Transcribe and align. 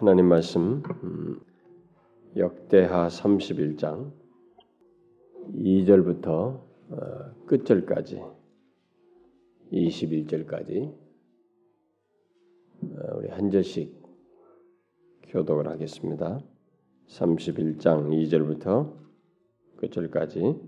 하나님 0.00 0.26
말씀 0.26 0.80
음, 1.02 1.40
역대하 2.36 3.08
31장 3.08 4.12
2절부터 5.56 6.28
어, 6.28 7.34
끝절까지 7.46 8.22
21절까지 9.72 10.94
어, 12.84 13.16
우리 13.16 13.28
한 13.28 13.50
절씩 13.50 14.00
교독을 15.30 15.66
하겠습니다. 15.66 16.38
31장 17.08 18.08
2절부터 18.12 18.94
끝절까지 19.78 20.60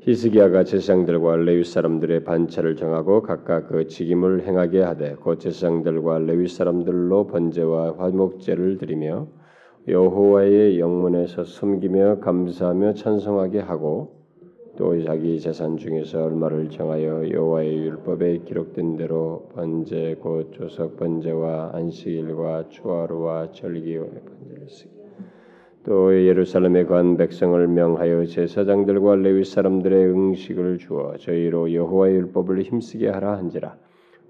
히스기야가 0.00 0.64
제사장들과 0.64 1.36
레위 1.36 1.64
사람들의 1.64 2.24
반차를 2.24 2.76
정하고 2.76 3.22
각각 3.22 3.68
그 3.68 3.86
직임을 3.86 4.46
행하게 4.46 4.82
하되 4.82 5.14
곧 5.14 5.40
제사장들과 5.40 6.20
레위 6.20 6.46
사람들로 6.46 7.26
번제와 7.26 7.96
화목제를 7.98 8.78
드리며 8.78 9.26
여호와의 9.88 10.78
영문에서 10.78 11.44
섬기며 11.44 12.20
감사하며 12.20 12.94
찬송하게 12.94 13.60
하고 13.60 14.16
또 14.76 15.02
자기 15.02 15.40
재산 15.40 15.76
중에서 15.76 16.24
얼마를 16.24 16.68
정하여 16.68 17.30
여호와의 17.30 17.78
율법에 17.78 18.38
기록된 18.44 18.98
대로 18.98 19.48
번제 19.54 20.16
곧 20.20 20.52
조석 20.52 20.98
번제와 20.98 21.70
안식일과 21.72 22.68
추하루와 22.68 23.52
절기의 23.52 24.00
번제를 24.00 24.68
쓰기 24.68 25.05
또 25.86 26.12
예루살렘에 26.12 26.84
관 26.84 27.16
백성을 27.16 27.64
명하여 27.68 28.26
제사장들과 28.26 29.14
레위 29.16 29.44
사람들의 29.44 30.10
응식을 30.10 30.78
주어 30.78 31.16
저희로 31.16 31.72
여호와의 31.72 32.16
율법을 32.16 32.62
힘쓰게 32.62 33.08
하라 33.08 33.38
한지라. 33.38 33.76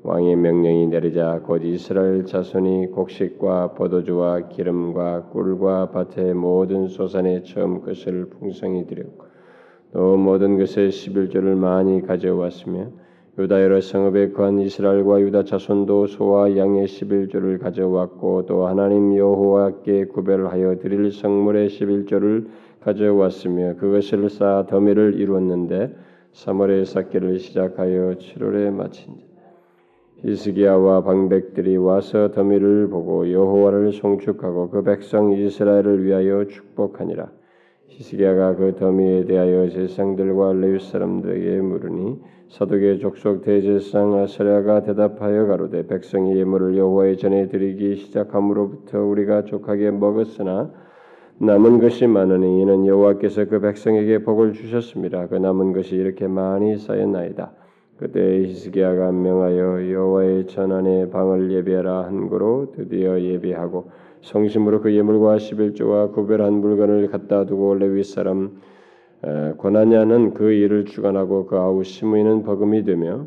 왕의 0.02 0.36
명령이 0.36 0.88
내리자 0.88 1.40
곧 1.46 1.64
이스라엘 1.64 2.26
자손이 2.26 2.88
곡식과 2.88 3.72
포도주와 3.72 4.48
기름과 4.48 5.30
꿀과 5.30 5.92
밭의 5.92 6.34
모든 6.34 6.88
소산의 6.88 7.44
처음 7.44 7.80
것을 7.80 8.28
풍성히 8.28 8.86
드렸고 8.86 9.24
또 9.94 10.18
모든 10.18 10.58
것의 10.58 10.90
십일조를 10.90 11.56
많이 11.56 12.02
가져왔으며 12.02 12.90
유다 13.38 13.62
여러 13.62 13.82
성읍에 13.82 14.30
거한 14.30 14.60
이스라엘과 14.60 15.20
유다 15.20 15.44
자손도 15.44 16.06
소와 16.06 16.56
양의 16.56 16.88
십일조를 16.88 17.58
가져왔고 17.58 18.46
또 18.46 18.66
하나님 18.66 19.14
여호와께 19.14 20.06
구별하여 20.06 20.78
드릴 20.78 21.12
성물의 21.12 21.68
십일조를 21.68 22.46
가져왔으며 22.80 23.74
그것을 23.76 24.30
쌓아 24.30 24.64
더미를 24.64 25.20
이루었는데 25.20 25.94
3월에 26.32 26.86
쌓기를 26.86 27.38
시작하여 27.38 28.14
7월에 28.14 28.70
마친다. 28.70 29.20
히스기야와 30.24 31.02
방백들이 31.02 31.76
와서 31.76 32.30
더미를 32.30 32.88
보고 32.88 33.30
여호와를 33.30 33.92
송축하고 33.92 34.70
그 34.70 34.82
백성 34.82 35.32
이스라엘을 35.32 36.04
위하여 36.04 36.46
축복하니라. 36.46 37.30
히스기야가 37.88 38.56
그 38.56 38.74
더미에 38.76 39.26
대하여 39.26 39.68
제사장들과 39.68 40.54
레위 40.54 40.78
사람들에게 40.78 41.60
물으니 41.60 42.18
사독의 42.48 43.00
족속 43.00 43.42
대제사장 43.42 44.14
아사랴가 44.14 44.82
대답하여 44.82 45.46
가로되 45.46 45.86
백성이 45.86 46.38
예물을 46.38 46.76
여호와의 46.76 47.18
전에 47.18 47.48
드리기 47.48 47.96
시작함으로부터 47.96 49.00
우리가 49.00 49.44
족하게 49.44 49.90
먹었으나 49.90 50.70
남은 51.38 51.80
것이 51.80 52.06
많으니 52.06 52.62
이는 52.62 52.86
여호와께서 52.86 53.46
그 53.46 53.60
백성에게 53.60 54.22
복을 54.22 54.52
주셨습니다. 54.52 55.26
그 55.26 55.34
남은 55.34 55.72
것이 55.72 55.96
이렇게 55.96 56.28
많이 56.28 56.78
쌓였나이다. 56.78 57.52
그때 57.98 58.44
히스기야가 58.44 59.10
명하여 59.10 59.90
여호와의 59.90 60.46
전안에 60.46 61.10
방을 61.10 61.50
예배하라 61.50 62.04
한 62.04 62.28
거로 62.28 62.72
드디어 62.76 63.20
예배하고 63.20 63.90
성심으로 64.22 64.82
그 64.82 64.94
예물과 64.94 65.38
십일조와 65.38 66.10
구별한 66.12 66.54
물건을 66.54 67.08
갖다 67.08 67.44
두고 67.44 67.74
레위 67.74 68.04
사람 68.04 68.60
고나냐는 69.56 70.34
그 70.34 70.52
일을 70.52 70.84
주관하고 70.84 71.46
그 71.46 71.56
아우 71.56 71.82
시므이는 71.82 72.42
버금이 72.42 72.84
되며 72.84 73.26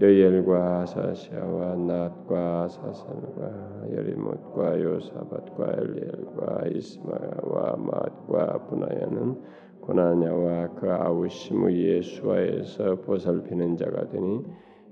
여엘과 0.00 0.86
사시아와 0.86 1.76
낫과 1.76 2.68
사산과 2.68 3.86
여리못과 3.96 4.80
요사밭과 4.80 5.72
엘리엘과 5.78 6.66
이스마야와 6.74 7.76
맛과 7.76 8.66
분하야는 8.66 9.36
고나냐와 9.80 10.68
그 10.74 10.90
아우 10.90 11.28
시므이의 11.28 12.02
수하에서 12.02 12.96
보살피는 13.02 13.76
자가 13.76 14.08
되니 14.08 14.42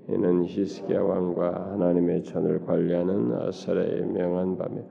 이는 0.09 0.45
히스기야 0.45 1.01
왕과 1.01 1.71
하나님의 1.71 2.23
전을 2.23 2.65
관리하는 2.65 3.33
아사라의 3.33 4.05
명한 4.07 4.57
바며 4.57 4.81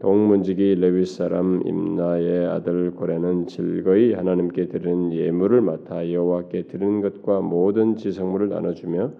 동문지기 0.00 0.74
레위 0.76 1.04
사람 1.04 1.62
임나의 1.64 2.46
아들 2.46 2.90
고레는 2.90 3.46
즐거이 3.46 4.12
하나님께 4.12 4.68
드리는 4.68 5.12
예물을 5.12 5.60
맡아 5.60 6.10
여호와께 6.10 6.66
드리는 6.66 7.00
것과 7.00 7.40
모든 7.40 7.96
지성물을 7.96 8.48
나눠주며 8.48 9.12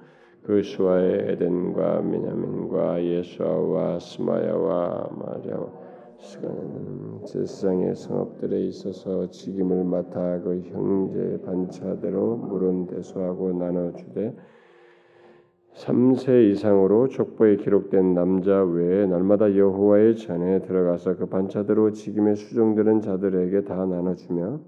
그 0.43 0.63
수아의 0.63 1.33
에덴과 1.33 2.03
미냐민과 2.03 3.03
예수아와 3.03 3.99
스마야와 4.01 5.11
마리아와 5.13 5.85
제사장의 7.27 7.95
성업들에 7.95 8.61
있어서 8.67 9.31
직임을 9.31 9.85
맡아 9.85 10.41
그 10.41 10.61
형제 10.67 11.39
반차대로 11.45 12.37
물은 12.37 12.87
대수하고 12.89 13.53
나눠주되 13.53 14.35
3세 15.75 16.51
이상으로 16.53 17.09
족보에 17.09 17.57
기록된 17.57 18.15
남자 18.15 18.63
외에 18.63 19.07
날마다 19.07 19.57
여호와의 19.57 20.17
전에 20.17 20.63
들어가서 20.63 21.17
그 21.17 21.27
반차대로 21.27 21.93
직임에 21.93 22.37
수종되는 22.37 23.01
자들에게 23.01 23.65
다 23.65 23.85
나눠주며 23.85 24.61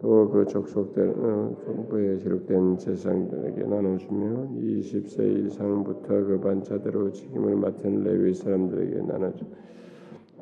또 0.00 0.30
그 0.32 0.46
족속들 0.46 1.14
어, 1.16 1.56
족보에 1.64 2.18
기록된 2.18 2.78
제사장들에게 2.78 3.62
나눠주며 3.62 4.48
20세 4.58 5.46
이상부터 5.46 6.08
그 6.08 6.40
반차대로 6.40 7.12
직임을 7.12 7.56
맡은 7.56 8.02
레위 8.02 8.34
사람들에게 8.34 9.02
나눠주. 9.02 9.44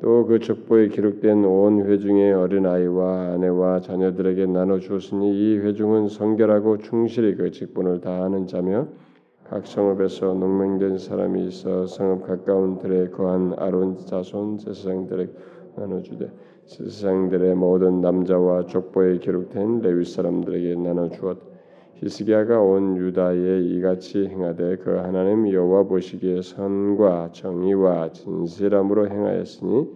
또그 0.01 0.39
족보에 0.39 0.89
기록된 0.89 1.45
온 1.45 1.85
회중의 1.85 2.33
어린 2.33 2.65
아이와 2.65 3.33
아내와 3.33 3.79
자녀들에게 3.81 4.47
나눠 4.47 4.79
주었으니 4.79 5.31
이 5.31 5.57
회중은 5.59 6.09
성결하고 6.09 6.79
충실히 6.79 7.35
그 7.35 7.51
직분을 7.51 8.01
다하는 8.01 8.47
자며 8.47 8.87
각 9.53 9.67
성읍에서 9.67 10.33
농맹된 10.33 10.97
사람이 10.97 11.45
있어 11.45 11.85
성읍 11.85 12.25
가까운 12.25 12.79
들에 12.79 13.07
거한 13.09 13.53
아론 13.59 13.97
자손 13.97 14.57
제사장들에게 14.57 15.31
나눠주되 15.75 16.31
제사장들의 16.65 17.53
모든 17.53 18.01
남자와 18.01 18.65
족보에 18.65 19.19
기록된 19.19 19.81
레위 19.81 20.05
사람들에게 20.05 20.73
나눠 20.81 21.07
주었. 21.09 21.37
히스기야가 21.97 22.59
온 22.63 22.97
유다에 22.97 23.59
이같이 23.59 24.25
행하되 24.25 24.77
그 24.77 24.95
하나님 24.95 25.47
여호와 25.47 25.83
보시기에 25.83 26.41
선과 26.41 27.29
정의와 27.33 28.11
진실함으로 28.11 29.07
행하였으니 29.07 29.87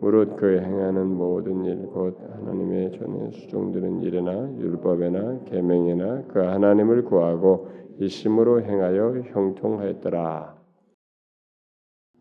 무릇 0.00 0.34
그 0.34 0.58
행하는 0.58 1.06
모든 1.06 1.64
일 1.64 1.86
곧 1.86 2.18
하나님의 2.32 2.98
전에 2.98 3.30
수종되는 3.30 4.02
일이나 4.02 4.32
율법에나 4.58 5.44
계명에나 5.44 6.24
그 6.26 6.40
하나님을 6.40 7.04
구하고 7.04 7.68
이 8.00 8.08
심으로 8.08 8.62
행하여 8.62 9.22
형통하였더라. 9.32 10.56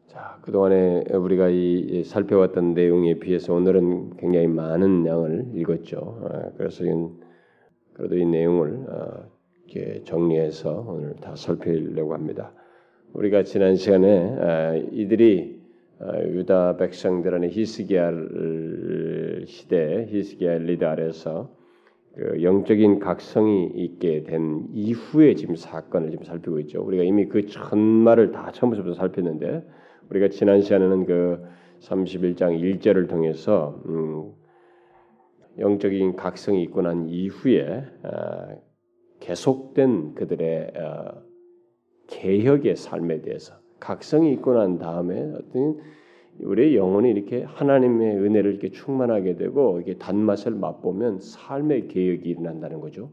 자, 0.08 0.40
그동안에 0.44 1.06
우리가 1.12 1.50
이 1.50 2.04
살펴왔던 2.04 2.76
내용에 2.76 3.16
비해서 3.16 3.56
오늘은 3.56 4.18
굉장히 4.18 4.48
많은 4.48 5.06
양을 5.08 5.52
읽었죠. 5.56 6.22
아, 6.24 6.52
그래서 6.58 6.84
그래도 7.94 8.16
이 8.16 8.26
내용을 8.26 8.86
어, 8.88 9.32
이렇게 9.66 10.04
정리해서 10.04 10.86
오늘 10.88 11.16
다 11.16 11.36
살피려고 11.36 12.14
합니다. 12.14 12.54
우리가 13.14 13.44
지난 13.44 13.76
시간에 13.76 14.38
아, 14.40 14.76
이들이 14.76 15.60
아, 16.00 16.20
유다 16.20 16.78
백성들 16.78 17.34
안에 17.34 17.50
히스기야 17.50 18.12
시대 19.48 20.06
히스기야 20.10 20.60
리더 20.60 20.88
아래서 20.88 21.63
그 22.16 22.44
영적인 22.44 23.00
각성이 23.00 23.72
있게 23.74 24.24
된 24.24 24.68
이후에 24.72 25.34
지금 25.34 25.56
사건을 25.56 26.12
지금 26.12 26.24
살피고 26.26 26.60
있죠. 26.62 26.84
우리가 26.84 27.04
이미 27.04 27.28
그 27.28 27.48
전말을 27.48 28.32
다 28.32 28.52
처음부터 28.52 28.94
살폈는데 28.94 29.68
우리가 30.10 30.28
지난 30.30 30.62
시간에는 30.62 31.06
그 31.06 31.44
31장 31.80 32.60
1절을 32.60 33.10
통해서 33.10 33.82
음, 33.88 34.32
영적인 35.58 36.16
각성이 36.16 36.64
있고 36.64 36.82
난 36.82 37.08
이후에 37.10 37.84
어, 38.04 38.62
계속된 39.20 40.14
그들의 40.16 40.72
어, 40.76 41.24
개혁의 42.08 42.76
삶에 42.76 43.22
대해서 43.22 43.56
각성이 43.80 44.34
있고 44.34 44.54
난 44.54 44.78
다음에 44.78 45.20
어떤 45.36 45.78
우리의 46.42 46.76
영혼이 46.76 47.10
이렇게 47.12 47.44
하나님의 47.44 48.18
은혜를 48.18 48.52
이렇게 48.52 48.70
충만하게 48.70 49.36
되고 49.36 49.80
이게 49.82 49.96
단맛을 49.96 50.54
맛보면 50.54 51.20
삶의 51.20 51.88
개혁이 51.90 52.30
일어난다는 52.30 52.80
거죠. 52.82 53.12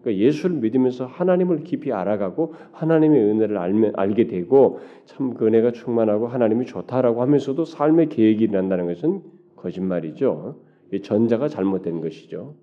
그러니까 0.00 0.14
예수를 0.24 0.56
믿으면서 0.56 1.04
하나님을 1.06 1.64
깊이 1.64 1.92
알아가고 1.92 2.54
하나님의 2.72 3.22
은혜를 3.24 3.58
알면, 3.58 3.92
알게 3.96 4.28
되고 4.28 4.78
참 5.04 5.34
그 5.34 5.46
은혜가 5.46 5.72
충만하고 5.72 6.28
하나님이 6.28 6.66
좋다라고 6.66 7.22
하면서도 7.22 7.64
삶의 7.64 8.08
계획이 8.08 8.48
난다는 8.48 8.86
것은 8.86 9.20
거짓말이죠. 9.56 10.60
전자가 11.02 11.48
잘못된 11.48 12.00
것이죠. 12.00 12.54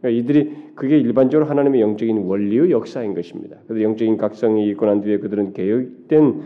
그러니까 0.00 0.20
이들이 0.20 0.56
그게 0.74 0.98
일반적으로 0.98 1.48
하나님의 1.48 1.80
영적인 1.80 2.18
원리의 2.18 2.70
역사인 2.70 3.14
것입니다. 3.14 3.58
그래서 3.66 3.82
영적인 3.82 4.16
각성이 4.16 4.68
있고 4.70 4.86
난 4.86 5.02
뒤에 5.02 5.18
그들은 5.18 5.52
개혁된 5.52 6.24
어, 6.24 6.42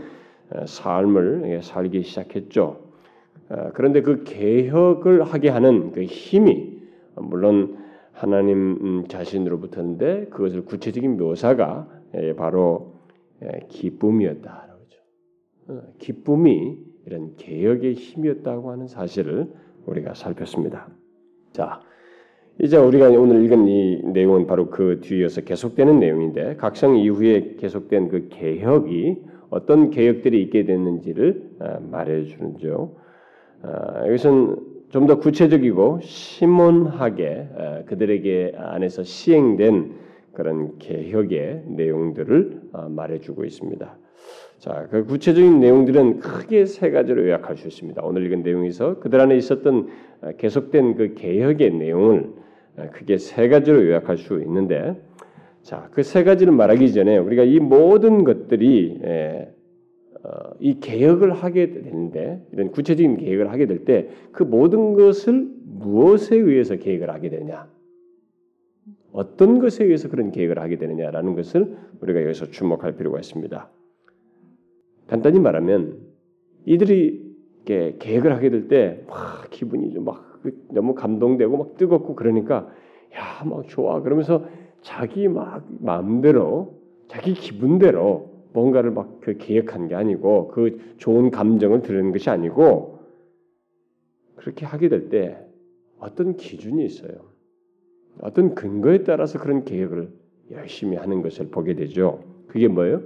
삶을 0.66 1.60
살기 1.62 2.02
시작했죠. 2.02 2.84
어, 3.48 3.70
그런데 3.74 4.02
그 4.02 4.24
개혁을 4.24 5.22
하게 5.24 5.50
하는 5.50 5.92
그 5.92 6.02
힘이 6.04 6.80
물론 7.16 7.78
하나님 8.12 8.78
음, 8.80 9.04
자신으로부터인데 9.08 10.26
그것을 10.26 10.64
구체적인 10.64 11.16
묘사가 11.16 11.88
예, 12.16 12.34
바로 12.34 12.94
예, 13.42 13.66
기쁨이었다. 13.68 14.64
어, 15.68 15.82
기쁨이 15.98 16.78
이런 17.06 17.36
개혁의 17.36 17.94
힘이었다고 17.94 18.70
하는 18.70 18.86
사실을 18.86 19.50
우리가 19.86 20.14
살폈습니다. 20.14 20.88
자, 21.52 21.80
이제 22.60 22.76
우리가 22.76 23.08
오늘 23.08 23.44
읽은 23.44 23.66
이 23.68 24.02
내용은 24.04 24.46
바로 24.46 24.70
그 24.70 25.00
뒤이어서 25.02 25.42
계속되는 25.42 25.98
내용인데 25.98 26.56
각성 26.56 26.96
이후에 26.96 27.56
계속된 27.58 28.08
그 28.08 28.28
개혁이 28.28 29.22
어떤 29.50 29.90
개혁들이 29.90 30.42
있게 30.42 30.64
됐는지를 30.64 31.50
어, 31.60 31.78
말해주는죠. 31.90 32.96
어, 33.62 34.06
이것은 34.06 34.56
좀 34.90 35.06
더 35.08 35.18
구체적이고 35.18 35.98
심원하게 36.02 37.48
어, 37.56 37.82
그들에게 37.86 38.52
안에서 38.56 39.02
시행된 39.02 39.92
그런 40.32 40.78
개혁의 40.78 41.64
내용들을 41.66 42.60
말해주고 42.90 43.44
있습니다. 43.44 43.96
자, 44.58 44.86
그 44.90 45.04
구체적인 45.04 45.60
내용들은 45.60 46.20
크게 46.20 46.66
세 46.66 46.90
가지로 46.90 47.24
요약할 47.24 47.56
수 47.56 47.68
있습니다. 47.68 48.02
오늘 48.04 48.26
읽은 48.26 48.42
내용에서 48.42 48.98
그들 48.98 49.20
안에 49.20 49.36
있었던 49.36 49.88
계속된 50.38 50.96
그 50.96 51.14
개혁의 51.14 51.70
내용을 51.72 52.30
크게 52.92 53.18
세 53.18 53.48
가지로 53.48 53.84
요약할 53.86 54.16
수 54.16 54.40
있는데, 54.42 55.00
자, 55.64 55.88
그 55.92 56.02
세 56.02 56.24
가지를 56.24 56.52
말하기 56.52 56.92
전에 56.92 57.16
우리가 57.18 57.42
이 57.42 57.58
모든 57.58 58.22
것들이 58.24 59.00
어, 60.22 60.50
이 60.60 60.78
개혁을 60.80 61.32
하게 61.32 61.70
되는데 61.70 62.46
이런 62.52 62.70
구체적인 62.70 63.16
계획을 63.18 63.50
하게 63.50 63.66
될 63.66 63.84
때 63.84 64.08
그 64.32 64.42
모든 64.42 64.92
것을 64.94 65.48
무엇에 65.64 66.36
의해서 66.36 66.76
계획을 66.76 67.10
하게 67.10 67.30
되냐? 67.30 67.68
어떤 69.12 69.58
것에 69.58 69.84
의해서 69.84 70.08
그런 70.08 70.30
계획을 70.32 70.58
하게 70.58 70.76
되느냐라는 70.76 71.34
것을 71.34 71.76
우리가 72.00 72.22
여기서 72.24 72.50
주목할 72.50 72.96
필요가 72.96 73.18
있습니다. 73.18 73.70
간단히 75.06 75.38
말하면 75.40 75.98
이들이 76.66 77.22
계획을 77.98 78.32
하게 78.34 78.50
될 78.50 78.68
때 78.68 79.04
막 79.08 79.48
기분이 79.50 79.92
좀 79.94 80.04
막 80.04 80.40
너무 80.70 80.94
감동되고 80.94 81.56
막 81.56 81.76
뜨겁고 81.78 82.14
그러니까 82.16 82.68
야 83.16 83.44
막 83.46 83.66
좋아 83.68 84.02
그러면서 84.02 84.44
자기 84.84 85.28
막 85.28 85.66
마음대로 85.80 86.78
자기 87.08 87.34
기분대로 87.34 88.30
뭔가를 88.52 88.92
막 88.92 89.14
그 89.24 89.38
계획한 89.38 89.88
게 89.88 89.94
아니고 89.94 90.48
그 90.48 90.96
좋은 90.98 91.30
감정을 91.30 91.80
드리는 91.80 92.12
것이 92.12 92.28
아니고 92.28 92.98
그렇게 94.36 94.66
하게 94.66 94.90
될 94.90 95.08
때 95.08 95.42
어떤 95.98 96.36
기준이 96.36 96.84
있어요. 96.84 97.32
어떤 98.20 98.54
근거에 98.54 99.02
따라서 99.04 99.38
그런 99.38 99.64
계획을 99.64 100.12
열심히 100.50 100.98
하는 100.98 101.22
것을 101.22 101.48
보게 101.48 101.74
되죠. 101.74 102.22
그게 102.48 102.68
뭐예요? 102.68 103.02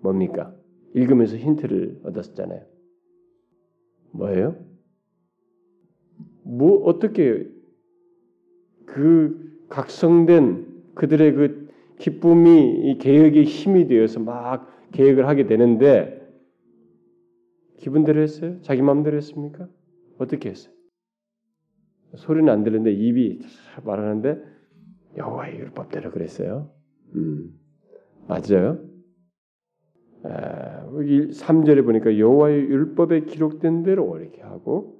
뭡니까? 0.00 0.54
읽으면서 0.94 1.36
힌트를 1.36 2.00
얻었잖아요. 2.04 2.64
뭐예요? 4.12 4.56
뭐 6.44 6.84
어떻게 6.84 7.48
그 8.86 9.49
각성된 9.70 10.66
그들의 10.94 11.32
그 11.32 11.68
기쁨이 11.98 12.90
이 12.90 12.98
계획의 12.98 13.44
힘이 13.44 13.86
되어서 13.86 14.20
막 14.20 14.68
계획을 14.92 15.26
하게 15.26 15.46
되는데 15.46 16.20
기분대로 17.78 18.20
했어요? 18.20 18.60
자기 18.62 18.82
마음대로 18.82 19.16
했습니까? 19.16 19.66
어떻게 20.18 20.50
했어요? 20.50 20.74
소리는 22.16 22.52
안 22.52 22.64
들리는데 22.64 22.92
입이 22.92 23.40
말하는데 23.84 24.42
여호와의 25.16 25.58
율법대로 25.58 26.10
그랬어요. 26.10 26.70
음, 27.14 27.50
맞아요. 28.26 28.78
아, 30.24 30.86
여기 30.96 31.28
3절에 31.28 31.84
보니까 31.84 32.18
여호와의 32.18 32.64
율법에 32.64 33.24
기록된 33.24 33.82
대로 33.84 34.18
이렇게 34.18 34.42
하고 34.42 34.98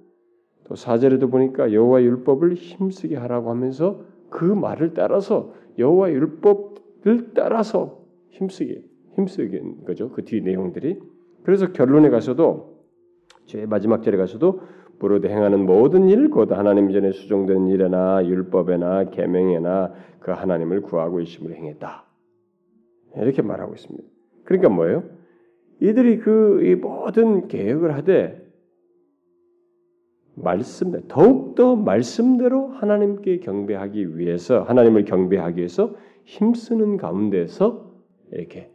또 0.64 0.74
4절에도 0.74 1.30
보니까 1.30 1.72
여호와의 1.72 2.06
율법을 2.06 2.54
힘쓰게 2.54 3.16
하라고 3.16 3.50
하면서 3.50 4.04
그 4.30 4.44
말을 4.44 4.94
따라서 4.94 5.52
여호와의 5.78 6.14
율법 6.14 6.70
를 7.02 7.32
따라서 7.32 8.04
힘쓰게 8.28 8.82
힘쓰게 9.14 9.62
거죠. 9.86 10.10
그 10.10 10.22
뒤 10.22 10.42
내용들이. 10.42 11.00
그래서 11.44 11.72
결론에 11.72 12.10
가서도 12.10 12.84
제 13.46 13.64
마지막 13.64 14.02
절에 14.02 14.18
가서도 14.18 14.60
부르되 14.98 15.30
행하는 15.30 15.64
모든 15.64 16.08
일, 16.08 16.28
곧 16.28 16.52
하나님 16.52 16.92
전에 16.92 17.12
수종된 17.12 17.68
일에나 17.68 18.26
율법에나 18.26 19.04
계명에나 19.10 19.94
그 20.20 20.30
하나님을 20.30 20.82
구하고 20.82 21.20
있음을 21.20 21.54
행했다. 21.56 22.04
이렇게 23.16 23.40
말하고 23.40 23.72
있습니다. 23.72 24.06
그러니까 24.44 24.68
뭐예요? 24.68 25.04
이들이 25.80 26.18
그이 26.18 26.74
모든 26.74 27.48
계획을 27.48 27.94
하되 27.94 28.46
말씀 30.34 30.92
더욱 31.08 31.54
더 31.54 31.76
말씀대로 31.76 32.68
하나님께 32.68 33.40
경배하기 33.40 34.18
위해서 34.18 34.62
하나님을 34.62 35.04
경배하기 35.04 35.58
위해서 35.58 35.94
힘쓰는 36.24 36.96
가운데서 36.96 37.90
이렇게 38.32 38.70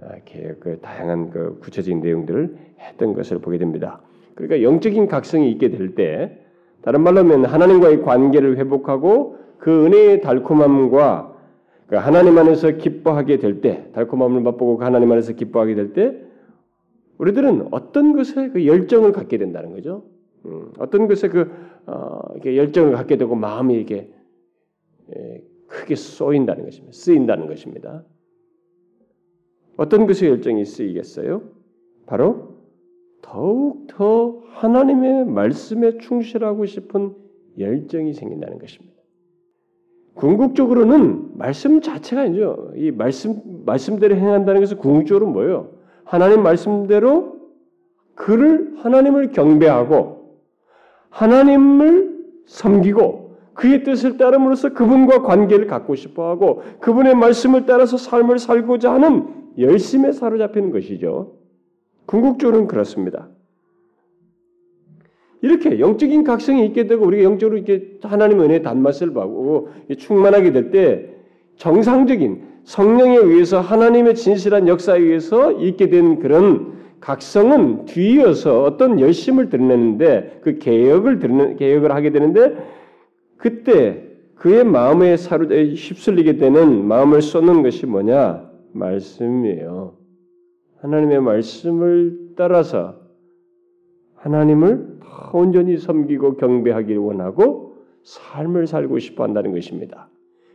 이렇게 0.00 0.54
그 0.60 0.78
다양한 0.80 1.30
그 1.30 1.58
구체적인 1.60 2.00
내용들을 2.00 2.56
했던 2.80 3.14
것을 3.14 3.38
보게 3.38 3.58
됩니다. 3.58 4.00
그러니까 4.34 4.62
영적인 4.62 5.08
각성이 5.08 5.50
있게 5.52 5.70
될 5.70 5.94
때, 5.94 6.38
다른 6.82 7.00
말로 7.00 7.20
하면 7.20 7.44
하나님과의 7.44 8.02
관계를 8.02 8.58
회복하고 8.58 9.38
그 9.58 9.86
은혜의 9.86 10.20
달콤함과 10.20 11.34
그 11.86 11.96
하나님 11.96 12.36
안에서 12.36 12.72
기뻐하게 12.72 13.38
될 13.38 13.60
때, 13.60 13.90
달콤함을 13.92 14.40
맛보고 14.42 14.76
그 14.76 14.84
하나님 14.84 15.10
안에서 15.12 15.32
기뻐하게 15.32 15.74
될 15.74 15.92
때, 15.92 16.20
우리들은 17.18 17.68
어떤 17.70 18.14
것에 18.14 18.50
그 18.50 18.66
열정을 18.66 19.12
갖게 19.12 19.38
된다는 19.38 19.72
거죠. 19.72 20.04
음, 20.46 20.72
어떤 20.78 21.08
것에 21.08 21.28
그 21.28 21.50
어, 21.86 22.20
이렇게 22.34 22.56
열정을 22.56 22.92
갖게 22.92 23.16
되고 23.16 23.34
마음이 23.34 23.74
이렇게 23.74 24.12
예, 25.14 25.42
크게 25.66 25.94
쏘인다는 25.94 26.64
것입니다. 26.64 26.92
쓰인다는 26.92 27.46
것입니다. 27.46 28.04
어떤 29.76 30.06
것에 30.06 30.28
열정이 30.28 30.64
쓰이겠어요? 30.64 31.42
바로 32.06 32.56
더욱 33.22 33.86
더 33.88 34.42
하나님의 34.50 35.26
말씀에 35.26 35.98
충실하고 35.98 36.64
싶은 36.66 37.14
열정이 37.58 38.12
생긴다는 38.12 38.58
것입니다. 38.58 38.96
궁극적으로는 40.14 41.36
말씀 41.36 41.80
자체가 41.80 42.22
아니죠. 42.22 42.72
이 42.74 42.90
말씀 42.90 43.62
말씀대로 43.66 44.16
행한다는 44.16 44.60
것은 44.60 44.78
궁극적으로 44.78 45.26
뭐예요? 45.26 45.70
하나님 46.04 46.42
말씀대로 46.42 47.36
그를 48.14 48.74
하나님을 48.78 49.32
경배하고 49.32 50.15
하나님을 51.16 52.14
섬기고 52.44 53.36
그의 53.54 53.84
뜻을 53.84 54.18
따름으로써 54.18 54.74
그분과 54.74 55.22
관계를 55.22 55.66
갖고 55.66 55.94
싶어 55.94 56.28
하고 56.28 56.62
그분의 56.80 57.14
말씀을 57.14 57.64
따라서 57.64 57.96
삶을 57.96 58.38
살고자 58.38 58.92
하는 58.92 59.26
열심에 59.58 60.12
사로잡히는 60.12 60.70
것이죠. 60.70 61.32
궁극적으로는 62.04 62.66
그렇습니다. 62.66 63.28
이렇게 65.40 65.80
영적인 65.80 66.22
각성이 66.24 66.66
있게 66.66 66.86
되고 66.86 67.06
우리가 67.06 67.24
영적으로 67.24 67.56
이렇게 67.56 67.98
하나님 68.02 68.40
은혜의 68.40 68.62
단맛을 68.62 69.14
받고 69.14 69.70
충만하게 69.96 70.52
될 70.52 70.70
때 70.70 71.10
정상적인 71.56 72.42
성령에 72.64 73.16
의해서 73.16 73.60
하나님의 73.60 74.16
진실한 74.16 74.68
역사에 74.68 74.98
의해서 75.00 75.52
있게 75.52 75.88
된 75.88 76.18
그런 76.18 76.75
각성은 77.00 77.84
뒤이어서 77.86 78.62
어떤 78.62 79.00
열심을 79.00 79.48
드러내는데 79.48 80.40
그 80.42 80.58
개혁을 80.58 81.18
드러내 81.18 81.54
개혁을 81.56 81.94
하게 81.94 82.10
되는데 82.10 82.56
그때 83.36 84.06
그의 84.34 84.64
마음에 84.64 85.16
사로 85.16 85.46
휩쓸리게 85.46 86.36
되는 86.36 86.84
마음을 86.84 87.22
쏟는 87.22 87.62
것이 87.62 87.86
뭐냐? 87.86 88.50
말씀이에요. 88.72 89.94
하나님의 90.80 91.20
말씀을 91.20 92.18
따라서 92.36 92.96
하나님을 94.16 94.96
온전히 95.32 95.78
섬기고 95.78 96.36
경배하기를 96.36 96.98
원하고 96.98 97.76
삶을 98.02 98.66
살고 98.66 98.98
싶어 98.98 99.24
한다는 99.24 99.52
것입니다. 99.52 100.08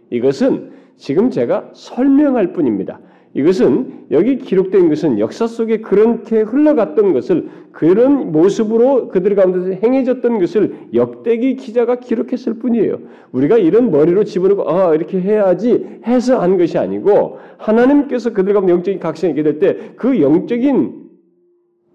이것은 0.10 0.72
지금 0.96 1.30
제가 1.30 1.72
설명할 1.74 2.54
뿐입니다. 2.54 3.00
이것은 3.34 4.08
여기 4.12 4.38
기록된 4.38 4.90
것은 4.90 5.20
역사 5.20 5.48
속에 5.48 5.78
그렇게 5.78 6.42
흘러갔던 6.42 7.14
것을 7.14 7.50
그런 7.72 8.32
모습으로 8.34 9.08
그들 9.08 9.36
가운데서 9.36 9.80
행해졌던 9.82 10.40
것을 10.40 10.76
역대기 10.94 11.56
기자가 11.56 11.96
기록했을 11.96 12.56
뿐이에요. 12.56 13.00
우리가 13.32 13.58
이런 13.58 13.90
머리로 13.90 14.26
집어넣고 14.26 14.70
아 14.70 14.94
이렇게 14.96 15.22
해야지 15.22 16.00
해서 16.06 16.42
한 16.42 16.58
것이 16.58 16.78
아니고 16.78 17.38
하나님께서 17.58 18.34
그들 18.34 18.54
가운데 18.54 18.74
영적인 18.74 19.00
각성이 19.00 19.32
있게 19.32 19.44
될 19.44 19.60
때 19.60 19.94
그 19.96 20.22
영적인 20.22 21.02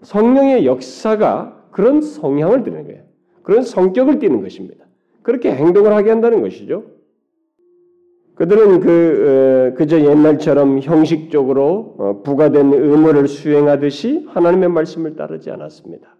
성령의 0.01 0.65
역사가 0.65 1.67
그런 1.71 2.01
성향을 2.01 2.63
띠는 2.63 2.83
거예요. 2.85 3.01
그런 3.43 3.61
성격을 3.61 4.17
띠는 4.19 4.41
것입니다. 4.41 4.85
그렇게 5.21 5.51
행동을 5.51 5.93
하게 5.93 6.09
한다는 6.09 6.41
것이죠. 6.41 6.83
그들은 8.37 8.79
그 8.81 9.71
어, 9.73 9.75
그저 9.75 9.99
옛날처럼 9.99 10.79
형식적으로 10.79 11.95
어, 11.97 12.21
부과된 12.23 12.71
의무를 12.71 13.27
수행하듯이 13.27 14.27
하나님의 14.29 14.69
말씀을 14.69 15.15
따르지 15.15 15.49
않았습니다. 15.49 16.15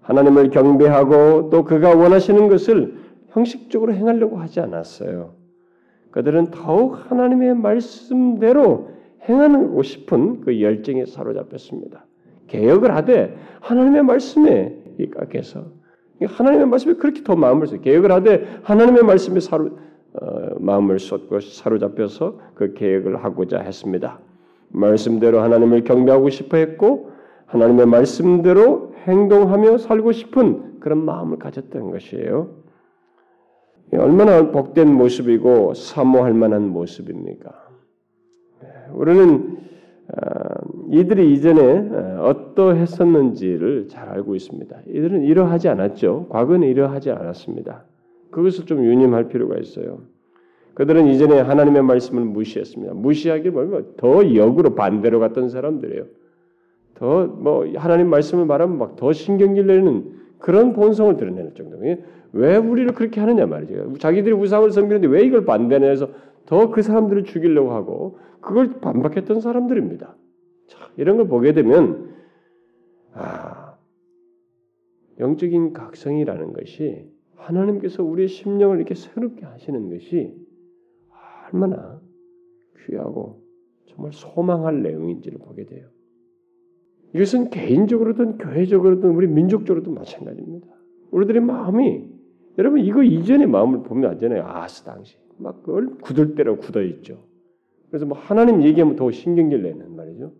하나님을 0.00 0.48
경배하고 0.48 1.50
또 1.50 1.64
그가 1.64 1.94
원하시는 1.94 2.48
것을 2.48 2.94
형식적으로 3.28 3.92
행하려고 3.92 4.38
하지 4.38 4.60
않았어요. 4.60 5.34
그들은 6.12 6.50
더욱 6.50 7.10
하나님의 7.10 7.54
말씀대로 7.56 8.88
행하고 9.28 9.82
싶은 9.82 10.40
그 10.40 10.62
열정에 10.62 11.04
사로잡혔습니다. 11.04 12.06
개혁을 12.46 12.96
하되 12.96 13.36
하나님의 13.60 14.02
말씀에 14.02 14.78
입각해서 14.98 15.66
하나님의 16.24 16.66
말씀에 16.68 16.94
그렇게 16.94 17.22
더 17.22 17.36
마음을 17.36 17.66
써 17.66 17.76
개혁을 17.76 18.10
하되 18.10 18.60
하나님의 18.62 19.02
말씀에 19.02 19.40
사로 19.40 19.66
어, 19.66 19.87
마음을 20.58 20.98
쏟고 20.98 21.40
사로잡혀서 21.40 22.38
그 22.54 22.74
계획을 22.74 23.24
하고자 23.24 23.60
했습니다. 23.60 24.18
말씀대로 24.68 25.40
하나님을 25.40 25.84
경배하고 25.84 26.30
싶어 26.30 26.56
했고 26.56 27.10
하나님의 27.46 27.86
말씀대로 27.86 28.94
행동하며 29.06 29.78
살고 29.78 30.12
싶은 30.12 30.80
그런 30.80 31.04
마음을 31.04 31.38
가졌던 31.38 31.90
것이에요. 31.90 32.58
얼마나 33.92 34.50
복된 34.50 34.92
모습이고 34.92 35.72
사모할 35.74 36.34
만한 36.34 36.68
모습입니까? 36.68 37.68
우리는 38.92 39.58
어, 40.08 40.20
이들이 40.90 41.34
이전에 41.34 41.60
어, 41.62 42.22
어떠했었는지를 42.24 43.88
잘 43.88 44.08
알고 44.08 44.34
있습니다. 44.34 44.76
이들은 44.86 45.22
이러하지 45.22 45.68
않았죠. 45.68 46.28
과거는 46.30 46.66
이러하지 46.66 47.10
않았습니다. 47.10 47.84
그것을 48.30 48.66
좀 48.66 48.84
유념할 48.84 49.28
필요가 49.28 49.56
있어요. 49.58 50.00
그들은 50.74 51.08
이전에 51.08 51.40
하나님의 51.40 51.82
말씀을 51.82 52.24
무시했습니다. 52.24 52.94
무시하기 52.94 53.50
뭐냐면 53.50 53.94
더 53.96 54.34
역으로 54.34 54.74
반대로 54.74 55.18
갔던 55.20 55.48
사람들이에요. 55.48 56.04
더 56.94 57.26
뭐 57.26 57.66
하나님 57.76 58.08
말씀을 58.10 58.46
말하면 58.46 58.78
막 58.78 58.96
더 58.96 59.12
신경질 59.12 59.66
내는 59.66 60.18
그런 60.38 60.72
본성을 60.72 61.16
드러내는 61.16 61.54
정도예요. 61.54 61.96
왜 62.32 62.56
우리를 62.56 62.92
그렇게 62.94 63.20
하느냐 63.20 63.46
말이죠. 63.46 63.94
자기들이 63.98 64.34
우상을 64.34 64.70
섬기는데 64.70 65.08
왜 65.08 65.22
이걸 65.24 65.44
반대냐 65.44 65.86
해서 65.88 66.10
더 66.46 66.70
그 66.70 66.82
사람들을 66.82 67.24
죽이려고 67.24 67.72
하고 67.72 68.18
그걸 68.40 68.80
반박했던 68.80 69.40
사람들입니다. 69.40 70.14
자, 70.68 70.78
이런 70.96 71.16
걸 71.16 71.26
보게 71.26 71.52
되면 71.52 72.14
아, 73.14 73.74
영적인 75.18 75.72
각성이라는 75.72 76.52
것이 76.52 77.06
하나님께서 77.48 78.02
우리의 78.04 78.28
심령을 78.28 78.76
이렇게 78.76 78.94
새롭게 78.94 79.44
하시는 79.44 79.88
것이 79.88 80.34
얼마나 81.52 82.00
귀하고 82.86 83.42
정말 83.86 84.12
소망할 84.12 84.82
내용인지를 84.82 85.38
보게 85.38 85.64
돼요. 85.64 85.88
이것은 87.14 87.50
개인적으로든 87.50 88.38
교회적으로든 88.38 89.10
우리 89.10 89.26
민족적으로도 89.26 89.90
마찬가지입니다. 89.90 90.66
우리들의 91.10 91.40
마음이 91.40 92.06
여러분 92.58 92.80
이거 92.80 93.02
이전의 93.02 93.46
마음을 93.46 93.82
보면 93.82 94.10
알잖아요. 94.10 94.44
아스 94.46 94.84
당시 94.84 95.16
막 95.38 95.62
그걸 95.62 95.96
굳을대로 95.98 96.58
굳어 96.58 96.82
있죠. 96.82 97.24
그래서 97.88 98.04
뭐 98.04 98.18
하나님 98.18 98.62
얘기하면 98.62 98.96
더 98.96 99.10
신경질 99.10 99.62
내는 99.62 99.96
말이죠. 99.96 100.34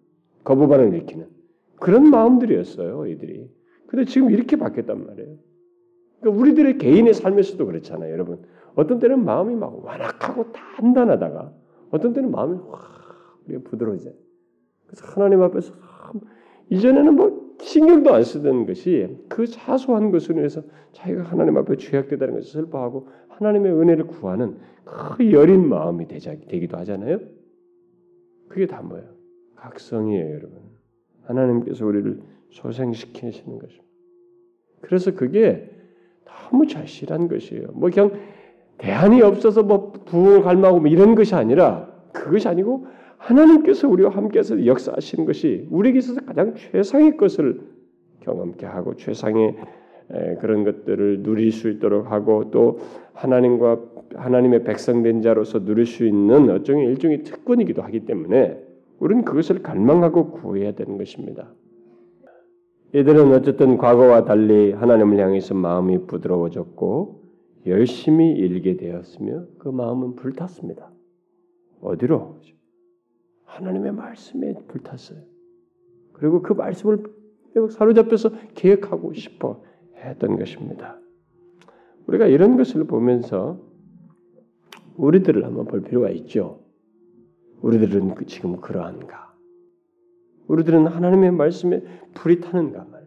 거부 0.44 0.68
반응 0.68 0.92
일으키는 0.92 1.26
그런 1.76 2.10
마음들이었어요. 2.10 3.06
이들이. 3.06 3.48
근데 3.86 4.04
지금 4.04 4.30
이렇게 4.30 4.56
바뀌었단 4.56 5.06
말이에요. 5.06 5.47
그러니까 6.20 6.40
우리들의 6.40 6.78
개인의 6.78 7.14
삶에서도 7.14 7.64
그렇잖아요, 7.64 8.12
여러분. 8.12 8.42
어떤 8.74 8.98
때는 8.98 9.24
마음이 9.24 9.54
막 9.54 9.84
완악하고 9.84 10.52
단단하다가 10.52 11.52
어떤 11.90 12.12
때는 12.12 12.30
마음이 12.30 12.58
확 12.70 12.98
부드러워져요. 13.64 14.14
그래서 14.86 15.06
하나님 15.06 15.42
앞에서 15.42 15.74
이전에는 16.70 17.14
뭐 17.14 17.48
신경도 17.60 18.14
안 18.14 18.22
쓰던 18.22 18.66
것이 18.66 19.18
그 19.28 19.46
사소한 19.46 20.10
것으로 20.10 20.38
인해서 20.38 20.62
자기가 20.92 21.24
하나님 21.24 21.56
앞에 21.56 21.76
죄악되다는 21.76 22.34
것을 22.34 22.62
슬퍼하고 22.62 23.08
하나님의 23.28 23.72
은혜를 23.72 24.06
구하는 24.06 24.58
그 24.84 25.32
여린 25.32 25.68
마음이 25.68 26.06
되자, 26.06 26.34
되기도 26.48 26.76
하잖아요. 26.78 27.20
그게 28.48 28.66
다 28.66 28.82
뭐예요? 28.82 29.08
각성이에요, 29.56 30.34
여러분. 30.34 30.60
하나님께서 31.24 31.84
우리를 31.84 32.20
소생시키시는 32.50 33.58
것입니다. 33.58 33.84
그래서 34.80 35.14
그게 35.14 35.77
너무 36.50 36.66
절실한 36.66 37.28
것이에요. 37.28 37.68
뭐 37.74 37.90
그냥 37.90 38.12
대안이 38.78 39.22
없어서 39.22 39.62
뭐 39.62 39.92
부흥을 40.04 40.42
갈망하고 40.42 40.80
뭐 40.80 40.88
이런 40.88 41.14
것이 41.14 41.34
아니라 41.34 41.88
그것이 42.12 42.48
아니고 42.48 42.86
하나님께서 43.16 43.88
우리와 43.88 44.10
함께해서 44.10 44.64
역사하시는 44.64 45.24
것이 45.24 45.66
우리에게 45.70 45.98
있어서 45.98 46.20
가장 46.20 46.54
최상의 46.54 47.16
것을 47.16 47.60
경험케 48.20 48.64
하고 48.66 48.94
최상의 48.94 49.56
그런 50.40 50.64
것들을 50.64 51.22
누릴 51.22 51.52
수 51.52 51.68
있도록 51.68 52.10
하고 52.10 52.50
또 52.50 52.78
하나님과 53.12 53.80
하나님의 54.14 54.64
백성된 54.64 55.20
자로서 55.22 55.64
누릴 55.64 55.84
수 55.84 56.06
있는 56.06 56.48
어종의 56.48 56.86
일종의 56.86 57.24
특권이기도 57.24 57.82
하기 57.82 58.06
때문에 58.06 58.58
우리는 59.00 59.24
그것을 59.24 59.62
갈망하고 59.62 60.30
구해야 60.30 60.72
되는 60.72 60.96
것입니다. 60.96 61.48
이들은 62.94 63.32
어쨌든 63.32 63.76
과거와 63.76 64.24
달리 64.24 64.72
하나님을 64.72 65.18
향해서 65.18 65.54
마음이 65.54 66.06
부드러워졌고 66.06 67.22
열심히 67.66 68.32
일게 68.32 68.76
되었으며 68.76 69.44
그 69.58 69.68
마음은 69.68 70.14
불탔습니다. 70.14 70.90
어디로? 71.82 72.38
하나님의 73.44 73.92
말씀에 73.92 74.54
불탔어요. 74.68 75.18
그리고 76.12 76.40
그 76.42 76.54
말씀을 76.54 77.04
사로잡혀서 77.70 78.30
계획하고 78.54 79.12
싶어 79.12 79.62
했던 79.96 80.38
것입니다. 80.38 80.98
우리가 82.06 82.26
이런 82.26 82.56
것을 82.56 82.84
보면서 82.84 83.60
우리들을 84.96 85.44
한번 85.44 85.66
볼 85.66 85.82
필요가 85.82 86.08
있죠. 86.10 86.60
우리들은 87.60 88.14
그 88.14 88.26
지금 88.26 88.60
그러한가? 88.60 89.27
우리들은 90.48 90.86
하나님의 90.86 91.30
말씀에 91.32 91.82
불이 92.14 92.40
타는가 92.40 92.86
말. 92.90 93.06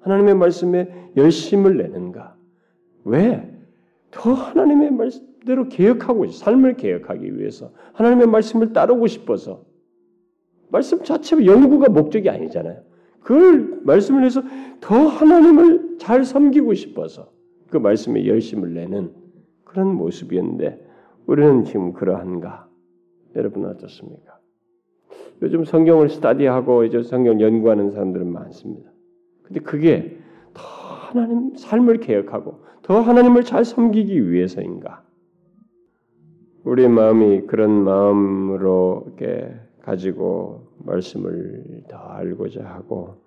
하나님의 0.00 0.36
말씀에 0.36 1.10
열심을 1.16 1.76
내는가? 1.76 2.36
왜? 3.04 3.54
더 4.10 4.32
하나님의 4.32 4.92
말씀대로 4.92 5.68
개혁하고 5.68 6.26
삶을 6.28 6.76
개혁하기 6.76 7.38
위해서 7.38 7.72
하나님의 7.92 8.28
말씀을 8.28 8.72
따르고 8.72 9.06
싶어서 9.06 9.64
말씀 10.70 11.02
자체가 11.02 11.44
연구가 11.44 11.90
목적이 11.90 12.30
아니잖아요. 12.30 12.82
그걸 13.20 13.80
말씀을 13.82 14.24
해서 14.24 14.42
더 14.80 14.94
하나님을 14.94 15.98
잘 15.98 16.24
섬기고 16.24 16.74
싶어서 16.74 17.30
그 17.68 17.76
말씀에 17.76 18.26
열심을 18.26 18.72
내는 18.74 19.12
그런 19.64 19.94
모습이었는데 19.94 20.86
우리는 21.26 21.64
지금 21.64 21.92
그러한가? 21.92 22.68
여러분 23.36 23.66
어떻습니까? 23.66 24.37
요즘 25.42 25.64
성경을 25.64 26.08
스타디하고 26.08 26.84
이제 26.84 27.02
성경 27.02 27.40
연구하는 27.40 27.90
사람들은 27.90 28.32
많습니다. 28.32 28.90
근데 29.42 29.60
그게 29.60 30.18
더 30.52 30.62
하나님 30.62 31.54
삶을 31.56 31.98
개혁하고 31.98 32.60
더 32.82 33.00
하나님을 33.00 33.44
잘 33.44 33.64
섬기기 33.64 34.30
위해서인가? 34.30 35.04
우리 36.64 36.88
마음이 36.88 37.42
그런 37.46 37.70
마음으로 37.70 39.04
이렇게 39.06 39.54
가지고 39.82 40.68
말씀을 40.84 41.84
더 41.88 41.96
알고자 41.96 42.64
하고 42.64 43.22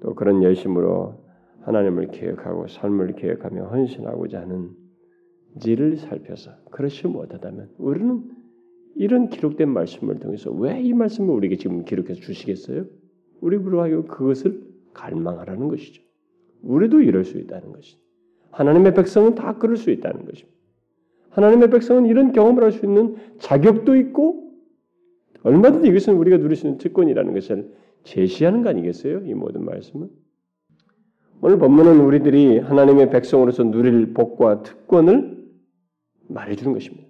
또 0.00 0.14
그런 0.14 0.42
열심으로 0.42 1.24
하나님을 1.62 2.08
개혁하고 2.08 2.66
삶을 2.66 3.14
개혁하며 3.14 3.68
헌신하고자 3.68 4.40
하는 4.40 4.70
지를 5.60 5.96
살펴서 5.96 6.50
그렇지 6.70 7.06
못하다면 7.06 7.70
우리는 7.78 8.22
이런 8.96 9.28
기록된 9.28 9.68
말씀을 9.68 10.20
통해서 10.20 10.50
왜 10.52 10.80
이 10.80 10.92
말씀을 10.92 11.34
우리에게 11.34 11.56
지금 11.56 11.84
기록해서 11.84 12.20
주시겠어요? 12.20 12.84
우리 13.40 13.58
불하여 13.58 14.04
그것을 14.04 14.62
갈망하라는 14.92 15.68
것이죠. 15.68 16.02
우리도 16.62 17.00
이럴 17.02 17.24
수 17.24 17.38
있다는 17.38 17.72
것이죠. 17.72 17.98
하나님의 18.52 18.94
백성은 18.94 19.34
다 19.34 19.58
그럴 19.58 19.76
수 19.76 19.90
있다는 19.90 20.24
것입니다. 20.24 20.54
하나님의 21.30 21.70
백성은 21.70 22.06
이런 22.06 22.32
경험을 22.32 22.62
할 22.62 22.72
수 22.72 22.86
있는 22.86 23.16
자격도 23.38 23.96
있고 23.96 24.52
얼마든지 25.42 25.88
이것은 25.88 26.14
우리가 26.14 26.38
누릴 26.38 26.56
수 26.56 26.66
있는 26.66 26.78
특권이라는 26.78 27.34
것을 27.34 27.74
제시하는 28.04 28.62
거 28.62 28.70
아니겠어요? 28.70 29.22
이 29.26 29.34
모든 29.34 29.64
말씀은. 29.64 30.08
오늘 31.42 31.58
본문은 31.58 32.00
우리들이 32.00 32.58
하나님의 32.58 33.10
백성으로서 33.10 33.64
누릴 33.64 34.14
복과 34.14 34.62
특권을 34.62 35.44
말해주는 36.28 36.72
것입니다. 36.72 37.08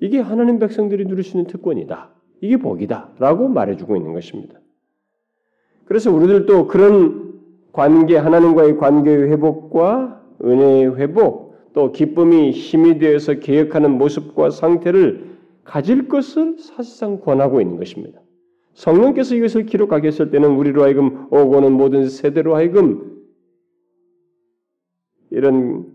이게 0.00 0.20
하나님 0.20 0.58
백성들이 0.58 1.04
있는 1.04 1.46
특권이다. 1.46 2.10
이게 2.40 2.56
복이다. 2.56 3.14
라고 3.18 3.48
말해주고 3.48 3.96
있는 3.96 4.12
것입니다. 4.12 4.60
그래서 5.84 6.12
우리들도 6.12 6.66
그런 6.66 7.34
관계, 7.72 8.16
하나님과의 8.16 8.76
관계의 8.76 9.30
회복과 9.30 10.22
은혜의 10.44 10.96
회복, 10.96 11.54
또 11.72 11.92
기쁨이 11.92 12.50
힘이 12.50 12.98
되어서 12.98 13.34
개혁하는 13.34 13.98
모습과 13.98 14.50
상태를 14.50 15.36
가질 15.64 16.08
것을 16.08 16.58
사실상 16.58 17.20
권하고 17.20 17.60
있는 17.60 17.76
것입니다. 17.76 18.20
성령께서 18.74 19.34
이것을 19.34 19.66
기록하게 19.66 20.08
했을 20.08 20.30
때는 20.30 20.50
우리로 20.56 20.82
하여금 20.82 21.26
오고는 21.30 21.72
모든 21.72 22.08
세대로 22.08 22.54
하여금 22.54 23.22
이런 25.30 25.86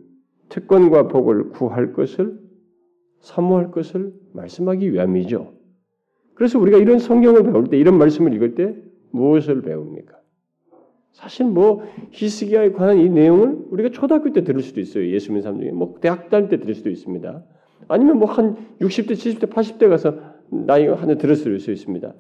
특권과 0.50 1.08
복을 1.08 1.50
구할 1.50 1.94
것을 1.94 2.41
사모할 3.22 3.72
것을 3.72 4.14
말씀하기 4.34 4.94
위함이죠. 4.94 5.54
그래서 6.34 6.60
우리가 6.60 6.78
이런 6.78 7.00
성경을 7.00 7.44
배울 7.44 7.68
때 7.68 7.78
이런 7.78 7.98
말씀을 7.98 8.34
읽을 8.34 8.56
때 8.56 8.76
무엇을 9.12 9.62
배웁니까? 9.62 10.18
사실 11.12 11.46
뭐 11.46 11.84
히스기야에 12.12 12.72
관한 12.72 13.00
이 13.00 13.10
내용을 13.10 13.66
우리가 13.70 13.90
초등학교 13.90 14.32
때 14.32 14.44
들을 14.44 14.62
수도 14.62 14.80
있어요. 14.80 15.08
예수 15.08 15.32
믿는 15.34 15.60
중에 15.60 15.72
뭐 15.72 15.96
대학 16.02 16.30
다닐 16.30 16.50
때 16.50 16.60
들을 16.60 16.74
수도 16.74 16.90
있습니다. 16.90 17.44
아니면 17.88 18.20
뭐 18.20 18.30
한 18.30 18.56
60대, 18.80 19.12
70대, 19.12 19.50
80대 19.50 19.90
가서 19.90 20.18
나이가 20.50 20.96
하나 20.96 21.16
들었을 21.16 21.60
수 21.60 21.72
있습니다. 21.72 22.14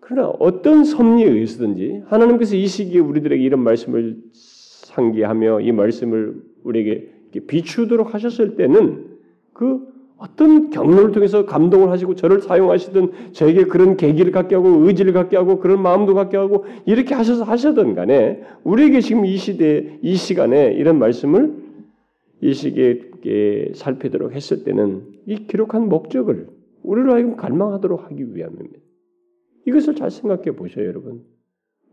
그러나 0.00 0.28
어떤 0.38 0.84
섭리에 0.84 1.26
의해서든지 1.26 2.02
하나님께서 2.06 2.54
이 2.56 2.66
시기에 2.66 3.00
우리들에게 3.00 3.42
이런 3.42 3.60
말씀을 3.60 4.18
상기하며 4.32 5.62
이 5.62 5.72
말씀을 5.72 6.40
우리에게 6.62 7.10
비추도록 7.48 8.14
하셨을 8.14 8.56
때는 8.56 9.15
그 9.56 9.80
어떤 10.18 10.68
경로를 10.68 11.12
통해서 11.12 11.46
감동을 11.46 11.90
하시고 11.90 12.14
저를 12.14 12.42
사용하시든 12.42 13.32
저에게 13.32 13.64
그런 13.64 13.96
계기를 13.96 14.30
갖게 14.30 14.54
하고 14.54 14.68
의지를 14.86 15.14
갖게 15.14 15.38
하고 15.38 15.58
그런 15.60 15.80
마음도 15.80 16.12
갖게 16.14 16.36
하고 16.36 16.66
이렇게 16.84 17.14
하셔서 17.14 17.44
하셔든 17.44 17.94
간에 17.94 18.42
우리에게 18.64 19.00
지금 19.00 19.24
이 19.24 19.36
시대 19.38 19.98
이 20.02 20.14
시간에 20.14 20.72
이런 20.74 20.98
말씀을 20.98 21.54
이 22.42 22.52
시기에 22.52 23.72
살피도록 23.74 24.32
했을 24.32 24.62
때는 24.62 25.04
이 25.26 25.46
기록한 25.46 25.88
목적을 25.88 26.48
우리로 26.82 27.14
하여금 27.14 27.36
갈망하도록 27.36 28.04
하기 28.04 28.34
위함입니다. 28.34 28.78
이것을 29.66 29.94
잘 29.94 30.10
생각해 30.10 30.52
보셔요, 30.52 30.86
여러분. 30.86 31.22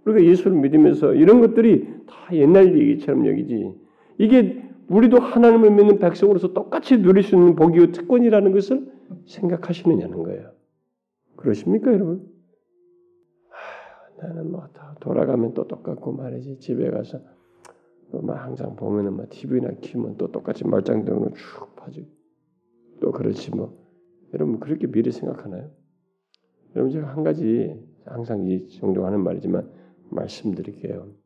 우리가 0.06 0.24
예수를 0.30 0.52
믿으면서 0.58 1.14
이런 1.14 1.40
것들이 1.40 1.88
다 2.08 2.36
옛날 2.36 2.78
얘기처럼 2.78 3.26
여기지. 3.26 3.72
이게 4.18 4.62
우리도 4.94 5.20
하나님을 5.20 5.72
믿는 5.72 6.00
백성으로서 6.00 6.54
똑같이 6.54 7.02
누릴 7.02 7.24
수 7.24 7.36
있는 7.36 7.56
복이요 7.56 7.92
특권이라는 7.92 8.52
것을 8.52 8.92
생각하시느냐는 9.26 10.24
거예요. 10.24 10.52
그러십니까, 11.36 11.92
여러분? 11.92 12.28
아, 13.50 14.28
나는 14.28 14.52
뭐 14.52 14.68
돌아가면 15.00 15.54
또 15.54 15.68
똑같고 15.68 16.14
말이지. 16.14 16.60
집에 16.60 16.92
가서 16.92 17.20
뭐 18.12 18.36
항상 18.36 18.76
보면은 18.76 19.14
뭐 19.14 19.26
TV나 19.30 19.72
키면 19.82 20.18
또 20.18 20.32
똑같이 20.32 20.66
말짱등으로 20.66 21.34
쭉 21.34 21.76
파지고 21.76 22.08
또 23.02 23.12
그렇지 23.12 23.52
뭐 23.52 23.76
여러분 24.34 24.60
그렇게 24.60 24.88
미래 24.88 25.10
생각하나요? 25.10 25.72
여러분 26.76 26.92
제가 26.92 27.08
한 27.08 27.24
가지 27.24 27.76
항상 28.06 28.46
이 28.46 28.68
종종 28.68 29.06
하는 29.06 29.24
말이지만 29.24 29.70
말씀드릴게요. 30.12 31.23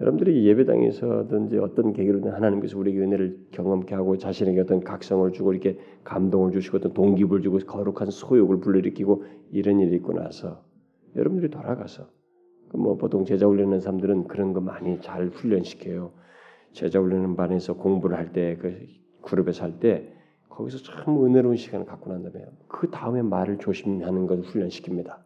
여러분들이 0.00 0.46
예배당에서든지 0.46 1.58
어떤 1.58 1.92
계기로든 1.92 2.32
하나님께서 2.32 2.78
우리에게 2.78 3.00
은혜를 3.00 3.46
경험케 3.52 3.94
하고 3.94 4.16
자신에게 4.16 4.60
어떤 4.60 4.80
각성을 4.80 5.30
주고 5.32 5.52
이렇게 5.52 5.78
감동을 6.04 6.52
주시고 6.52 6.78
어떤 6.78 6.92
동기부를 6.94 7.42
주고 7.42 7.58
거룩한 7.58 8.10
소욕을 8.10 8.60
불러일으키고 8.60 9.24
이런 9.52 9.80
일이 9.80 9.96
있고 9.96 10.12
나서 10.12 10.64
여러분들이 11.14 11.50
돌아가서 11.50 12.08
그뭐 12.70 12.96
보통 12.96 13.24
제자 13.24 13.46
훈련하는 13.46 13.80
사람들은 13.80 14.28
그런 14.28 14.52
거 14.54 14.60
많이 14.60 15.00
잘 15.00 15.28
훈련시켜요. 15.28 16.12
제자 16.72 16.98
훈련하는 17.00 17.36
반에서 17.36 17.74
공부를 17.74 18.16
할 18.16 18.32
때 18.32 18.56
그 18.56 18.86
그룹에서 19.22 19.64
할 19.64 19.78
때 19.78 20.12
거기서 20.48 20.78
참 20.78 21.22
은혜로운 21.24 21.56
시간을 21.56 21.86
갖고 21.86 22.10
난 22.10 22.22
다음에 22.22 22.46
그 22.68 22.90
다음에 22.90 23.22
말을 23.22 23.58
조심하는 23.58 24.26
걸 24.26 24.40
훈련시킵니다. 24.42 25.18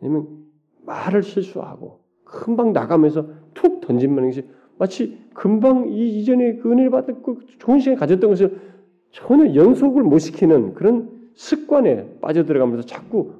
왜냐면 0.00 0.46
말을 0.86 1.22
실수하고 1.22 1.99
금방 2.30 2.72
나가면서 2.72 3.26
툭 3.54 3.80
던진다는 3.80 4.30
것이 4.30 4.48
마치 4.78 5.18
금방 5.34 5.88
이 5.88 6.20
이전에 6.20 6.56
그 6.56 6.70
은혜를 6.70 6.90
받았고 6.90 7.40
좋은 7.58 7.80
시간 7.80 7.98
가졌던 7.98 8.30
것을 8.30 8.60
전혀 9.10 9.54
연속을 9.54 10.02
못 10.02 10.18
시키는 10.18 10.74
그런 10.74 11.30
습관에 11.34 12.18
빠져들어가면서 12.20 12.86
자꾸 12.86 13.34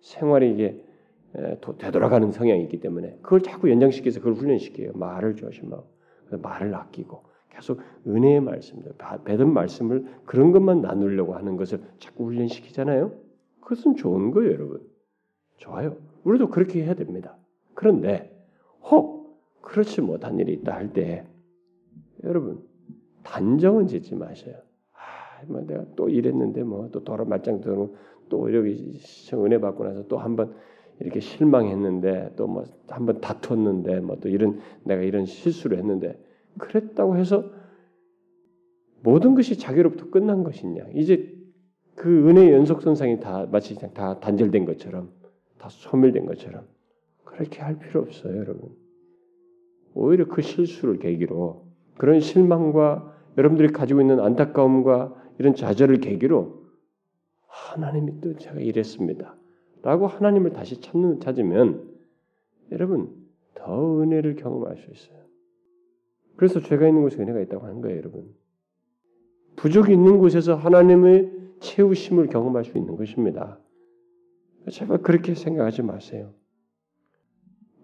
생활이 0.00 0.52
이게 0.52 0.84
되돌아가는 1.78 2.32
성향이 2.32 2.62
있기 2.64 2.80
때문에 2.80 3.18
그걸 3.22 3.40
자꾸 3.40 3.70
연장시켜서 3.70 4.20
그걸 4.20 4.34
훈련시켜요. 4.34 4.92
말을 4.94 5.36
조심하고 5.36 5.84
말을 6.42 6.74
아끼고 6.74 7.22
계속 7.50 7.80
은혜의 8.06 8.40
말씀들, 8.40 8.92
배든 9.24 9.52
말씀을 9.52 10.06
그런 10.24 10.52
것만 10.52 10.82
나누려고 10.82 11.34
하는 11.34 11.56
것을 11.56 11.80
자꾸 11.98 12.26
훈련시키잖아요. 12.26 13.12
그것은 13.60 13.96
좋은 13.96 14.32
거예요, 14.32 14.52
여러분. 14.52 14.80
좋아요. 15.56 15.96
우리도 16.24 16.48
그렇게 16.48 16.82
해야 16.82 16.94
됩니다. 16.94 17.36
그런데 17.74 18.30
혹 18.82 19.40
그렇지 19.62 20.00
못한 20.00 20.38
일이 20.38 20.52
있다 20.54 20.74
할 20.74 20.92
때 20.92 21.26
여러분 22.24 22.62
단정은 23.22 23.86
짓지 23.86 24.14
마셔요. 24.14 24.54
아, 24.92 25.44
뭐 25.46 25.60
내가 25.62 25.84
또 25.96 26.08
이랬는데 26.08 26.62
뭐 26.62 26.88
또 26.90 27.02
돌아 27.04 27.24
말짱 27.24 27.60
들고 27.60 27.96
또 28.28 28.48
이렇게 28.48 28.72
은혜 29.34 29.58
받고 29.58 29.84
나서 29.84 30.06
또 30.06 30.18
한번 30.18 30.54
이렇게 31.00 31.20
실망했는데 31.20 32.34
또 32.36 32.46
뭐 32.46 32.64
한번 32.88 33.20
다퉜는데 33.20 34.00
뭐 34.00 34.16
또 34.20 34.28
이런 34.28 34.60
내가 34.84 35.02
이런 35.02 35.24
실수를 35.26 35.78
했는데 35.78 36.18
그랬다고 36.58 37.16
해서 37.16 37.50
모든 39.02 39.34
것이 39.34 39.58
자기로부터 39.58 40.08
끝난 40.10 40.44
것이냐? 40.44 40.86
이제 40.94 41.34
그 41.94 42.28
은혜의 42.28 42.52
연속선상이 42.52 43.20
다 43.20 43.46
마치 43.50 43.74
다 43.76 44.18
단절된 44.20 44.64
것처럼 44.64 45.10
다 45.58 45.68
소멸된 45.68 46.26
것처럼 46.26 46.64
그렇게 47.34 47.60
할 47.60 47.78
필요 47.78 48.00
없어요, 48.00 48.36
여러분. 48.36 48.70
오히려 49.94 50.26
그 50.26 50.42
실수를 50.42 50.98
계기로 50.98 51.66
그런 51.96 52.20
실망과 52.20 53.12
여러분들이 53.36 53.72
가지고 53.72 54.00
있는 54.00 54.20
안타까움과 54.20 55.14
이런 55.38 55.54
좌절을 55.54 55.98
계기로 55.98 56.64
하나님이 57.46 58.20
또 58.20 58.36
제가 58.36 58.60
이랬습니다. 58.60 59.36
라고 59.82 60.06
하나님을 60.06 60.52
다시 60.52 60.80
찾는, 60.80 61.20
찾으면 61.20 61.92
여러분 62.72 63.14
더 63.54 64.00
은혜를 64.00 64.36
경험할 64.36 64.76
수 64.78 64.90
있어요. 64.90 65.24
그래서 66.36 66.60
죄가 66.60 66.88
있는 66.88 67.02
곳에 67.02 67.20
은혜가 67.20 67.40
있다고 67.40 67.66
하는 67.66 67.80
거예요, 67.80 67.98
여러분. 67.98 68.34
부족이 69.56 69.92
있는 69.92 70.18
곳에서 70.18 70.54
하나님의 70.54 71.30
채우심을 71.60 72.28
경험할 72.28 72.64
수 72.64 72.76
있는 72.76 72.96
것입니다. 72.96 73.60
제발 74.70 74.98
그렇게 74.98 75.34
생각하지 75.34 75.82
마세요. 75.82 76.32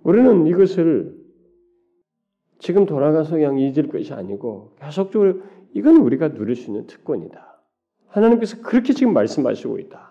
우리는 0.03 0.47
이것을 0.47 1.15
지금 2.59 2.87
돌아가서 2.87 3.33
그냥 3.33 3.59
잊을 3.59 3.89
것이 3.89 4.13
아니고 4.13 4.77
계속적으로 4.81 5.41
이건 5.75 5.97
우리가 5.97 6.35
누릴 6.35 6.57
수 6.57 6.71
있는 6.71 6.87
특권이다. 6.87 7.63
하나님께서 8.09 8.61
그렇게 8.63 8.93
지금 8.93 9.13
말씀하시고 9.13 9.79
있다. 9.79 10.11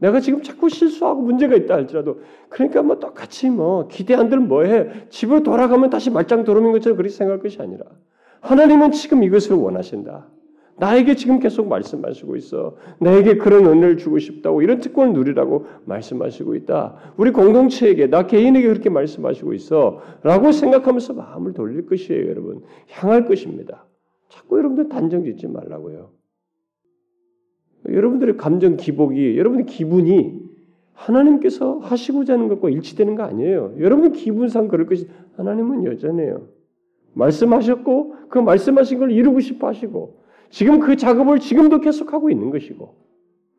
내가 0.00 0.20
지금 0.20 0.42
자꾸 0.42 0.68
실수하고 0.68 1.22
문제가 1.22 1.56
있다 1.56 1.74
할지라도 1.74 2.20
그러니까 2.48 2.82
뭐 2.82 2.98
똑같이 2.98 3.50
뭐 3.50 3.88
기대 3.88 4.14
안 4.14 4.28
들면 4.28 4.48
뭐해 4.48 5.08
집으로 5.08 5.42
돌아가면 5.42 5.90
다시 5.90 6.10
말짱 6.10 6.44
도루민 6.44 6.72
것처럼 6.72 6.96
그렇게 6.96 7.12
생각할 7.12 7.42
것이 7.42 7.60
아니라 7.60 7.84
하나님은 8.40 8.92
지금 8.92 9.24
이것을 9.24 9.56
원하신다. 9.56 10.28
나에게 10.78 11.14
지금 11.16 11.40
계속 11.40 11.68
말씀하시고 11.68 12.36
있어. 12.36 12.76
나에게 13.00 13.36
그런 13.38 13.66
은혜를 13.66 13.96
주고 13.96 14.18
싶다고 14.18 14.62
이런 14.62 14.80
특권을 14.80 15.12
누리라고 15.12 15.66
말씀하시고 15.84 16.54
있다. 16.54 17.14
우리 17.16 17.32
공동체에게 17.32 18.08
나 18.08 18.26
개인에게 18.26 18.66
그렇게 18.66 18.88
말씀하시고 18.90 19.54
있어라고 19.54 20.52
생각하면서 20.52 21.14
마음을 21.14 21.52
돌릴 21.52 21.86
것이에요, 21.86 22.28
여러분. 22.28 22.62
향할 22.90 23.26
것입니다. 23.26 23.86
자꾸 24.28 24.58
여러분들 24.58 24.88
단정 24.88 25.24
짓지 25.24 25.48
말라고요. 25.48 26.10
여러분들의 27.88 28.36
감정 28.36 28.76
기복이 28.76 29.38
여러분의 29.38 29.66
기분이 29.66 30.48
하나님께서 30.92 31.78
하시고자 31.78 32.34
하는 32.34 32.48
것과 32.48 32.70
일치되는 32.70 33.14
거 33.14 33.22
아니에요. 33.22 33.74
여러분 33.78 34.12
기분상 34.12 34.68
그럴 34.68 34.86
것이 34.86 35.08
하나님은 35.36 35.84
여전해요. 35.84 36.48
말씀하셨고 37.14 38.14
그 38.28 38.38
말씀하신 38.38 38.98
걸 38.98 39.12
이루고 39.12 39.40
싶어 39.40 39.68
하시고 39.68 40.18
지금 40.50 40.80
그 40.80 40.96
작업을 40.96 41.40
지금도 41.40 41.80
계속하고 41.80 42.30
있는 42.30 42.50
것이고 42.50 42.94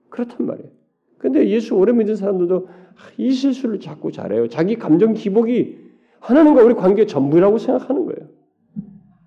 그렇단 0.09 0.45
말이에요. 0.45 0.69
근데 1.17 1.47
예수 1.49 1.75
오래 1.75 1.91
믿은 1.91 2.15
사람들도 2.15 2.67
이 3.17 3.31
실수를 3.31 3.79
자꾸 3.79 4.11
잘해요. 4.11 4.47
자기 4.47 4.75
감정 4.75 5.13
기복이 5.13 5.77
하나님과 6.19 6.63
우리 6.63 6.73
관계 6.73 7.05
전부라고 7.05 7.57
생각하는 7.57 8.05
거예요. 8.05 8.29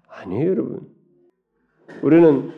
아니에요, 0.09 0.51
여러분. 0.51 0.88
우리는 2.03 2.51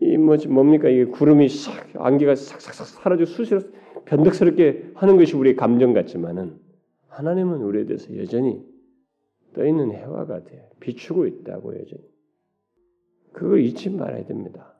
이 0.00 0.16
뭐지 0.16 0.48
뭡니까 0.48 0.88
이게 0.88 1.04
구름이 1.06 1.48
싹 1.48 1.88
안개가 1.94 2.34
싹싹싹 2.34 3.02
사라지고 3.02 3.26
수시로 3.26 3.60
변덕스럽게 4.04 4.92
하는 4.94 5.16
것이 5.16 5.34
우리의 5.36 5.56
감정 5.56 5.92
같지만은 5.92 6.58
하나님은 7.08 7.62
우리에 7.62 7.86
대해서 7.86 8.14
여전히 8.18 8.62
떠 9.54 9.66
있는 9.66 9.92
해와 9.92 10.26
같아요. 10.26 10.60
비추고 10.80 11.26
있다고 11.26 11.74
여전히. 11.74 12.02
그걸 13.36 13.60
잊지 13.60 13.90
말아야 13.90 14.24
됩니다. 14.24 14.74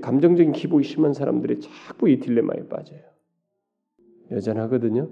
감정적인 0.00 0.52
기복이 0.52 0.84
심한 0.84 1.12
사람들이 1.12 1.60
자꾸 1.60 2.08
이 2.08 2.20
딜레마에 2.20 2.68
빠져요. 2.68 3.00
여전하거든요. 4.30 5.10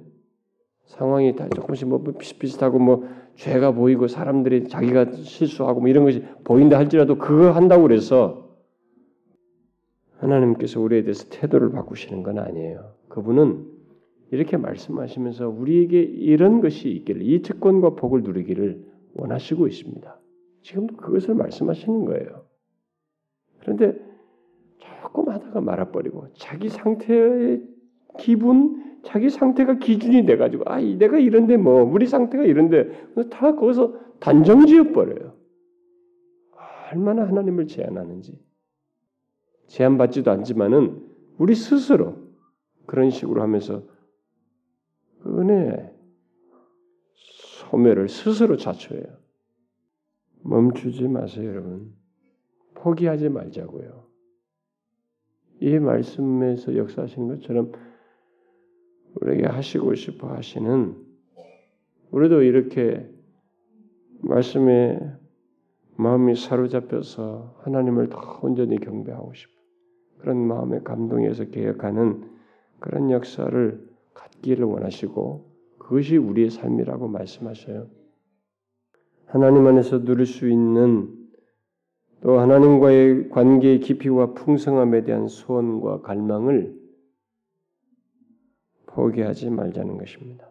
상황이 0.84 1.34
다 1.34 1.48
조금씩 1.48 1.88
뭐 1.88 2.02
비슷비슷하고 2.02 2.78
뭐 2.78 3.08
죄가 3.34 3.72
보이고 3.72 4.06
사람들이 4.06 4.68
자기가 4.68 5.10
실수하고 5.12 5.80
뭐 5.80 5.88
이런 5.88 6.04
것이 6.04 6.22
보인다 6.44 6.78
할지라도 6.78 7.18
그거 7.18 7.50
한다고 7.50 7.82
그래서 7.82 8.56
하나님께서 10.18 10.80
우리에 10.80 11.02
대해서 11.02 11.28
태도를 11.30 11.72
바꾸시는 11.72 12.22
건 12.22 12.38
아니에요. 12.38 12.94
그분은 13.08 13.66
이렇게 14.30 14.56
말씀하시면서 14.56 15.48
우리에게 15.48 16.00
이런 16.00 16.60
것이 16.60 16.90
있기를 16.90 17.22
이 17.22 17.42
특권과 17.42 17.96
복을 17.96 18.22
누리기를 18.22 18.84
원하시고 19.14 19.66
있습니다. 19.66 20.20
지금도 20.64 20.96
그것을 20.96 21.34
말씀하시는 21.34 22.04
거예요. 22.06 22.46
그런데 23.60 23.94
조금 24.78 25.28
하다가 25.28 25.60
말아버리고 25.60 26.32
자기 26.34 26.68
상태의 26.68 27.62
기분, 28.18 29.00
자기 29.04 29.28
상태가 29.28 29.78
기준이 29.78 30.24
돼가지고 30.24 30.64
아 30.66 30.80
내가 30.80 31.18
이런데 31.18 31.56
뭐 31.56 31.84
우리 31.84 32.06
상태가 32.06 32.44
이런데 32.44 32.90
다 33.30 33.54
거기서 33.54 33.94
단정지어 34.20 34.92
버려요. 34.92 35.36
얼마나 36.90 37.26
하나님을 37.28 37.66
제한하는지 37.66 38.38
제한받지도 39.66 40.30
않지만은 40.30 41.02
우리 41.38 41.54
스스로 41.54 42.16
그런 42.86 43.10
식으로 43.10 43.42
하면서 43.42 43.82
은혜 45.26 45.92
소멸을 47.70 48.08
스스로 48.08 48.56
자초해요. 48.56 49.23
멈추지 50.44 51.08
마세요, 51.08 51.48
여러분. 51.48 51.94
포기하지 52.74 53.30
말자고요. 53.30 54.04
이 55.60 55.78
말씀에서 55.78 56.76
역사하시는 56.76 57.28
것처럼 57.28 57.72
우리에게 59.20 59.46
하시고 59.46 59.94
싶어 59.94 60.28
하시는 60.28 60.96
우리도 62.10 62.42
이렇게 62.42 63.08
말씀에 64.20 64.98
마음이 65.96 66.34
사로잡혀서 66.34 67.60
하나님을 67.62 68.08
더 68.08 68.40
온전히 68.42 68.78
경배하고 68.78 69.32
싶어 69.32 69.52
그런 70.18 70.38
마음의 70.38 70.84
감동에서 70.84 71.44
개혁하는 71.46 72.30
그런 72.80 73.10
역사를 73.10 73.88
갖기를 74.12 74.64
원하시고 74.64 75.54
그것이 75.78 76.16
우리의 76.16 76.50
삶이라고 76.50 77.08
말씀하셔요. 77.08 77.88
하나님 79.34 79.66
안에서 79.66 80.04
누릴 80.04 80.26
수 80.26 80.48
있는 80.48 81.12
또 82.20 82.38
하나님과의 82.38 83.30
관계의 83.30 83.80
깊이와 83.80 84.32
풍성함에 84.34 85.02
대한 85.02 85.26
소원과 85.26 86.02
갈망을 86.02 86.72
포기하지 88.86 89.50
말자는 89.50 89.98
것입니다. 89.98 90.48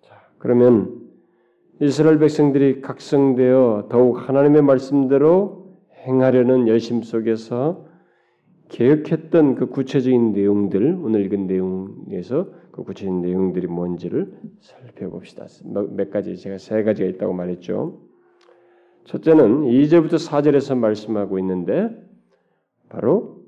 자, 0.00 0.14
그러면 0.38 1.06
이스라엘 1.82 2.18
백성들이 2.18 2.80
각성되어 2.80 3.88
더욱 3.90 4.26
하나님의 4.26 4.62
말씀대로 4.62 5.76
행하려는 6.06 6.66
열심 6.66 7.02
속에서 7.02 7.86
개혁했던 8.70 9.56
그 9.56 9.66
구체적인 9.66 10.32
내용들, 10.32 10.98
오늘 11.02 11.26
읽은 11.26 11.46
내용에서 11.46 12.48
그 12.72 12.84
구체적인 12.84 13.20
내용들이 13.20 13.66
뭔지를 13.66 14.38
살펴봅시다. 14.60 15.46
몇 15.64 16.10
가지, 16.10 16.36
제가 16.36 16.58
세 16.58 16.82
가지가 16.82 17.08
있다고 17.08 17.32
말했죠. 17.32 18.00
첫째는 19.04 19.62
2절부터 19.62 20.14
4절에서 20.14 20.76
말씀하고 20.76 21.38
있는데 21.38 21.90
바로 22.88 23.44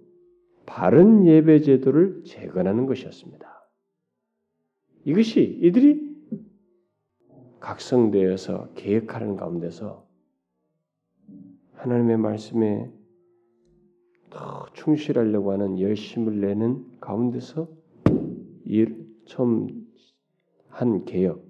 바른 0.66 1.26
예배 1.26 1.61
제도를 1.61 2.24
재건하는 2.24 2.87
것이었습니다. 2.87 3.48
이것이 5.04 5.58
이들이 5.62 6.12
각성되어서 7.61 8.72
계획하는 8.74 9.37
가운데서 9.37 10.06
하나님의 11.74 12.16
말씀에 12.16 12.90
더 14.30 14.66
충실하려고 14.72 15.52
하는 15.52 15.78
열심을 15.78 16.40
내는 16.40 16.85
가운데서 17.00 17.68
일, 18.64 19.02
처음 19.33 19.66
한 20.68 21.07
개혁, 21.07 21.42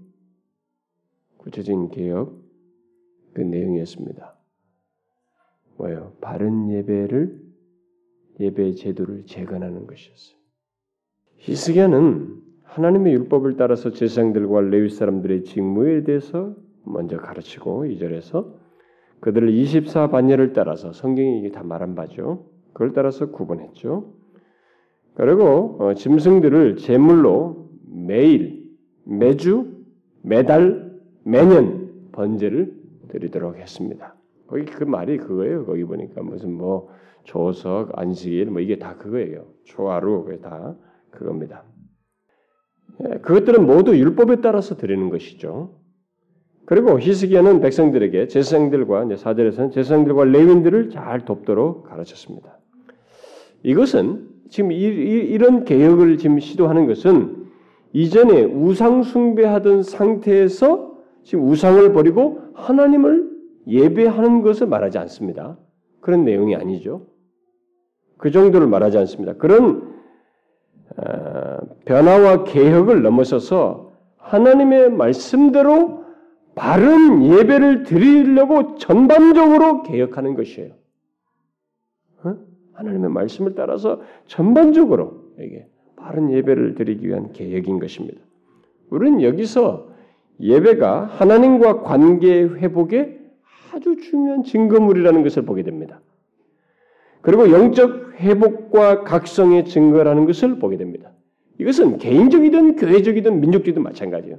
구체적인 1.38 1.88
개혁, 1.88 2.40
그 3.34 3.40
내용이었습니다. 3.40 4.36
뭐요? 5.78 6.12
바른 6.20 6.70
예배를 6.70 7.40
예배 8.38 8.74
제도를 8.74 9.26
재건하는 9.26 9.88
것이었어요. 9.88 10.38
히스기야는 11.38 12.40
하나님의 12.62 13.14
율법을 13.14 13.56
따라서 13.56 13.90
제사장들과 13.90 14.60
레위 14.60 14.88
사람들의 14.88 15.42
직무에 15.42 16.04
대해서 16.04 16.54
먼저 16.84 17.16
가르치고 17.16 17.86
이절에서 17.86 18.60
그들을 19.18 19.50
24반열을 19.50 20.54
따라서 20.54 20.92
성경이 20.92 21.40
이게 21.40 21.50
다 21.50 21.64
말한 21.64 21.96
바죠. 21.96 22.46
그걸 22.72 22.92
따라서 22.92 23.32
구분했죠. 23.32 24.14
그리고 25.14 25.78
어, 25.80 25.94
짐승들을 25.94 26.76
제물로 26.76 27.61
매일, 27.92 28.64
매주, 29.04 29.66
매달, 30.22 30.92
매년 31.24 32.10
번제를 32.12 32.74
드리도록 33.08 33.56
했습니다. 33.56 34.14
거기 34.46 34.64
그 34.64 34.84
말이 34.84 35.18
그거예요. 35.18 35.64
거기 35.64 35.84
보니까 35.84 36.22
무슨 36.22 36.52
뭐 36.52 36.88
조석, 37.24 37.98
안식일 37.98 38.50
뭐 38.50 38.60
이게 38.60 38.78
다 38.78 38.96
그거예요. 38.96 39.46
초하루 39.64 40.24
그게 40.24 40.38
다 40.40 40.76
그겁니다. 41.10 41.64
예, 43.02 43.18
그것들은 43.18 43.66
모두 43.66 43.96
율법에 43.96 44.40
따라서 44.40 44.76
드리는 44.76 45.08
것이죠. 45.08 45.78
그리고 46.64 46.98
히스기야는 46.98 47.60
백성들에게 47.60 48.28
제사장들과 48.28 49.16
사절에서는 49.16 49.70
제사장들과 49.72 50.24
레윈들을 50.24 50.90
잘 50.90 51.24
돕도록 51.24 51.84
가르쳤습니다. 51.84 52.58
이것은 53.62 54.28
지금 54.48 54.72
이, 54.72 54.82
이, 54.82 55.38
런 55.38 55.64
개혁을 55.64 56.18
지금 56.18 56.38
시도하는 56.38 56.86
것은 56.86 57.41
이전에 57.92 58.44
우상 58.44 59.02
숭배하던 59.02 59.82
상태에서 59.82 60.92
지금 61.22 61.48
우상을 61.48 61.92
버리고 61.92 62.40
하나님을 62.54 63.30
예배하는 63.66 64.42
것을 64.42 64.66
말하지 64.66 64.98
않습니다. 64.98 65.58
그런 66.00 66.24
내용이 66.24 66.56
아니죠. 66.56 67.06
그 68.18 68.30
정도를 68.30 68.66
말하지 68.66 68.98
않습니다. 68.98 69.34
그런 69.34 69.92
어, 70.96 71.58
변화와 71.84 72.44
개혁을 72.44 73.02
넘어서서 73.02 73.92
하나님의 74.16 74.90
말씀대로 74.90 76.02
바른 76.54 77.24
예배를 77.24 77.84
드리려고 77.84 78.76
전반적으로 78.76 79.82
개혁하는 79.82 80.34
것이에요. 80.34 80.74
어? 82.24 82.34
하나님의 82.74 83.10
말씀을 83.10 83.54
따라서 83.54 84.00
전반적으로 84.26 85.32
이게 85.38 85.66
바른 86.02 86.32
예배를 86.32 86.74
드리기 86.74 87.08
위한 87.08 87.32
개혁인 87.32 87.78
것입니다. 87.78 88.20
우리는 88.90 89.22
여기서 89.22 89.88
예배가 90.40 91.04
하나님과 91.04 91.82
관계 91.82 92.42
회복에 92.42 93.18
아주 93.72 93.96
중요한 93.96 94.42
증거물이라는 94.42 95.22
것을 95.22 95.44
보게 95.44 95.62
됩니다. 95.62 96.00
그리고 97.20 97.50
영적 97.50 98.20
회복과 98.20 99.04
각성의 99.04 99.66
증거라는 99.66 100.26
것을 100.26 100.58
보게 100.58 100.76
됩니다. 100.76 101.12
이것은 101.58 101.98
개인적이든 101.98 102.76
교회적이든 102.76 103.40
민족적이든 103.40 103.82
마찬가지예요. 103.82 104.38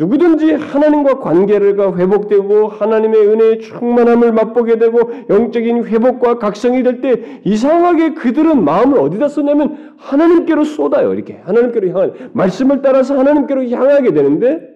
누구든지 0.00 0.52
하나님과 0.52 1.18
관계가 1.18 1.94
회복되고 1.96 2.68
하나님의 2.68 3.28
은혜의 3.28 3.58
충만함을 3.60 4.32
맛보게 4.32 4.78
되고 4.78 4.98
영적인 5.28 5.84
회복과 5.84 6.38
각성이 6.38 6.82
될 6.82 7.00
때 7.00 7.40
이상하게 7.44 8.14
그들은 8.14 8.64
마음을 8.64 8.98
어디다 8.98 9.28
쏟냐면 9.28 9.94
하나님께로 9.98 10.64
쏟아요. 10.64 11.14
이렇게 11.14 11.34
하나님께로 11.34 11.88
향한 11.90 12.30
말씀을 12.32 12.82
따라서 12.82 13.18
하나님께로 13.18 13.68
향하게 13.68 14.12
되는데 14.12 14.68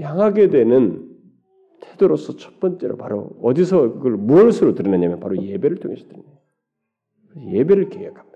향하게 0.00 0.50
되는 0.50 1.06
태도로서 1.80 2.36
첫 2.36 2.60
번째로 2.60 2.96
바로 2.96 3.30
어디서 3.42 3.94
그걸 3.94 4.12
무엇으로 4.12 4.74
드러내냐면 4.74 5.20
바로 5.20 5.36
예배를 5.42 5.78
통해서 5.78 6.04
드러내요. 6.06 7.58
예배를 7.58 7.88
계약합니다. 7.88 8.29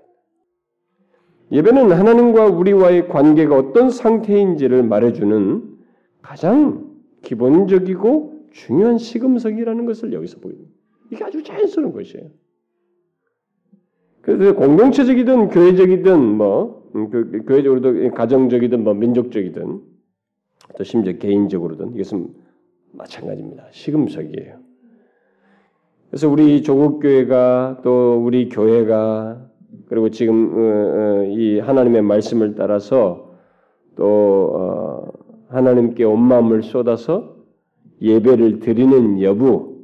예배는 1.51 1.91
하나님과 1.91 2.47
우리와의 2.47 3.07
관계가 3.07 3.55
어떤 3.55 3.89
상태인지를 3.89 4.83
말해주는 4.83 5.77
가장 6.21 6.91
기본적이고 7.21 8.47
중요한 8.51 8.97
시금석이라는 8.97 9.85
것을 9.85 10.13
여기서 10.13 10.39
보입니다. 10.39 10.71
이게 11.11 11.23
아주 11.23 11.43
자연스러운 11.43 11.93
것이에요. 11.93 12.29
그래서 14.21 14.55
공동체적이든 14.55 15.49
교회적이든 15.49 16.19
뭐 16.19 16.89
음, 16.95 17.09
그, 17.09 17.43
교회적으로도 17.45 18.15
가정적이든 18.15 18.83
뭐 18.83 18.93
민족적이든 18.93 19.81
또 20.77 20.83
심지어 20.83 21.13
개인적으로든 21.13 21.93
이것은 21.93 22.33
마찬가지입니다. 22.93 23.67
시금석이에요. 23.71 24.59
그래서 26.09 26.29
우리 26.29 26.63
조국 26.63 27.01
교회가 27.01 27.81
또 27.83 28.23
우리 28.23 28.49
교회가 28.49 29.44
그리고 29.87 30.09
지금 30.09 30.53
어, 30.53 30.59
어, 30.59 31.23
이 31.25 31.59
하나님의 31.59 32.01
말씀을 32.01 32.55
따라서 32.55 33.35
또 33.95 34.51
어, 34.53 35.11
하나님께 35.49 36.03
온 36.03 36.21
마음을 36.21 36.63
쏟아서 36.63 37.35
예배를 38.01 38.59
드리는 38.59 39.21
여부 39.21 39.75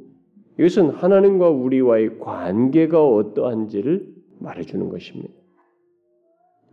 이것은 0.58 0.90
하나님과 0.90 1.48
우리와의 1.48 2.18
관계가 2.18 3.02
어떠한지를 3.02 4.06
말해주는 4.38 4.88
것입니다. 4.88 5.32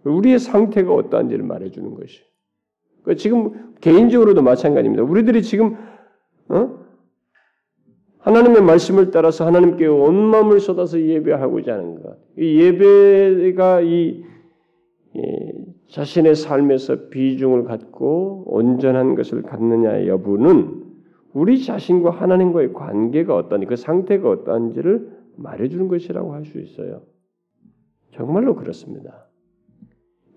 우리의 0.03 0.39
상태가 0.39 0.93
어떠한지를 0.93 1.43
말해주는 1.45 1.95
것이. 1.95 2.21
그러니까 3.03 3.21
지금 3.21 3.73
개인적으로도 3.81 4.41
마찬가지입니다. 4.41 5.03
우리들이 5.03 5.43
지금 5.43 5.77
어? 6.49 6.78
하나님의 8.29 8.61
말씀을 8.61 9.09
따라서 9.09 9.45
하나님께 9.45 9.87
온 9.87 10.15
마음을 10.15 10.59
쏟아서 10.59 11.01
예배하고자 11.01 11.73
하는 11.73 12.01
것. 12.01 12.17
이 12.37 12.61
예배가 12.61 13.81
이, 13.81 14.23
이 15.15 15.21
자신의 15.87 16.35
삶에서 16.35 17.09
비중을 17.09 17.63
갖고 17.63 18.43
온전한 18.45 19.15
것을 19.15 19.41
갖느냐 19.41 20.05
여부는 20.05 20.83
우리 21.33 21.63
자신과 21.63 22.11
하나님과의 22.11 22.73
관계가 22.73 23.35
어떠한지 23.35 23.65
그 23.65 23.75
상태가 23.75 24.29
어떠한지를 24.29 25.09
말해주는 25.37 25.87
것이라고 25.87 26.33
할 26.33 26.45
수 26.45 26.59
있어요. 26.59 27.01
정말로 28.11 28.55
그렇습니다. 28.55 29.27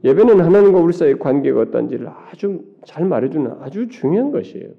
예배는 0.04 0.40
하나님과 0.40 0.80
우리 0.80 0.92
사이의 0.92 1.18
관계가 1.18 1.60
어떤지를 1.60 2.08
아주 2.08 2.64
잘 2.84 3.04
말해주는 3.04 3.50
아주 3.60 3.88
중요한 3.88 4.30
것이에요. 4.30 4.70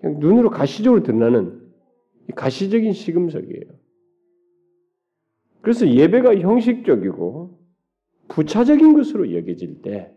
그냥 0.00 0.20
눈으로 0.20 0.50
가시적으로 0.50 1.02
드러나는 1.02 1.67
가시적인 2.34 2.92
시금석이에요. 2.92 3.64
그래서 5.60 5.88
예배가 5.88 6.36
형식적이고 6.36 7.58
부차적인 8.28 8.94
것으로 8.94 9.34
여겨질 9.34 9.82
때 9.82 10.14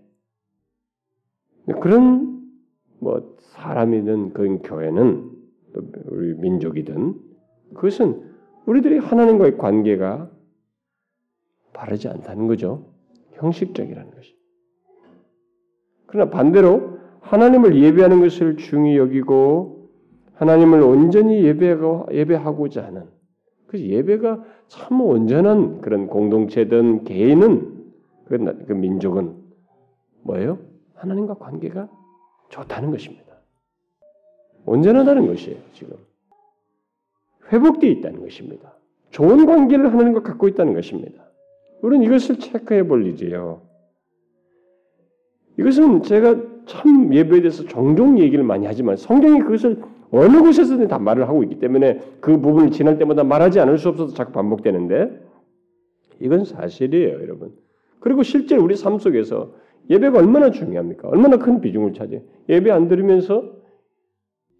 그런 1.81 2.41
뭐 2.99 3.35
사람이든 3.39 4.33
그 4.33 4.59
교회는 4.63 5.31
또 5.73 5.81
우리 6.05 6.33
민족이든 6.35 7.19
그것은 7.73 8.31
우리들이 8.65 8.99
하나님과의 8.99 9.57
관계가 9.57 10.29
바르지 11.73 12.07
않다는 12.09 12.47
거죠. 12.47 12.93
형식적이라는 13.33 14.11
것이. 14.11 14.35
그러나 16.05 16.29
반대로 16.29 16.99
하나님을 17.21 17.81
예배하는 17.81 18.19
것을 18.19 18.57
중히 18.57 18.97
여기고 18.97 19.80
하나님을 20.41 20.81
온전히 20.81 21.43
예배하고, 21.43 22.07
예배하고자 22.11 22.83
하는 22.83 23.03
그 23.67 23.79
예배가 23.79 24.43
참 24.67 24.99
온전한 24.99 25.81
그런 25.81 26.07
공동체든 26.07 27.03
개인은 27.03 27.91
그, 28.25 28.65
그 28.65 28.73
민족은 28.73 29.35
뭐예요? 30.23 30.57
하나님과 30.95 31.35
관계가 31.35 31.89
좋다는 32.49 32.89
것입니다. 32.89 33.23
온전하다는 34.65 35.27
것이에요, 35.27 35.59
지금. 35.73 35.95
회복되어 37.53 37.91
있다는 37.91 38.21
것입니다. 38.21 38.73
좋은 39.11 39.45
관계를 39.45 39.93
하나님과 39.93 40.23
갖고 40.23 40.47
있다는 40.47 40.73
것입니다. 40.73 41.23
우리는 41.83 42.03
이것을 42.03 42.39
체크해 42.39 42.87
볼 42.87 43.05
일이에요. 43.05 43.61
이것은 45.59 46.01
제가 46.01 46.35
참 46.65 47.13
예배에 47.13 47.41
대해서 47.41 47.63
종종 47.65 48.17
얘기를 48.17 48.43
많이 48.43 48.65
하지만 48.65 48.97
성경이 48.97 49.41
그것을 49.41 49.90
어느 50.11 50.39
곳에서든 50.39 50.87
다 50.87 50.99
말을 50.99 51.27
하고 51.27 51.43
있기 51.43 51.59
때문에 51.59 51.99
그 52.19 52.39
부분을 52.39 52.71
지날 52.71 52.97
때마다 52.97 53.23
말하지 53.23 53.59
않을 53.59 53.77
수 53.77 53.89
없어서 53.89 54.13
자꾸 54.13 54.33
반복되는데 54.33 55.21
이건 56.19 56.45
사실이에요, 56.45 57.21
여러분. 57.21 57.53
그리고 57.99 58.23
실제 58.23 58.55
우리 58.55 58.75
삶 58.75 58.99
속에서 58.99 59.53
예배가 59.89 60.19
얼마나 60.19 60.51
중요합니까? 60.51 61.07
얼마나 61.07 61.37
큰 61.37 61.61
비중을 61.61 61.93
차지해? 61.93 62.21
예배 62.49 62.71
안 62.71 62.87
들으면서 62.87 63.61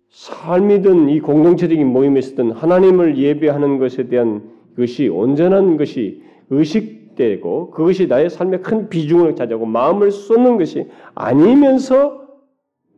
삶이든 0.09 1.09
이 1.09 1.19
공동체적인 1.19 1.85
모임에서든 1.87 2.51
하나님을 2.51 3.17
예배하는 3.17 3.77
것에 3.77 4.07
대한 4.07 4.49
것이 4.75 5.07
온전한 5.07 5.77
것이 5.77 6.23
의식 6.49 7.15
되고 7.15 7.71
그것이 7.71 8.07
나의 8.07 8.29
삶에 8.29 8.59
큰 8.59 8.89
비중을 8.89 9.35
차지하고 9.35 9.65
마음을 9.65 10.11
쏟는 10.11 10.57
것이 10.57 10.87
아니면서 11.13 12.27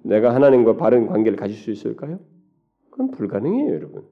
내가 0.03 0.33
하나님과 0.35 0.77
바른 0.77 1.07
관계를 1.07 1.37
가질 1.37 1.55
수 1.55 1.71
있을까요? 1.71 2.19
그건 2.93 3.09
불가능해요, 3.09 3.73
여러분. 3.73 4.03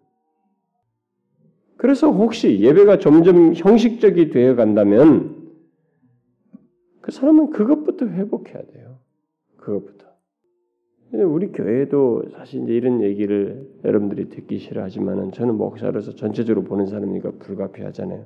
그래서 1.77 2.11
혹시 2.11 2.59
예배가 2.59 2.97
점점 2.97 3.53
형식적이 3.53 4.31
되어 4.31 4.55
간다면 4.55 5.51
그 7.01 7.11
사람은 7.11 7.51
그것부터 7.51 8.07
회복해야 8.07 8.63
돼요. 8.65 8.97
그것부터. 9.57 10.07
우리 11.13 11.51
교회도 11.51 12.29
사실 12.31 12.63
이제 12.63 12.73
이런 12.73 13.01
얘기를 13.01 13.69
여러분들이 13.83 14.29
듣기 14.29 14.57
싫어하지만은 14.57 15.31
저는 15.31 15.57
목사로서 15.57 16.15
전체적으로 16.15 16.63
보는 16.65 16.87
사람이니까 16.87 17.31
불가피하잖아요. 17.37 18.25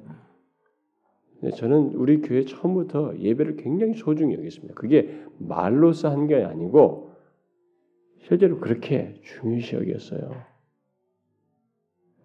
네, 1.42 1.50
저는 1.52 1.96
우리 1.96 2.22
교회 2.22 2.46
처음부터 2.46 3.18
예배를 3.18 3.58
굉장히 3.58 3.94
소중히 3.96 4.36
여겼습니다. 4.36 4.74
그게 4.76 5.22
말로서 5.38 6.10
한 6.10 6.28
게 6.28 6.44
아니고 6.44 7.15
실제로 8.28 8.60
그렇게 8.60 9.22
중요시 9.24 9.76
여겼어요. 9.76 10.32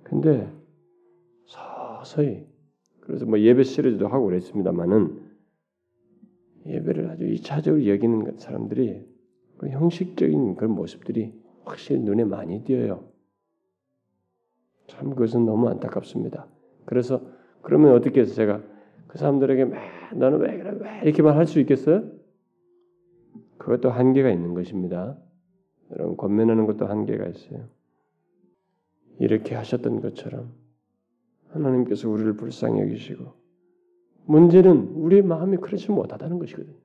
근데 0.02 0.50
서서히 1.46 2.46
그래서 3.00 3.26
뭐 3.26 3.38
예배 3.38 3.62
시리즈도 3.64 4.08
하고 4.08 4.26
그랬습니다만은 4.26 5.30
예배를 6.66 7.10
아주 7.10 7.26
이차적으로 7.26 7.86
여기는 7.86 8.38
사람들이 8.38 9.06
그 9.58 9.68
형식적인 9.68 10.56
그런 10.56 10.72
모습들이 10.74 11.34
확실히 11.64 12.00
눈에 12.00 12.24
많이 12.24 12.64
띄어요. 12.64 13.06
참 14.86 15.10
그것은 15.10 15.44
너무 15.44 15.68
안타깝습니다. 15.68 16.48
그래서 16.86 17.20
그러면 17.60 17.92
어떻게 17.92 18.20
해서 18.20 18.34
제가 18.34 18.62
그 19.06 19.18
사람들에게 19.18 19.66
너는 20.14 20.40
왜 20.40 20.56
그래 20.56 20.70
왜 20.80 21.00
이렇게만 21.04 21.36
할 21.36 21.46
수 21.46 21.60
있겠어요? 21.60 22.10
그것도 23.58 23.90
한계가 23.90 24.30
있는 24.30 24.54
것입니다. 24.54 25.18
여러분 25.92 26.16
권면하는 26.16 26.66
것도 26.66 26.86
한계가 26.86 27.26
있어요. 27.26 27.64
이렇게 29.18 29.54
하셨던 29.54 30.00
것처럼 30.00 30.52
하나님께서 31.48 32.08
우리를 32.08 32.34
불쌍히 32.34 32.80
여기시고 32.80 33.32
문제는 34.26 34.92
우리의 34.94 35.22
마음이 35.22 35.56
그렇지 35.58 35.90
못하다는 35.90 36.38
것이거든요. 36.38 36.76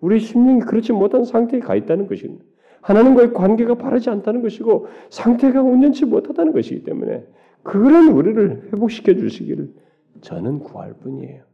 우리 0.00 0.18
심령이 0.18 0.60
그렇지 0.60 0.92
못한 0.92 1.24
상태에 1.24 1.60
가 1.60 1.76
있다는 1.76 2.06
것입니다. 2.06 2.44
하나님과의 2.80 3.32
관계가 3.32 3.74
바르지 3.74 4.10
않다는 4.10 4.42
것이고 4.42 4.86
상태가 5.10 5.62
온전치 5.62 6.06
못하다는 6.06 6.52
것이기 6.52 6.82
때문에 6.84 7.26
그런 7.62 8.08
우리를 8.08 8.70
회복시켜 8.72 9.14
주시기를 9.14 9.72
저는 10.22 10.60
구할 10.60 10.94
뿐이에요. 10.94 11.44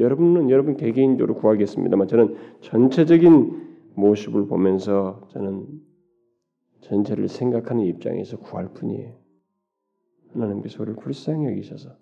여러분은 0.00 0.50
여러분 0.50 0.76
개개인적으로 0.76 1.36
구하겠습니다만 1.36 2.08
저는 2.08 2.36
전체적인 2.62 3.73
모습을 3.94 4.46
보면서 4.46 5.26
저는 5.30 5.66
전체를 6.80 7.28
생각하는 7.28 7.84
입장에서 7.84 8.38
구할 8.38 8.68
뿐이에요. 8.72 9.14
하나님께서 10.32 10.82
우리를 10.82 10.96
불쌍히 11.00 11.46
여기셔서 11.46 11.96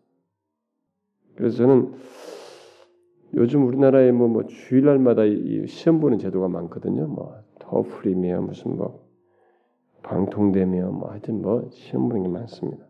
그래서 1.36 1.58
저는 1.58 1.94
요즘 3.34 3.66
우리나라에 3.66 4.12
뭐, 4.12 4.28
뭐 4.28 4.46
주일날마다 4.46 5.22
시험 5.66 6.00
보는 6.00 6.18
제도가 6.18 6.48
많거든요. 6.48 7.06
뭐 7.06 7.42
터프리며 7.58 8.42
무슨 8.42 8.76
뭐 8.76 9.08
방통대며 10.02 10.90
뭐 10.90 11.10
하여튼 11.10 11.40
뭐 11.40 11.68
시험 11.70 12.08
보는 12.08 12.24
게 12.24 12.28
많습니다. 12.28 12.86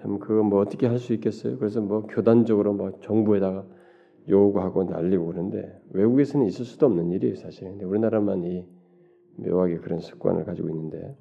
참 0.00 0.18
그거 0.18 0.42
뭐 0.42 0.60
어떻게 0.60 0.86
할 0.86 0.98
수 0.98 1.12
있겠어요? 1.14 1.58
그래서 1.58 1.80
뭐 1.80 2.02
교단적으로 2.06 2.72
뭐 2.72 2.98
정부에다가 3.00 3.66
요구하고 4.28 4.84
날리고 4.84 5.26
그러는데 5.26 5.80
외국에서는 5.90 6.46
있을 6.46 6.64
수도 6.64 6.86
없는 6.86 7.10
일이에요 7.12 7.36
사실. 7.36 7.64
근데 7.64 7.84
우리나라만 7.84 8.44
이 8.44 8.66
묘하게 9.36 9.78
그런 9.78 10.00
습관을 10.00 10.44
가지고 10.44 10.68
있는데 10.70 11.16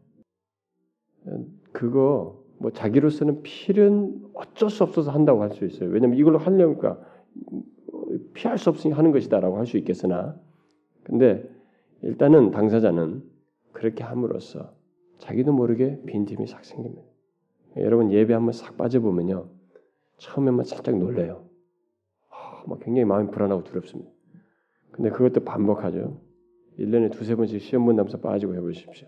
그거 1.71 2.43
뭐 2.59 2.71
자기로서는 2.71 3.43
필연 3.43 4.31
어쩔 4.33 4.69
수 4.69 4.83
없어서 4.83 5.11
한다고 5.11 5.41
할 5.41 5.51
수 5.51 5.65
있어요. 5.65 5.89
왜냐면 5.89 6.17
이걸로 6.17 6.37
하려니까 6.37 6.99
피할 8.33 8.57
수 8.57 8.69
없으니 8.69 8.93
하는 8.93 9.11
것이다라고 9.11 9.57
할 9.57 9.65
수 9.65 9.77
있겠으나 9.77 10.39
근데 11.03 11.47
일단은 12.01 12.51
당사자는 12.51 13.23
그렇게 13.71 14.03
함으로써 14.03 14.73
자기도 15.19 15.53
모르게 15.53 16.01
빈틈이 16.05 16.47
싹 16.47 16.65
생깁니다. 16.65 17.03
여러분 17.77 18.11
예배 18.11 18.33
한번 18.33 18.53
싹 18.53 18.75
빠져보면요. 18.77 19.49
처음에만 20.17 20.65
살짝 20.65 20.97
놀래요. 20.97 21.46
아, 22.67 22.69
막 22.69 22.79
굉장히 22.81 23.05
마음이 23.05 23.31
불안하고 23.31 23.63
두렵습니다. 23.63 24.11
근데 24.91 25.09
그것도 25.09 25.43
반복하죠. 25.43 26.19
1년에 26.77 27.11
두세 27.11 27.35
번씩 27.35 27.61
시험 27.61 27.85
본다면서 27.85 28.19
빠지고 28.19 28.55
해보십시오. 28.55 29.07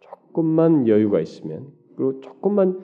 조금만 0.00 0.88
여유가 0.88 1.20
있으면 1.20 1.72
그리고 1.96 2.20
조금만 2.20 2.80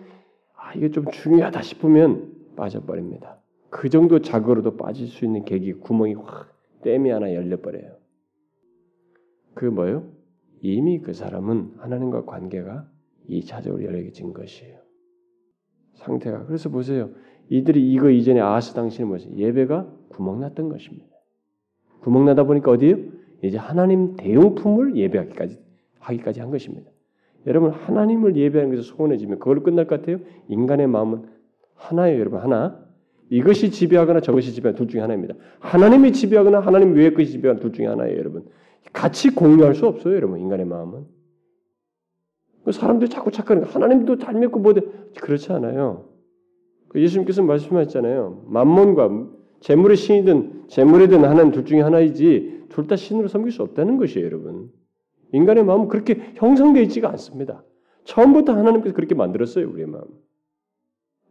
아 0.55 0.75
이게 0.75 0.91
좀 0.91 1.07
중요하다 1.11 1.63
싶으면 1.63 2.35
빠져버립니다. 2.57 3.41
그 3.71 3.89
정도 3.89 4.21
자고로도 4.21 4.77
빠질 4.77 5.07
수 5.07 5.25
있는 5.25 5.45
계기 5.45 5.73
구멍이 5.73 6.15
확 6.15 6.55
댐이 6.83 7.11
하나 7.11 7.35
열려버려요. 7.35 7.97
그 9.55 9.65
뭐요? 9.65 10.11
이미 10.61 11.01
그 11.01 11.13
사람은 11.13 11.75
하나님과 11.79 12.25
관계가 12.25 12.89
이차적으로 13.29 13.85
열려진 13.85 14.33
것이에요. 14.33 14.79
상태가 15.95 16.47
그래서 16.47 16.69
보세요. 16.69 17.11
이들이 17.51 17.93
이거 17.93 18.11
이전에 18.11 18.41
아하스 18.41 18.75
당시는 18.75 19.09
뭐지? 19.09 19.33
예배가 19.37 19.87
구멍났던 20.11 20.69
것입니다. 20.69 21.07
구멍나다 22.01 22.45
보니까 22.45 22.71
어디요? 22.71 22.97
이제 23.43 23.57
하나님 23.57 24.17
대용품을 24.17 24.97
예배하기까지 24.97 25.59
하기까지 26.01 26.41
한 26.41 26.51
것입니다. 26.51 26.91
여러분 27.47 27.71
하나님을 27.71 28.37
예배하는 28.37 28.75
것에 28.75 28.89
소원해지면 28.89 29.39
그걸로 29.39 29.63
끝날 29.63 29.87
것 29.87 30.01
같아요? 30.01 30.19
인간의 30.49 30.87
마음은 30.89 31.25
하나예요, 31.75 32.19
여러분 32.19 32.41
하나. 32.41 32.79
이것이 33.31 33.71
지배하거나 33.71 34.21
저것이 34.21 34.53
지배하는 34.53 34.77
둘 34.77 34.89
중에 34.89 35.01
하나입니다. 35.01 35.35
하나님이 35.61 36.13
지배하거나 36.13 36.61
하나님 36.61 36.95
외의 36.95 37.15
것이 37.15 37.31
지배하는 37.33 37.61
둘 37.61 37.73
중에 37.73 37.87
하나예요, 37.87 38.19
여러분. 38.19 38.47
같이 38.93 39.35
공유할 39.35 39.75
수 39.75 39.87
없어요, 39.87 40.15
여러분. 40.15 40.41
인간의 40.41 40.67
마음은. 40.67 41.05
그 42.65 42.73
사람들이 42.73 43.11
자꾸 43.11 43.31
착각하는 43.31 43.69
하나님도 43.69 44.19
잘 44.19 44.35
믿고 44.35 44.59
뭐든 44.59 44.83
그렇지 45.21 45.53
않아요. 45.53 46.08
그 46.89 47.01
예수님께서 47.03 47.43
말씀하셨잖아요. 47.43 48.45
만몬과 48.47 49.29
재물의 49.61 49.97
신이든 49.97 50.69
재물이든 50.69 51.25
하나님 51.25 51.53
둘 51.53 51.65
중에 51.65 51.81
하나이지 51.81 52.67
둘 52.69 52.87
다 52.87 52.97
신으로 52.97 53.29
섬길 53.29 53.51
수 53.53 53.63
없다는 53.63 53.97
것이에요, 53.97 54.27
여러분. 54.27 54.71
인간의 55.33 55.65
마음은 55.65 55.89
그렇게 55.89 56.33
형성되어 56.37 56.83
있지가 56.85 57.11
않습니다. 57.11 57.65
처음부터 58.05 58.53
하나님께서 58.53 58.95
그렇게 58.95 59.15
만들었어요, 59.15 59.69
우리의 59.71 59.87
마음. 59.87 60.05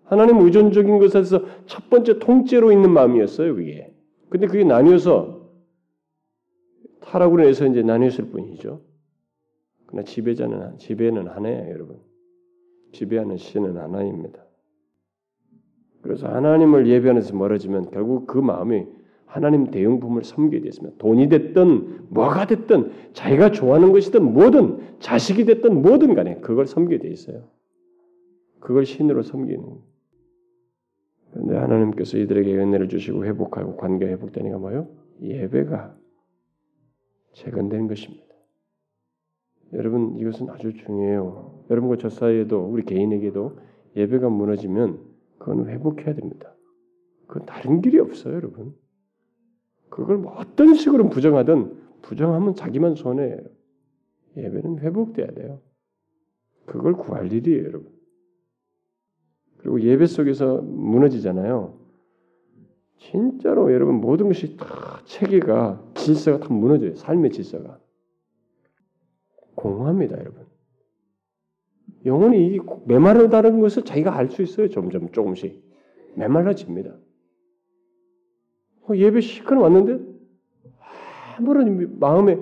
하나님 0.03 0.37
의존적인 0.39 0.99
것에서 0.99 1.43
첫 1.65 1.89
번째 1.89 2.19
통째로 2.19 2.71
있는 2.71 2.91
마음이었어요, 2.91 3.55
그게. 3.55 3.93
근데 4.29 4.47
그게 4.47 4.63
나뉘어서 4.63 5.49
타락으로 7.01 7.43
해서 7.43 7.65
이제 7.65 7.81
나뉘었을 7.81 8.29
뿐이죠. 8.29 8.81
그러나 9.85 10.03
지배자는 10.03 10.77
지배는 10.77 11.27
하나예요, 11.27 11.71
여러분. 11.71 11.99
지배하는 12.91 13.37
신은 13.37 13.77
하나입니다. 13.77 14.46
그래서 16.01 16.27
하나님을 16.27 16.87
예배하는 16.87 17.21
데서 17.21 17.35
멀어지면 17.35 17.91
결국 17.91 18.27
그 18.27 18.37
마음이 18.37 18.85
하나님 19.25 19.69
대용품을 19.71 20.23
섬기게 20.23 20.61
되었습니다. 20.61 20.97
돈이 20.99 21.29
됐든 21.29 22.07
뭐가 22.09 22.47
됐든 22.47 22.91
자기가 23.13 23.51
좋아하는 23.51 23.91
것이든 23.91 24.23
뭐든 24.23 24.99
자식이 24.99 25.45
됐든 25.45 25.81
뭐든 25.81 26.15
간에 26.15 26.37
그걸 26.39 26.65
섬기게 26.65 26.99
돼 26.99 27.09
있어요. 27.09 27.43
그걸 28.59 28.85
신으로 28.85 29.23
섬기는. 29.23 29.63
그런데 31.31 31.57
하나님께서 31.57 32.17
이들에게 32.17 32.57
은혜를 32.57 32.87
주시고 32.87 33.25
회복하고 33.25 33.75
관계가 33.75 34.11
회복되니까 34.11 34.57
뭐요? 34.57 34.87
예배가 35.21 35.95
재건되는 37.33 37.87
것입니다. 37.87 38.25
여러분 39.73 40.17
이것은 40.17 40.49
아주 40.49 40.73
중요해요. 40.73 41.65
여러분과 41.69 41.97
저 41.97 42.09
사이에도 42.09 42.65
우리 42.65 42.83
개인에게도 42.83 43.59
예배가 43.95 44.29
무너지면 44.29 44.99
그건 45.37 45.69
회복해야 45.69 46.15
됩니다. 46.15 46.55
그 47.27 47.45
다른 47.45 47.81
길이 47.81 47.99
없어요, 47.99 48.35
여러분. 48.35 48.75
그걸 49.89 50.17
뭐 50.17 50.33
어떤 50.33 50.73
식으로 50.73 51.09
부정하든 51.09 52.01
부정하면 52.01 52.55
자기만 52.55 52.95
손해예요. 52.95 53.43
예배는 54.37 54.79
회복돼야 54.79 55.27
돼요. 55.31 55.61
그걸 56.65 56.93
구할 56.93 57.31
일이에요, 57.31 57.63
여러분. 57.63 57.91
그리고 59.57 59.81
예배 59.81 60.05
속에서 60.05 60.61
무너지잖아요. 60.61 61.77
진짜로 62.97 63.71
여러분 63.73 63.95
모든 63.95 64.27
것이 64.27 64.57
다 64.57 65.01
체계가 65.05 65.91
질서가 65.95 66.39
다 66.39 66.53
무너져요. 66.53 66.95
삶의 66.95 67.31
질서가. 67.31 67.79
공허합니다, 69.55 70.17
여러분. 70.19 70.45
영혼이 72.07 72.59
메마르다는 72.85 73.59
것을 73.59 73.83
자기가 73.83 74.15
알 74.15 74.29
수 74.29 74.41
있어요. 74.41 74.69
점점 74.69 75.11
조금씩 75.11 75.61
메말라집니다. 76.15 76.95
어, 78.89 78.95
예배 78.95 79.21
시간 79.21 79.59
왔는데 79.59 79.99
아무런 81.37 81.99
마음에 81.99 82.39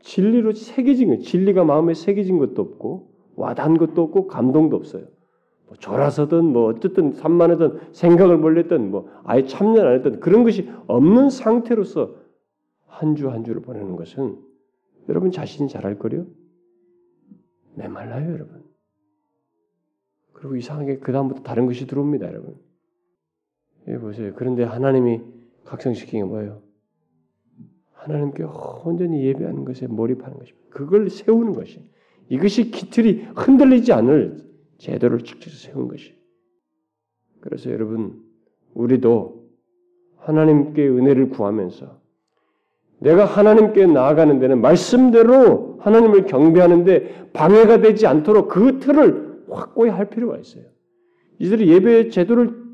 진리로 0.00 0.52
새겨진 0.52 1.08
거, 1.08 1.18
진리가 1.18 1.64
마음에 1.64 1.94
새겨진 1.94 2.38
것도 2.38 2.60
없고 2.60 3.10
와닿은 3.36 3.78
것도 3.78 4.02
없고 4.02 4.26
감동도 4.26 4.76
없어요. 4.76 5.06
뭐 5.66 5.76
졸아서든 5.78 6.44
뭐 6.44 6.66
어쨌든 6.66 7.12
산만하든 7.12 7.92
생각을 7.92 8.38
몰렸든 8.38 8.90
뭐 8.90 9.08
아예 9.24 9.44
참여 9.44 9.80
안 9.80 9.94
했든 9.94 10.20
그런 10.20 10.44
것이 10.44 10.68
없는 10.86 11.30
상태로서 11.30 12.14
한 12.86 13.16
주한 13.16 13.36
한 13.36 13.44
주를 13.44 13.62
보내는 13.62 13.96
것은 13.96 14.38
여러분 15.08 15.30
자신이 15.30 15.68
잘할 15.68 15.98
거요 15.98 16.26
메말라요, 17.74 18.32
여러분. 18.32 18.65
그리고 20.36 20.56
이상하게 20.56 20.98
그 20.98 21.12
다음부터 21.12 21.42
다른 21.42 21.66
것이 21.66 21.86
들어옵니다, 21.86 22.26
여러분. 22.26 22.56
예, 23.88 23.96
보세요. 23.96 24.32
그런데 24.36 24.64
하나님이 24.64 25.22
각성시킨 25.64 26.20
게 26.20 26.24
뭐예요? 26.24 26.62
하나님께 27.92 28.44
온전히 28.84 29.24
예배하는 29.24 29.64
것에 29.64 29.86
몰입하는 29.86 30.38
것입니다. 30.38 30.68
그걸 30.70 31.08
세우는 31.08 31.54
것이 31.54 31.90
이것이 32.28 32.70
기틀이 32.70 33.28
흔들리지 33.34 33.92
않을 33.94 34.44
제도를 34.78 35.20
축적 35.20 35.52
세운 35.52 35.88
것이. 35.88 36.14
그래서 37.40 37.70
여러분 37.70 38.22
우리도 38.74 39.48
하나님께 40.18 40.86
은혜를 40.86 41.30
구하면서 41.30 41.98
내가 42.98 43.24
하나님께 43.24 43.86
나아가는 43.86 44.38
데는 44.38 44.60
말씀대로 44.60 45.78
하나님을 45.80 46.26
경배하는데 46.26 47.30
방해가 47.32 47.80
되지 47.80 48.06
않도록 48.06 48.48
그 48.48 48.80
틀을 48.80 49.25
확고히 49.48 49.90
할 49.90 50.10
필요가 50.10 50.38
있어요. 50.38 50.64
이들이 51.38 51.68
예배 51.72 52.08
제도를 52.10 52.66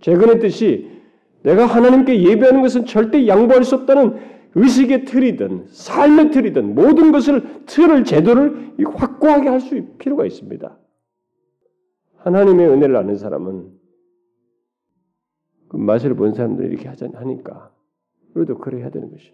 재건했듯이 0.00 1.00
내가 1.42 1.66
하나님께 1.66 2.22
예배하는 2.22 2.62
것은 2.62 2.86
절대 2.86 3.26
양보할 3.26 3.64
수 3.64 3.74
없다는 3.76 4.18
의식의 4.54 5.04
틀이든 5.04 5.66
삶의 5.68 6.32
틀이든 6.32 6.74
모든 6.74 7.12
것을 7.12 7.64
틀을 7.66 8.04
제도를 8.04 8.74
확고하게 8.84 9.48
할 9.48 9.60
수 9.60 9.96
필요가 9.98 10.26
있습니다. 10.26 10.78
하나님의 12.16 12.68
은혜를 12.68 12.96
아는 12.96 13.16
사람은 13.16 13.70
그 15.68 15.76
맛을 15.76 16.14
본 16.14 16.34
사람들이 16.34 16.68
이렇게 16.68 16.88
하니까 16.88 17.72
우리도 18.34 18.58
그래 18.58 18.82
야 18.82 18.90
되는 18.90 19.10
것이. 19.10 19.32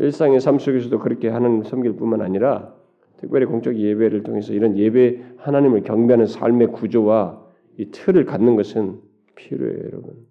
일상의 0.00 0.40
삶 0.40 0.58
속에서도 0.58 0.98
그렇게 0.98 1.28
하나님 1.28 1.62
섬길 1.62 1.96
뿐만 1.96 2.20
아니라 2.20 2.74
특별히 3.22 3.46
공적 3.46 3.76
예배를 3.76 4.24
통해서 4.24 4.52
이런 4.52 4.76
예배 4.76 5.36
하나님을 5.36 5.82
경배하는 5.82 6.26
삶의 6.26 6.72
구조와 6.72 7.40
이 7.78 7.90
틀을 7.90 8.24
갖는 8.24 8.56
것은 8.56 9.00
필요해요, 9.36 9.78
여러분. 9.84 10.26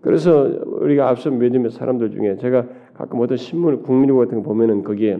그래서 0.00 0.62
우리가 0.64 1.08
앞서 1.08 1.30
믿음의 1.30 1.72
사람들 1.72 2.12
중에 2.12 2.36
제가 2.36 2.68
가끔 2.94 3.20
어떤 3.20 3.36
신문 3.36 3.82
국민일보 3.82 4.18
같은 4.18 4.38
거 4.38 4.42
보면은 4.44 4.84
거기에 4.84 5.18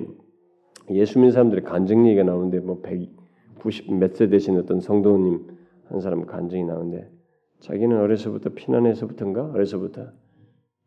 예수 0.91 1.19
믿는 1.19 1.33
사람들의 1.33 1.65
간증 1.65 2.07
얘기가 2.07 2.23
나오는데 2.23 2.61
뭐 2.61 2.81
190몇 2.81 4.15
세 4.15 4.29
되신 4.29 4.57
어떤 4.57 4.81
성도님 4.81 5.49
한 5.87 6.01
사람 6.01 6.27
간증이 6.27 6.65
나오는데 6.65 7.11
자기는 7.59 7.99
어려서부터 7.99 8.51
피난에서부터인가 8.51 9.51
어려서부터 9.51 10.13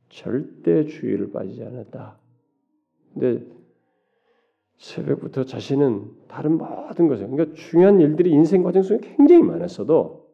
절대 0.10 0.86
주의를 0.86 1.32
빠지지 1.32 1.64
않았다. 1.64 2.18
근데 3.14 3.46
새벽부터 4.78 5.46
자신은 5.46 6.12
다른 6.28 6.58
모든 6.58 7.08
것을 7.08 7.30
그러니까 7.30 7.56
중요한 7.56 8.00
일들이 8.02 8.32
인생 8.32 8.64
과정 8.64 8.84
속에 8.84 9.16
굉장히 9.16 9.44
많았어도 9.44 10.30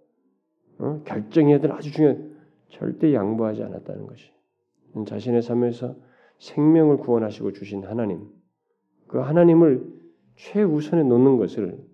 어? 0.80 1.02
결정해야 1.06 1.60
될 1.60 1.72
아주 1.72 1.92
중요한 1.92 2.38
절대 2.70 3.14
양보하지 3.14 3.64
않았다는 3.64 4.08
것이 4.08 4.32
자신의 5.06 5.42
삶에서 5.42 5.96
생명을 6.40 6.98
구원하시고 6.98 7.52
주신 7.52 7.84
하나님 7.84 8.28
그 9.08 9.20
하나님을 9.20 10.00
최우선에 10.36 11.04
놓는 11.04 11.38
것을 11.38 11.86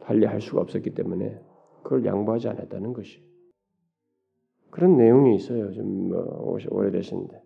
달리 0.00 0.26
할 0.26 0.40
수가 0.40 0.60
없었기 0.60 0.90
때문에 0.94 1.40
그걸 1.82 2.04
양보하지 2.04 2.48
않았다는 2.48 2.92
것이 2.92 3.24
그런 4.70 4.96
내용이 4.96 5.34
있어요. 5.36 5.72
좀뭐 5.72 6.58
오래되신데 6.70 7.42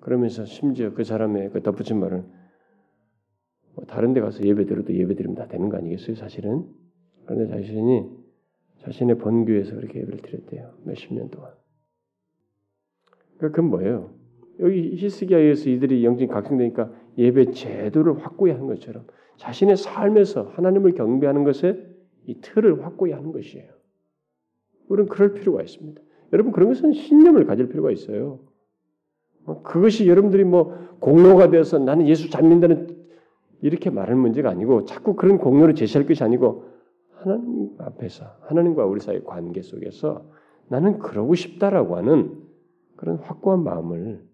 그러면서 0.00 0.44
심지어 0.44 0.92
그 0.92 1.04
사람의 1.04 1.50
그 1.50 1.62
덧붙인 1.62 2.00
말은 2.00 2.22
뭐 2.22 2.39
다른 3.86 4.12
데 4.12 4.20
가서 4.20 4.44
예배 4.44 4.66
드려도 4.66 4.94
예배 4.94 5.14
드리면 5.14 5.36
다 5.36 5.46
되는 5.46 5.68
거 5.68 5.76
아니겠어요, 5.76 6.16
사실은? 6.16 6.66
그런데 7.24 7.48
자신이 7.48 8.04
자신의 8.78 9.18
본교에서 9.18 9.76
그렇게 9.76 10.00
예배를 10.00 10.20
드렸대요. 10.20 10.74
몇십 10.84 11.14
년 11.14 11.30
동안. 11.30 11.52
그러니까 13.36 13.56
그건 13.56 13.70
뭐예요? 13.70 14.10
여기 14.60 14.96
히스기야에서 14.96 15.70
이들이 15.70 16.04
영적인 16.04 16.28
각성되니까 16.28 16.92
예배 17.16 17.52
제도를 17.52 18.18
확고히 18.24 18.52
하는 18.52 18.66
것처럼 18.66 19.06
자신의 19.38 19.76
삶에서 19.76 20.42
하나님을 20.42 20.92
경배하는 20.92 21.44
것에 21.44 21.86
이 22.26 22.40
틀을 22.40 22.84
확고히 22.84 23.12
하는 23.12 23.32
것이에요. 23.32 23.70
우리는 24.88 25.08
그럴 25.08 25.32
필요가 25.32 25.62
있습니다. 25.62 26.02
여러분 26.32 26.52
그런 26.52 26.68
것은 26.68 26.92
신념을 26.92 27.46
가질 27.46 27.68
필요가 27.68 27.90
있어요. 27.90 28.40
어, 29.44 29.62
그것이 29.62 30.06
여러분들이 30.06 30.44
뭐 30.44 30.76
공로가 31.00 31.50
되어서 31.50 31.78
나는 31.78 32.06
예수 32.06 32.28
잘 32.28 32.42
믿는다는 32.42 32.99
이렇게 33.62 33.90
말할 33.90 34.16
문제가 34.16 34.50
아니고 34.50 34.84
자꾸 34.84 35.14
그런 35.14 35.38
공로를 35.38 35.74
제시할 35.74 36.06
것이 36.06 36.22
아니고 36.24 36.64
하나님 37.12 37.74
앞에서 37.78 38.24
하나님과 38.42 38.86
우리 38.86 39.00
사이의 39.00 39.24
관계 39.24 39.62
속에서 39.62 40.24
나는 40.68 40.98
그러고 40.98 41.34
싶다라고 41.34 41.96
하는 41.96 42.42
그런 42.96 43.16
확고한 43.16 43.62
마음을 43.62 44.24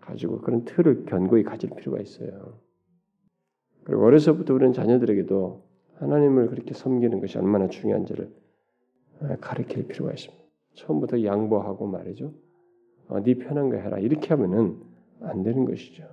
가지고 0.00 0.40
그런 0.40 0.64
틀을 0.64 1.06
견고히 1.06 1.42
가질 1.42 1.70
필요가 1.70 2.00
있어요. 2.00 2.60
그리고 3.84 4.04
어려서부터 4.04 4.54
우리는 4.54 4.72
자녀들에게도 4.72 5.64
하나님을 5.94 6.48
그렇게 6.48 6.74
섬기는 6.74 7.20
것이 7.20 7.38
얼마나 7.38 7.68
중요한지를 7.68 8.30
가르칠 9.40 9.88
필요가 9.88 10.12
있습니다. 10.12 10.44
처음부터 10.74 11.24
양보하고 11.24 11.86
말이죠. 11.86 12.32
어, 13.08 13.22
네 13.22 13.34
편한 13.34 13.70
거 13.70 13.76
해라 13.76 13.98
이렇게 13.98 14.28
하면은 14.28 14.80
안 15.20 15.42
되는 15.42 15.64
것이죠. 15.64 16.04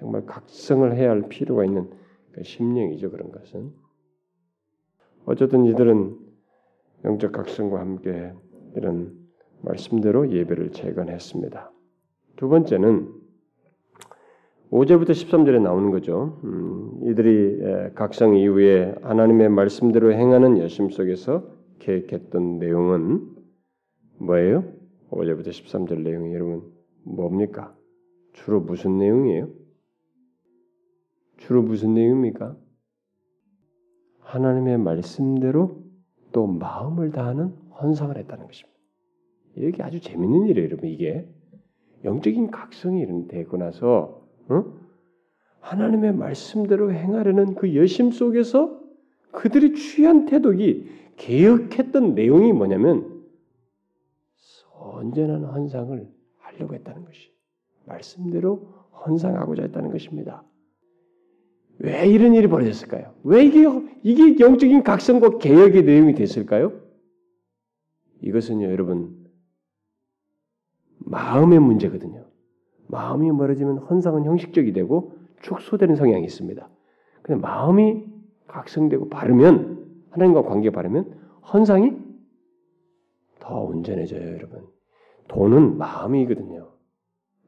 정말 0.00 0.24
각성을 0.24 0.96
해야 0.96 1.10
할 1.10 1.28
필요가 1.28 1.64
있는 1.64 1.90
그 2.32 2.42
심령이죠 2.42 3.10
그런 3.10 3.30
것은. 3.30 3.70
어쨌든 5.26 5.66
이들은 5.66 6.16
영적 7.04 7.32
각성과 7.32 7.78
함께 7.78 8.32
이런 8.74 9.14
말씀대로 9.60 10.30
예배를 10.32 10.70
재건했습니다. 10.72 11.70
두 12.36 12.48
번째는 12.48 13.12
5절부터 14.70 15.10
13절에 15.10 15.60
나오는 15.60 15.90
거죠. 15.90 16.40
음, 16.44 17.00
이들이 17.02 17.92
각성 17.94 18.36
이후에 18.36 18.94
하나님의 19.02 19.50
말씀대로 19.50 20.12
행하는 20.12 20.58
여심 20.58 20.90
속에서 20.90 21.44
계획했던 21.80 22.58
내용은 22.58 23.28
뭐예요? 24.18 24.64
5절부터 25.10 25.48
13절 25.48 26.00
내용이 26.02 26.32
여러분 26.32 26.72
뭡니까? 27.04 27.74
주로 28.32 28.60
무슨 28.60 28.96
내용이에요? 28.96 29.59
주로 31.40 31.62
무슨 31.62 31.94
내용입니까? 31.94 32.56
하나님의 34.20 34.78
말씀대로 34.78 35.82
또 36.32 36.46
마음을 36.46 37.10
다하는 37.10 37.48
헌상을 37.80 38.16
했다는 38.16 38.46
것입니다. 38.46 38.78
이게 39.56 39.82
아주 39.82 40.00
재밌는 40.00 40.46
일이에요, 40.46 40.68
여러분. 40.68 40.88
이게 40.88 41.28
영적인 42.04 42.50
각성이 42.50 43.06
되고 43.26 43.56
나서 43.56 44.26
어? 44.48 44.64
하나님의 45.60 46.14
말씀대로 46.14 46.92
행하려는 46.92 47.54
그 47.54 47.74
여심 47.74 48.10
속에서 48.10 48.78
그들이 49.32 49.74
취한 49.74 50.26
태도기 50.26 50.88
개혁했던 51.16 52.14
내용이 52.14 52.52
뭐냐면 52.52 53.24
언제나 54.74 55.36
헌상을 55.38 56.08
하려고 56.38 56.74
했다는 56.74 57.04
것이 57.04 57.32
말씀대로 57.86 58.56
헌상하고자 59.06 59.62
했다는 59.64 59.90
것입니다. 59.90 60.44
왜 61.80 62.06
이런 62.06 62.34
일이 62.34 62.46
벌어졌을까요? 62.46 63.14
왜 63.24 63.44
이게 63.44 63.66
이게 64.02 64.38
영적인 64.38 64.82
각성과 64.82 65.38
개혁의 65.38 65.84
내용이 65.84 66.14
됐을까요? 66.14 66.72
이것은요, 68.20 68.70
여러분 68.70 69.16
마음의 70.98 71.58
문제거든요. 71.58 72.26
마음이 72.88 73.30
멀어지면 73.32 73.78
헌상은 73.78 74.24
형식적이 74.24 74.72
되고 74.72 75.14
축소되는 75.40 75.96
성향이 75.96 76.24
있습니다. 76.24 76.68
근데 77.22 77.40
마음이 77.40 78.04
각성되고 78.46 79.08
바르면 79.08 80.04
하나님과 80.10 80.42
관계 80.42 80.70
바르면 80.70 81.18
헌상이 81.52 81.96
더 83.38 83.58
온전해져요, 83.58 84.34
여러분. 84.34 84.66
돈은 85.28 85.78
마음이거든요. 85.78 86.72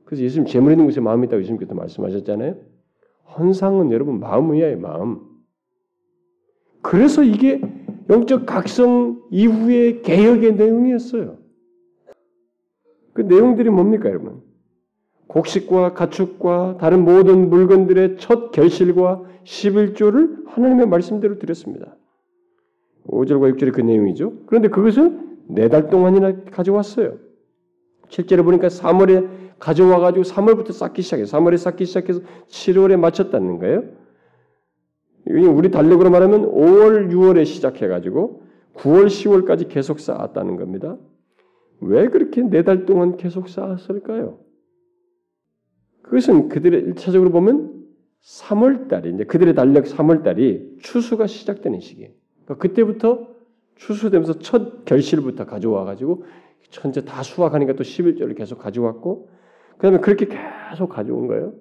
그래서 0.06 0.22
예수님 0.22 0.46
재물 0.46 0.72
있는 0.72 0.86
곳에 0.86 1.00
마음이 1.00 1.26
있다고 1.26 1.42
예수님께서 1.42 1.74
말씀하셨잖아요. 1.74 2.71
헌상은 3.38 3.92
여러분 3.92 4.20
마음이에요, 4.20 4.78
마음. 4.78 5.20
그래서 6.82 7.22
이게 7.22 7.60
영적 8.10 8.46
각성 8.46 9.22
이후의 9.30 10.02
개혁의 10.02 10.54
내용이었어요. 10.56 11.38
그 13.12 13.22
내용들이 13.22 13.70
뭡니까, 13.70 14.08
여러분? 14.08 14.42
곡식과 15.28 15.94
가축과 15.94 16.76
다른 16.78 17.04
모든 17.04 17.48
물건들의 17.48 18.16
첫 18.18 18.50
결실과 18.52 19.22
11조를 19.44 20.46
하나님의 20.46 20.86
말씀대로 20.88 21.38
드렸습니다. 21.38 21.96
5절과 23.06 23.54
6절의 23.56 23.72
그 23.72 23.80
내용이죠. 23.80 24.32
그런데 24.46 24.68
그것을 24.68 25.18
네 25.48 25.68
달 25.68 25.88
동안이나 25.90 26.44
가져왔어요. 26.50 27.18
실제로 28.08 28.44
보니까 28.44 28.68
3월에 28.68 29.26
가져와 29.62 30.00
가지고 30.00 30.24
3월부터 30.24 30.72
쌓기 30.72 31.02
시작해요. 31.02 31.26
3월에 31.26 31.56
쌓기 31.56 31.84
시작해서 31.84 32.20
7월에 32.48 32.96
마쳤다는 32.98 33.60
거예요. 33.60 33.84
우리 35.26 35.70
달력으로 35.70 36.10
말하면 36.10 36.50
5월, 36.50 37.12
6월에 37.12 37.46
시작해 37.46 37.86
가지고 37.86 38.42
9월, 38.74 39.06
10월까지 39.06 39.68
계속 39.68 40.00
쌓았다는 40.00 40.56
겁니다. 40.56 40.98
왜 41.80 42.08
그렇게 42.08 42.42
네 42.42 42.62
달 42.62 42.86
동안 42.86 43.16
계속 43.16 43.48
쌓았을까요? 43.48 44.40
그것은 46.02 46.48
그들의 46.48 46.80
일차적으로 46.80 47.30
보면 47.30 47.84
3월 48.20 48.88
달이 48.88 49.14
이제 49.14 49.24
그들의 49.24 49.54
달력 49.54 49.84
3월 49.84 50.24
달이 50.24 50.78
추수가 50.80 51.28
시작되는 51.28 51.78
시기예요. 51.78 52.10
그러니까 52.44 52.60
그때부터 52.60 53.28
추수되면서 53.76 54.40
첫 54.40 54.84
결실부터 54.86 55.46
가져와 55.46 55.84
가지고 55.84 56.24
전체 56.70 57.04
다 57.04 57.22
수확하니까 57.22 57.74
또 57.74 57.84
11절을 57.84 58.36
계속 58.36 58.58
가져왔고 58.58 59.28
그 59.76 59.82
다음에 59.82 59.98
그렇게 59.98 60.26
계속 60.26 60.88
가져온 60.88 61.26
거예요. 61.26 61.54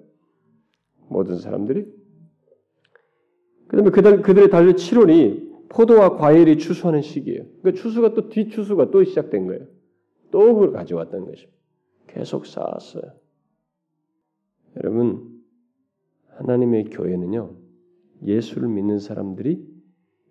모든 1.08 1.38
사람들이. 1.38 1.86
그 3.68 3.76
다음에 3.76 3.90
그들 3.90 4.22
그들의 4.22 4.50
달력 4.50 4.76
7월이 4.76 5.68
포도와 5.68 6.16
과일이 6.16 6.58
추수하는 6.58 7.00
시기예요. 7.00 7.44
그러니까 7.62 7.82
추수가 7.82 8.14
또 8.14 8.28
뒤추수가 8.28 8.90
또 8.90 9.02
시작된 9.04 9.46
거예요. 9.46 9.66
또 10.30 10.54
그걸 10.54 10.72
가져왔다는 10.72 11.26
것입니다. 11.26 11.58
계속 12.08 12.46
쌓았어요. 12.46 13.02
여러분, 14.76 15.42
하나님의 16.28 16.84
교회는요, 16.84 17.56
예수를 18.24 18.68
믿는 18.68 18.98
사람들이 18.98 19.66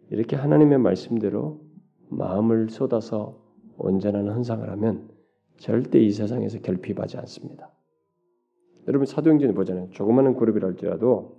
이렇게 0.09 0.35
하나님의 0.35 0.79
말씀대로 0.79 1.61
마음을 2.09 2.69
쏟아서 2.69 3.41
온전한 3.77 4.29
헌상을 4.29 4.69
하면 4.69 5.09
절대 5.57 5.99
이 5.99 6.11
세상에서 6.11 6.59
결핍하지 6.59 7.17
않습니다. 7.17 7.70
여러분 8.87 9.05
사도행전을 9.05 9.53
보잖아요. 9.53 9.89
조그마한 9.91 10.35
그룹이라 10.35 10.67
할지라도 10.69 11.37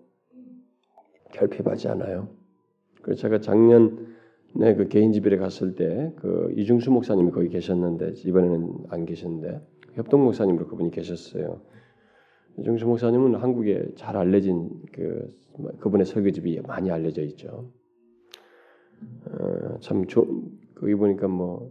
결핍하지 1.33 1.89
않아요. 1.89 2.29
그래서 3.03 3.23
제가 3.23 3.41
작년에 3.41 4.75
그 4.77 4.87
개인 4.89 5.13
집에 5.13 5.37
갔을 5.37 5.75
때 5.75 6.13
그 6.17 6.53
이중수 6.57 6.91
목사님이 6.91 7.31
거기 7.33 7.49
계셨는데 7.49 8.13
이번에는 8.25 8.85
안 8.89 9.05
계셨는데 9.05 9.61
협동 9.95 10.25
목사님으로 10.25 10.67
그분이 10.69 10.91
계셨어요. 10.91 11.61
이중수 12.59 12.87
목사님은 12.87 13.35
한국에 13.37 13.93
잘 13.97 14.17
알려진 14.17 14.71
그 14.93 15.29
그분의 15.81 16.07
설교집이 16.07 16.61
많이 16.67 16.91
알려져 16.91 17.23
있죠. 17.23 17.71
어, 19.27 19.79
참 19.81 20.07
조, 20.07 20.27
거기 20.75 20.95
보니까 20.95 21.29
뭐 21.29 21.71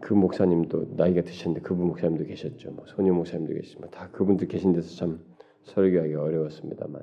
그 0.00 0.14
목사님도 0.14 0.94
나이가 0.96 1.22
드셨는데 1.22 1.66
그분 1.66 1.88
목사님도 1.88 2.24
계셨죠. 2.24 2.72
뭐 2.72 2.84
소녀 2.86 3.12
목사님도 3.12 3.54
계시고 3.54 3.80
뭐다 3.80 4.10
그분들 4.10 4.48
계신 4.48 4.72
데서 4.72 4.94
참 4.96 5.24
설교하기 5.62 6.14
어려웠습니다만. 6.14 7.02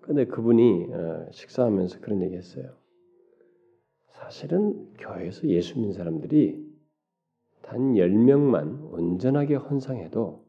근데 0.00 0.24
그분이 0.26 0.86
어, 0.92 1.26
식사하면서 1.32 2.00
그런 2.00 2.22
얘기했어요. 2.22 2.74
사실은 4.08 4.92
교회에서 4.98 5.48
예수 5.48 5.76
믿는 5.76 5.92
사람들이 5.92 6.64
단 7.62 7.94
10명만 7.94 8.92
온전하게 8.92 9.56
헌상해도 9.56 10.44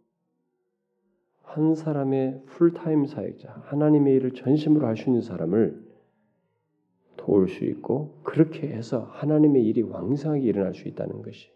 한 1.42 1.76
사람의 1.76 2.44
풀타임 2.46 3.06
사역자, 3.06 3.64
하나님의 3.66 4.16
일을 4.16 4.32
전심으로 4.32 4.88
할 4.88 4.96
수 4.96 5.10
있는 5.10 5.22
사람을 5.22 5.91
도울 7.22 7.48
수 7.48 7.64
있고 7.66 8.20
그렇게 8.24 8.68
해서 8.68 9.08
하나님의 9.12 9.64
일이 9.64 9.82
왕성하게 9.82 10.44
일어날 10.44 10.74
수 10.74 10.88
있다는 10.88 11.22
것이 11.22 11.52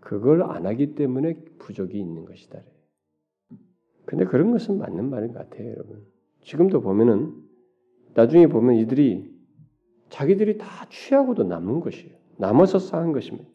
그걸 0.00 0.42
안 0.42 0.66
하기 0.66 0.94
때문에 0.94 1.34
부족이 1.58 1.98
있는 1.98 2.24
것이다. 2.24 2.60
근데 4.04 4.24
그런 4.24 4.50
것은 4.50 4.78
맞는 4.78 5.10
말인 5.10 5.32
것 5.32 5.48
같아요, 5.48 5.70
여러분. 5.70 6.04
지금도 6.42 6.80
보면은 6.80 7.32
나중에 8.14 8.48
보면 8.48 8.76
이들이 8.76 9.30
자기들이 10.08 10.58
다 10.58 10.66
취하고도 10.88 11.44
남은 11.44 11.80
것이에요. 11.80 12.16
남아서 12.38 12.78
쌓은 12.78 13.12
것입니다. 13.12 13.48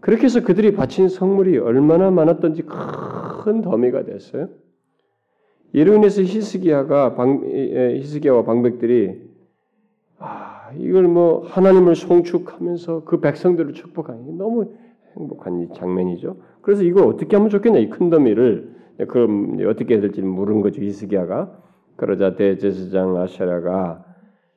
그렇게 0.00 0.24
해서 0.24 0.42
그들이 0.42 0.72
바친 0.72 1.08
성물이 1.08 1.58
얼마나 1.58 2.10
많았던지 2.10 2.62
큰 2.62 3.60
더미가 3.60 4.04
됐어요. 4.04 4.48
이로 5.72 5.94
인해서 5.94 6.22
히스기야가 6.22 7.16
방, 7.16 7.42
히스기야와 7.44 8.44
방백들이 8.44 9.20
아 9.20 9.25
이걸 10.74 11.04
뭐 11.04 11.44
하나님을 11.46 11.94
송축하면서 11.94 13.04
그 13.04 13.20
백성들을 13.20 13.72
축복하는 13.74 14.24
게 14.26 14.32
너무 14.32 14.72
행복한 15.16 15.68
장면이죠. 15.74 16.36
그래서 16.62 16.82
이걸 16.82 17.04
어떻게 17.06 17.36
하면 17.36 17.50
좋겠냐 17.50 17.78
이 17.78 17.88
큰 17.90 18.10
더미를 18.10 18.74
그럼 19.08 19.58
어떻게 19.68 19.94
해야 19.94 20.00
될지 20.00 20.22
물은 20.22 20.62
거죠 20.62 20.82
히스기야가 20.82 21.52
그러자 21.96 22.34
대제사장 22.36 23.16
아샤라가 23.16 24.04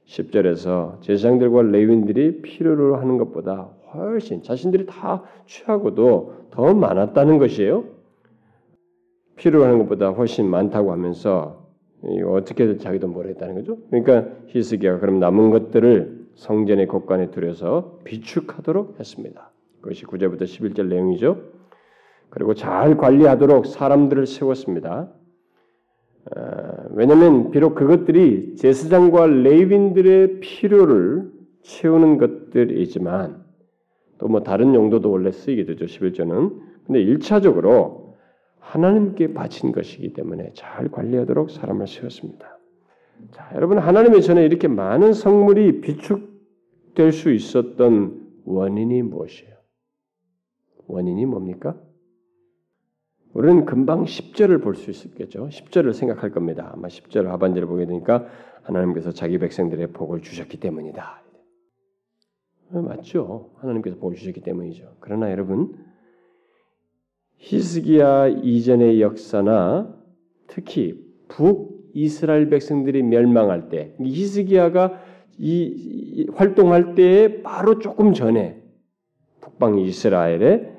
10절에서 0.06 1.02
제사장들과 1.02 1.62
레윈들이 1.64 2.42
필요로 2.42 2.96
하는 2.98 3.18
것보다 3.18 3.70
훨씬 3.94 4.44
자신들이 4.44 4.86
다 4.86 5.24
취하고도 5.46 6.34
더 6.52 6.74
많았다는 6.74 7.38
것이에요. 7.38 7.86
필요로 9.36 9.66
하는 9.66 9.80
것보다 9.80 10.10
훨씬 10.10 10.50
많다고 10.50 10.92
하면서 10.92 11.59
어떻게든 12.02 12.80
자기도 12.80 13.08
모르겠다는 13.08 13.56
거죠. 13.56 13.78
그러니까 13.90 14.30
히스기야가 14.48 15.00
그럼 15.00 15.20
남은 15.20 15.50
것들을 15.50 16.28
성전의 16.36 16.88
곳간에 16.88 17.32
들여서 17.32 18.00
비축하도록 18.06 19.00
했습니다. 19.00 19.52
그것이 19.82 20.06
9절부터 20.06 20.44
11절 20.44 20.88
내용이죠. 20.88 21.42
그리고 22.30 22.54
잘 22.54 22.96
관리하도록 22.96 23.66
사람들을 23.66 24.26
세웠습니다. 24.26 25.12
어, 26.36 26.42
왜냐하면 26.92 27.52
비록 27.52 27.76
그것들이 27.76 28.56
제사장과 28.56 29.28
레위인들의 29.28 30.40
필요를 30.40 31.32
채우는 31.64 32.18
것들이지만 32.18 33.44
또 34.20 34.28
뭐 34.28 34.42
다른 34.44 34.76
용도도 34.76 35.10
원래 35.10 35.32
쓰이게 35.32 35.66
되죠. 35.66 35.86
11절은. 35.86 36.60
근데 36.86 37.06
1차적으로 37.06 37.99
하나님께 38.60 39.34
바친 39.34 39.72
것이기 39.72 40.14
때문에 40.14 40.52
잘 40.54 40.90
관리하도록 40.90 41.50
사람을 41.50 41.88
세웠습니다. 41.88 42.60
자, 43.32 43.52
여러분 43.56 43.80
하나님의 43.80 44.22
전에 44.22 44.46
이렇게 44.46 44.68
많은 44.68 45.14
성물이 45.14 45.82
비축될 45.82 47.12
수 47.12 47.32
있었던 47.32 48.28
원인이 48.46 49.02
무엇이에요? 49.04 49.56
원인이 50.88 51.26
뭡니까? 51.26 51.78
우리는 53.34 53.66
금방 53.66 54.06
10절을 54.06 54.64
볼 54.64 54.76
수 54.76 54.90
있겠죠. 55.08 55.48
10절을 55.50 55.94
생각할 55.94 56.32
겁니다. 56.32 56.72
아마 56.74 56.88
10절 56.88 57.26
하반절을 57.26 57.68
보게 57.68 57.86
되니까 57.86 58.28
하나님께서 58.64 59.12
자기 59.12 59.38
백성들의 59.38 59.88
복을 59.94 60.22
주셨기 60.22 60.60
때문이다. 60.60 61.22
어, 62.72 62.82
맞죠. 62.82 63.52
하나님께서 63.58 63.98
복을 63.98 64.16
주셨기 64.16 64.42
때문이죠. 64.42 64.98
그러나 65.00 65.32
여러분 65.32 65.76
히스기야 67.40 68.28
이전의 68.28 69.02
역사나 69.02 69.96
특히 70.48 71.04
북 71.28 71.90
이스라엘 71.94 72.50
백성들이 72.50 73.04
멸망할 73.04 73.70
때 73.70 73.96
히스기야가 74.00 75.02
이, 75.38 76.28
활동할 76.34 76.96
때에 76.96 77.42
바로 77.42 77.80
조금 77.80 78.14
전에 78.14 78.62
북방 79.40 79.80
이스라엘의 79.80 80.74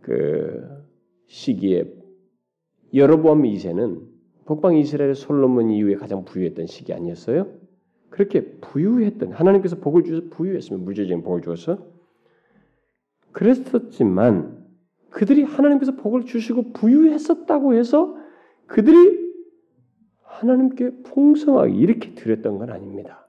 그 0.00 0.84
시기에 1.28 1.84
여로보암 2.92 3.42
2세는 3.42 4.00
북방 4.44 4.76
이스라엘 4.76 5.14
솔로몬 5.14 5.70
이후에 5.70 5.94
가장 5.94 6.24
부유했던 6.24 6.66
시기 6.66 6.92
아니었어요? 6.92 7.46
그렇게 8.10 8.44
부유했던 8.60 9.32
하나님께서 9.32 9.76
복을 9.76 10.04
주셔서 10.04 10.28
부유했으면 10.30 10.84
물질적인 10.84 11.22
복을 11.22 11.42
주어서 11.42 11.78
그랬었지만 13.32 14.65
그들이 15.10 15.42
하나님께서 15.42 15.92
복을 15.92 16.24
주시고 16.24 16.72
부유했었다고 16.72 17.74
해서 17.74 18.16
그들이 18.66 19.26
하나님께 20.22 21.02
풍성하게 21.04 21.74
이렇게 21.74 22.14
드렸던 22.14 22.58
건 22.58 22.70
아닙니다. 22.70 23.28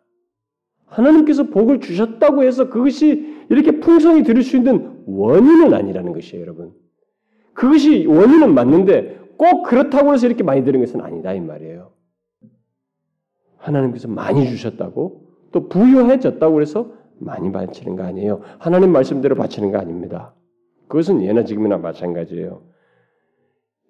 하나님께서 0.86 1.44
복을 1.44 1.80
주셨다고 1.80 2.44
해서 2.44 2.70
그것이 2.70 3.46
이렇게 3.50 3.80
풍성히 3.80 4.24
드릴 4.24 4.44
수 4.44 4.58
있는 4.58 5.04
원인은 5.06 5.74
아니라는 5.74 6.14
것이에요, 6.14 6.42
여러분. 6.42 6.74
그것이 7.54 8.06
원인은 8.06 8.54
맞는데 8.54 9.20
꼭 9.38 9.64
그렇다고 9.64 10.14
해서 10.14 10.28
이렇게 10.28 10.44
많이 10.44 10.64
드는 10.64 10.80
것은 10.80 11.02
아니다 11.02 11.34
이 11.34 11.40
말이에요. 11.40 11.92
하나님께서 13.58 14.08
많이 14.08 14.48
주셨다고 14.48 15.28
또 15.52 15.70
부유해졌다고 15.70 16.62
해서 16.62 16.92
많이 17.20 17.52
바치는 17.52 17.96
거 17.96 18.04
아니에요. 18.04 18.42
하나님 18.60 18.92
말씀대로 18.92 19.36
바치는 19.36 19.72
거 19.72 19.78
아닙니다. 19.78 20.34
그것은 20.88 21.22
예나 21.22 21.44
지금이나 21.44 21.78
마찬가지예요. 21.78 22.62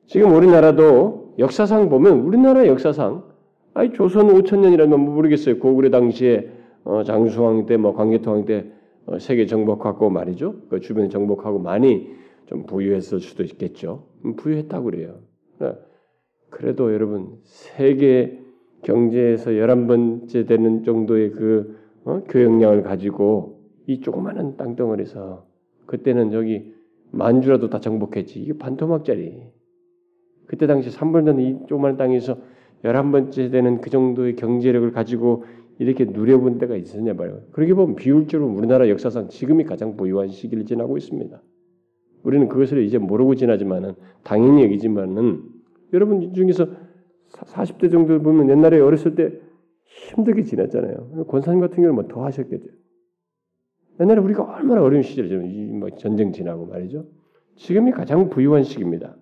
지금 0.08 0.34
우리나라도 0.34 1.36
역사상 1.38 1.89
보면 1.89 2.22
우리나라 2.22 2.66
역사상 2.68 3.24
아니 3.74 3.93
조선 3.93 4.28
5천 4.28 4.60
년이라면 4.60 5.00
뭐 5.00 5.14
모르겠어요. 5.16 5.60
고구려 5.60 5.89
당시에 5.89 6.50
어, 6.84 7.04
장수왕 7.04 7.66
때 7.66 7.78
뭐 7.78 7.93
광개토왕 7.93 8.45
때 8.45 8.66
어, 9.06 9.20
세계 9.20 9.45
정복하고 9.45 10.10
말이죠. 10.10 10.56
그 10.70 10.80
주변 10.80 11.10
정복하고 11.10 11.60
많이 11.60 12.10
좀 12.48 12.66
부유했을 12.66 13.20
수도 13.20 13.43
있겠죠. 13.43 14.08
음, 14.26 14.36
부유했다고 14.36 14.86
그래요. 14.86 15.20
네. 15.60 15.74
그래도 16.50 16.93
여러분 16.93 17.38
세계 17.43 18.39
경제에서 18.84 19.52
11번째 19.52 20.48
되는 20.48 20.84
정도의 20.84 21.32
그 21.32 21.78
어? 22.06 22.22
교역량을 22.30 22.84
가지고 22.84 23.60
이 23.86 24.00
조그마한 24.00 24.56
땅덩어리에서 24.56 25.45
그때는 25.86 26.32
저기 26.32 26.74
만주라도 27.12 27.70
다 27.70 27.80
정복했지. 27.80 28.39
이게 28.41 28.58
반토막짜리. 28.58 29.41
그때 30.45 30.68
당시 30.68 30.89
3분 30.89 31.26
전에 31.26 31.43
이 31.43 31.58
조그마한 31.68 31.97
땅에서 31.97 32.38
11번째 32.84 33.51
되는 33.51 33.82
그 33.82 33.89
정도의 33.89 34.36
경제력을 34.36 34.91
가지고 34.91 35.45
이렇게 35.80 36.05
누려본 36.05 36.58
때가 36.60 36.76
있었냐 36.76 37.14
말이에요. 37.14 37.41
그렇게 37.51 37.74
보면 37.74 37.95
비율적으로 37.95 38.49
우리나라 38.51 38.89
역사상 38.89 39.30
지금이 39.30 39.64
가장 39.66 39.95
부유한 39.95 40.30
시기를 40.30 40.66
지나고 40.66 40.97
있습니다. 40.97 41.41
우리는 42.24 42.47
그것을 42.47 42.84
이제 42.84 42.97
모르고 42.97 43.36
지나지만은 43.36 43.93
당연히 44.24 44.64
여기지만은 44.64 45.43
여러분 45.93 46.34
중에서 46.34 46.68
40대 47.30 47.91
정도 47.91 48.22
보면 48.22 48.49
옛날에 48.49 48.80
어렸을 48.80 49.16
때 49.16 49.32
힘들게 49.86 50.43
지냈잖아요. 50.43 51.26
권사님 51.28 51.60
같은 51.60 51.76
경우는 51.78 51.95
뭐 51.95 52.08
더 52.08 52.26
하셨겠죠. 52.26 52.68
옛날에 54.00 54.20
우리가 54.20 54.43
얼마나 54.43 54.82
어려운 54.82 55.02
시절이죠. 55.02 55.39
뭐 55.78 55.89
전쟁 55.91 56.32
지나고 56.32 56.66
말이죠. 56.66 57.06
지금이 57.56 57.91
가장 57.91 58.30
부유한 58.30 58.64
시기입니다. 58.64 59.16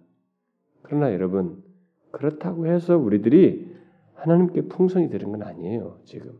그러나 0.81 1.13
여러분 1.13 1.63
그렇다고 2.11 2.67
해서 2.67 2.97
우리들이 2.97 3.73
하나님께 4.13 4.63
풍성이 4.63 5.09
되는 5.09 5.31
건 5.31 5.43
아니에요. 5.43 5.99
지금 6.03 6.39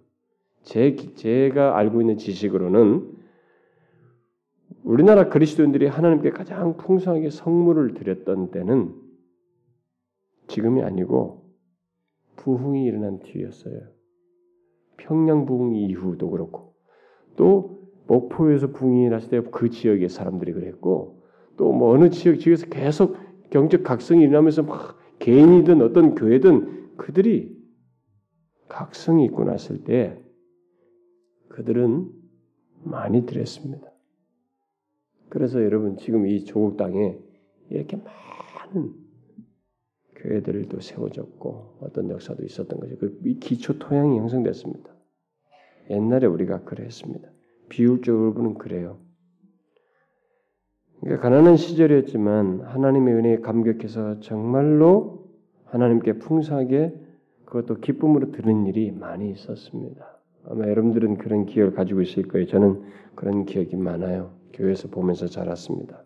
제 0.64 0.96
제가 0.96 1.78
알고 1.78 2.02
있는 2.02 2.18
지식으로는 2.18 3.16
우리나라 4.84 5.30
그리스도인들이 5.30 5.88
하나님께 5.88 6.32
가장 6.32 6.78
풍성하게 6.78 7.30
성물을 7.30 7.94
드렸던 7.94 8.52
때는 8.52 8.94
지금이 10.48 10.82
아니고 10.84 11.46
부흥이 12.36 12.86
일어난 12.86 13.20
뒤였어요. 13.20 13.80
평양 14.98 15.46
부흥 15.46 15.76
이후도 15.76 16.30
그렇고 16.30 16.76
또 17.36 17.85
목포에서 18.08 18.68
부흥이 18.72 19.10
났을 19.10 19.30
때 19.30 19.42
그 19.42 19.70
지역의 19.70 20.10
사람들이 20.10 20.54
그랬고 20.54 21.24
또 21.58 21.72
뭐 21.72 21.92
어느 21.92 22.10
지역 22.10 22.40
지역에서 22.40 22.68
계속 22.68 23.18
경적 23.50 23.84
각성이 23.84 24.24
일어나면서 24.24 24.64
막 24.64 24.98
개인이든 25.20 25.82
어떤 25.82 26.16
교회든 26.16 26.98
그들이 26.98 27.56
각성이 28.68 29.26
있고 29.26 29.44
났을 29.46 29.84
때 29.84 30.22
그들은 31.50 32.12
많이 32.84 33.26
드렸습니다. 33.26 33.92
그래서 35.30 35.64
여러분 35.64 35.98
지금 35.98 36.28
이 36.28 36.44
조국 36.44 36.78
땅에 36.78 37.18
이렇게 37.70 37.98
많은 37.98 38.94
교회들도 40.16 40.80
세워졌고 40.82 41.78
어떤 41.82 42.10
역사도 42.10 42.44
있었던 42.44 42.80
거죠. 42.80 42.98
그 42.98 43.20
기초 43.40 43.78
토양이 43.80 44.18
형성됐습니다. 44.18 44.94
옛날에 45.90 46.28
우리가 46.28 46.64
그랬습니다. 46.64 47.30
비율적으로 47.70 48.34
보면 48.34 48.56
그래요. 48.56 48.98
그러니까 51.02 51.22
가난한 51.22 51.58
시절이었지만 51.58 52.62
하나님의 52.62 53.14
은혜에 53.14 53.38
감격해서 53.42 54.22
정말로 54.22 55.26
하나님께 55.66 56.20
풍성하게 56.20 56.94
그것도 57.46 57.80
기쁨으로 57.80 58.32
드는 58.32 58.66
일이 58.66 58.92
많이 58.92 59.30
있었습니다. 59.32 60.20
아마 60.48 60.68
여러분들은 60.68 61.18
그런 61.18 61.46
기억을 61.46 61.74
가지고 61.74 62.02
있을 62.02 62.28
거예요. 62.28 62.48
저는 62.48 62.84
그런 63.16 63.46
기억이 63.46 63.76
많아요. 63.76 64.32
교회에서 64.54 64.90
보면서 64.90 65.28
자랐습니다. 65.28 66.04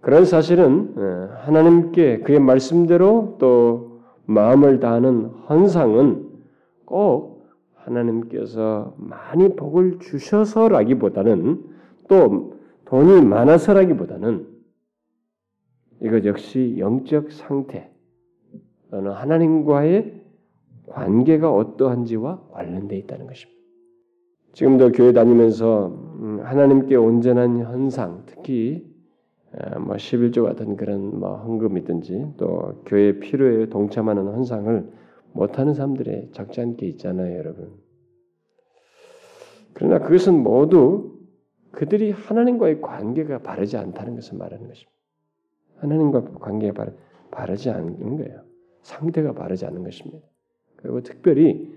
그런 0.00 0.24
사실은 0.24 0.94
어, 0.96 1.34
하나님께 1.42 2.20
그의 2.20 2.40
말씀대로 2.40 3.36
또 3.38 4.00
마음을 4.26 4.80
다하는 4.80 5.26
헌상은 5.48 6.30
꼭 6.84 7.39
하나님께서 7.84 8.94
많이 8.98 9.54
복을 9.56 9.98
주셔서라기보다는 9.98 11.64
또 12.08 12.54
돈이 12.86 13.22
많아서라기보다는 13.22 14.46
이것 16.02 16.24
역시 16.24 16.76
영적 16.78 17.30
상태 17.32 17.90
또는 18.90 19.12
하나님과의 19.12 20.20
관계가 20.88 21.52
어떠한지와 21.52 22.48
관련되어 22.50 22.98
있다는 22.98 23.26
것입니다. 23.26 23.60
지금도 24.52 24.92
교회 24.92 25.12
다니면서 25.12 25.86
음, 26.20 26.40
하나님께 26.42 26.96
온전한 26.96 27.58
현상, 27.58 28.24
특히 28.26 28.90
뭐 29.78 29.96
11조 29.96 30.44
같은 30.44 30.76
그런 30.76 31.18
뭐 31.18 31.36
헌금이든지 31.36 32.34
또 32.36 32.82
교회 32.86 33.18
필요에 33.18 33.68
동참하는 33.68 34.26
헌상을 34.26 34.90
못하는 35.32 35.74
사람들이 35.74 36.30
적지 36.32 36.60
않게 36.60 36.86
있잖아요, 36.86 37.38
여러분. 37.38 37.72
그러나 39.72 39.98
그것은 39.98 40.42
모두 40.42 41.18
그들이 41.72 42.10
하나님과의 42.10 42.80
관계가 42.80 43.38
바르지 43.38 43.76
않다는 43.76 44.16
것을 44.16 44.36
말하는 44.38 44.66
것입니다. 44.66 44.90
하나님과 45.76 46.32
관계가 46.40 46.86
바르, 47.30 47.56
지 47.56 47.70
않은 47.70 48.16
거예요. 48.16 48.42
상대가 48.82 49.32
바르지 49.32 49.66
않은 49.66 49.84
것입니다. 49.84 50.26
그리고 50.76 51.00
특별히 51.02 51.72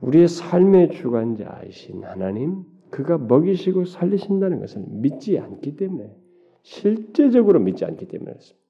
우리의 0.00 0.28
삶의 0.28 0.92
주관자이신 0.92 2.04
하나님, 2.04 2.64
그가 2.90 3.18
먹이시고 3.18 3.84
살리신다는 3.84 4.60
것을 4.60 4.82
믿지 4.86 5.38
않기 5.38 5.76
때문에 5.76 6.14
실제적으로 6.62 7.60
믿지 7.60 7.84
않기 7.84 8.06
때문에 8.08 8.32
그렇습니다. 8.32 8.65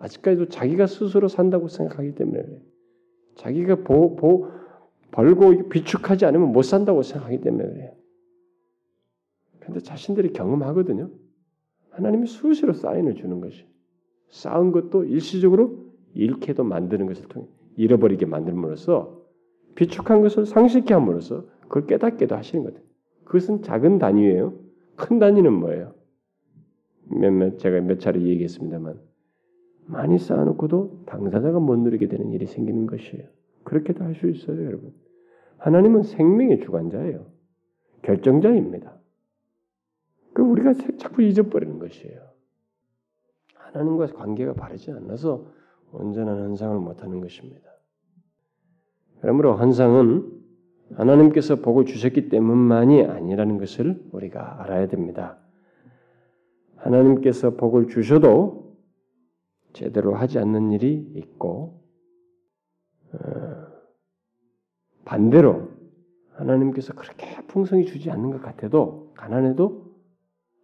아직까지도 0.00 0.48
자기가 0.48 0.86
스스로 0.86 1.28
산다고 1.28 1.68
생각하기 1.68 2.14
때문에. 2.14 2.42
자기가 3.36 3.76
보, 3.84 4.16
보, 4.16 4.48
벌고 5.12 5.68
비축하지 5.68 6.24
않으면 6.24 6.52
못 6.52 6.62
산다고 6.62 7.02
생각하기 7.02 7.40
때문에 7.42 7.68
그래요. 7.68 7.92
그런데 9.60 9.80
자신들이 9.80 10.32
경험하거든요. 10.32 11.10
하나님이 11.90 12.26
수시로 12.26 12.72
사인을 12.72 13.14
주는 13.14 13.40
것이 13.40 13.66
쌓은 14.30 14.72
것도 14.72 15.04
일시적으로 15.04 15.92
잃게도 16.14 16.64
만드는 16.64 17.06
것을 17.06 17.28
통해 17.28 17.46
잃어버리게 17.76 18.26
만들므로써 18.26 19.20
비축한 19.74 20.22
것을 20.22 20.46
상식케 20.46 20.94
함으로써 20.94 21.46
그걸 21.62 21.86
깨닫게도 21.86 22.34
하시는 22.34 22.64
거예요. 22.64 22.80
그것은 23.24 23.62
작은 23.62 23.98
단위예요. 23.98 24.54
큰 24.96 25.18
단위는 25.18 25.52
뭐예요? 25.52 25.94
몇몇 27.04 27.58
제가 27.58 27.80
몇 27.80 28.00
차례 28.00 28.20
얘기했습니다만 28.20 29.09
많이 29.90 30.18
쌓아놓고도 30.18 31.04
당사자가 31.06 31.58
못 31.58 31.76
누리게 31.76 32.08
되는 32.08 32.30
일이 32.30 32.46
생기는 32.46 32.86
것이에요. 32.86 33.26
그렇게도 33.64 34.04
할 34.04 34.14
수 34.14 34.28
있어요, 34.28 34.64
여러분. 34.64 34.92
하나님은 35.58 36.04
생명의 36.04 36.60
주관자예요. 36.60 37.26
결정자입니다. 38.02 38.96
그 40.32 40.42
우리가 40.42 40.72
자꾸 40.98 41.22
잊어버리는 41.22 41.78
것이에요. 41.78 42.20
하나님과 43.54 44.06
관계가 44.06 44.54
바르지 44.54 44.90
않아서 44.92 45.46
온전한 45.92 46.38
헌상을 46.38 46.78
못하는 46.78 47.20
것입니다. 47.20 47.68
그러므로 49.20 49.54
헌상은 49.56 50.40
하나님께서 50.94 51.56
복을 51.56 51.84
주셨기 51.84 52.30
때문만이 52.30 53.04
아니라는 53.04 53.58
것을 53.58 54.02
우리가 54.12 54.62
알아야 54.62 54.88
됩니다. 54.88 55.38
하나님께서 56.76 57.50
복을 57.50 57.88
주셔도 57.88 58.69
제대로 59.72 60.14
하지 60.14 60.38
않는 60.38 60.72
일이 60.72 60.94
있고 61.14 61.82
어, 63.12 63.18
반대로 65.04 65.68
하나님께서 66.34 66.94
그렇게 66.94 67.26
풍성히 67.46 67.86
주지 67.86 68.10
않는 68.10 68.30
것 68.30 68.42
같아도 68.42 69.12
가난해도 69.16 69.90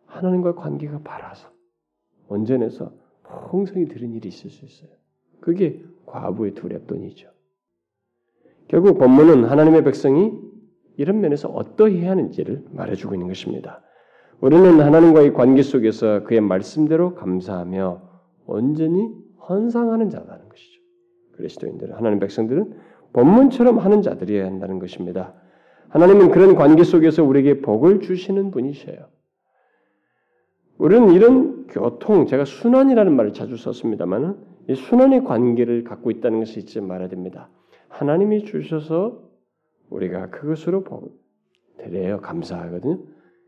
하나님과 0.06 0.54
관계가 0.54 1.00
바라서 1.00 1.50
온전해서 2.28 2.92
풍성히 3.50 3.86
들은 3.86 4.12
일이 4.12 4.28
있을 4.28 4.50
수 4.50 4.64
있어요. 4.64 4.90
그게 5.40 5.84
과부의 6.06 6.54
두렵돈이죠. 6.54 7.28
결국 8.68 8.98
본문은 8.98 9.44
하나님의 9.44 9.84
백성이 9.84 10.32
이런 10.96 11.20
면에서 11.20 11.48
어떠해야 11.48 12.10
하는지를 12.10 12.64
말해주고 12.70 13.14
있는 13.14 13.28
것입니다. 13.28 13.82
우리는 14.40 14.80
하나님과의 14.80 15.34
관계 15.34 15.62
속에서 15.62 16.24
그의 16.24 16.40
말씀대로 16.40 17.14
감사하며 17.14 18.05
온전히 18.46 19.10
헌상하는 19.48 20.10
자라는 20.10 20.48
것이죠. 20.48 20.80
그리스도인들은 21.32 21.94
하나님 21.94 22.18
백성들은 22.18 22.74
본문처럼 23.12 23.78
하는 23.78 24.02
자들이어야 24.02 24.46
한다는 24.46 24.78
것입니다. 24.78 25.34
하나님은 25.88 26.30
그런 26.30 26.54
관계 26.54 26.84
속에서 26.84 27.24
우리에게 27.24 27.60
복을 27.60 28.00
주시는 28.00 28.50
분이셔요. 28.50 29.08
우리는 30.78 31.12
이런 31.12 31.66
교통, 31.68 32.26
제가 32.26 32.44
순환이라는 32.44 33.14
말을 33.14 33.32
자주 33.32 33.56
썼습니다만은 33.56 34.36
이 34.68 34.74
순환의 34.74 35.24
관계를 35.24 35.84
갖고 35.84 36.10
있다는 36.10 36.40
것을 36.40 36.58
잊지 36.58 36.80
말아야 36.80 37.08
됩니다. 37.08 37.48
하나님이 37.88 38.44
주셔서 38.44 39.22
우리가 39.88 40.30
그것으로 40.30 40.84
복 40.84 41.24
드려요. 41.78 42.20
감사하거든요. 42.20 42.98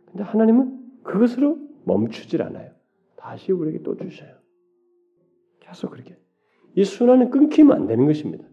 근데 0.06 0.22
하나님은 0.22 0.78
그것으로 1.02 1.58
멈추질 1.84 2.42
않아요. 2.42 2.70
다시 3.16 3.52
우리에게 3.52 3.82
또 3.82 3.96
주셔요. 3.96 4.37
계속 5.68 5.90
그렇게. 5.90 6.16
이 6.74 6.84
순환은 6.84 7.30
끊기면 7.30 7.76
안 7.76 7.86
되는 7.86 8.06
것입니다. 8.06 8.44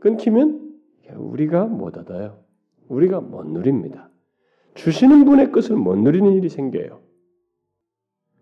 끊기면 0.00 0.74
우리가 1.16 1.66
못 1.66 1.96
얻어요. 1.96 2.42
우리가 2.88 3.20
못 3.20 3.46
누립니다. 3.46 4.10
주시는 4.74 5.24
분의 5.24 5.52
것을 5.52 5.76
못 5.76 5.96
누리는 5.96 6.32
일이 6.32 6.48
생겨요. 6.48 7.00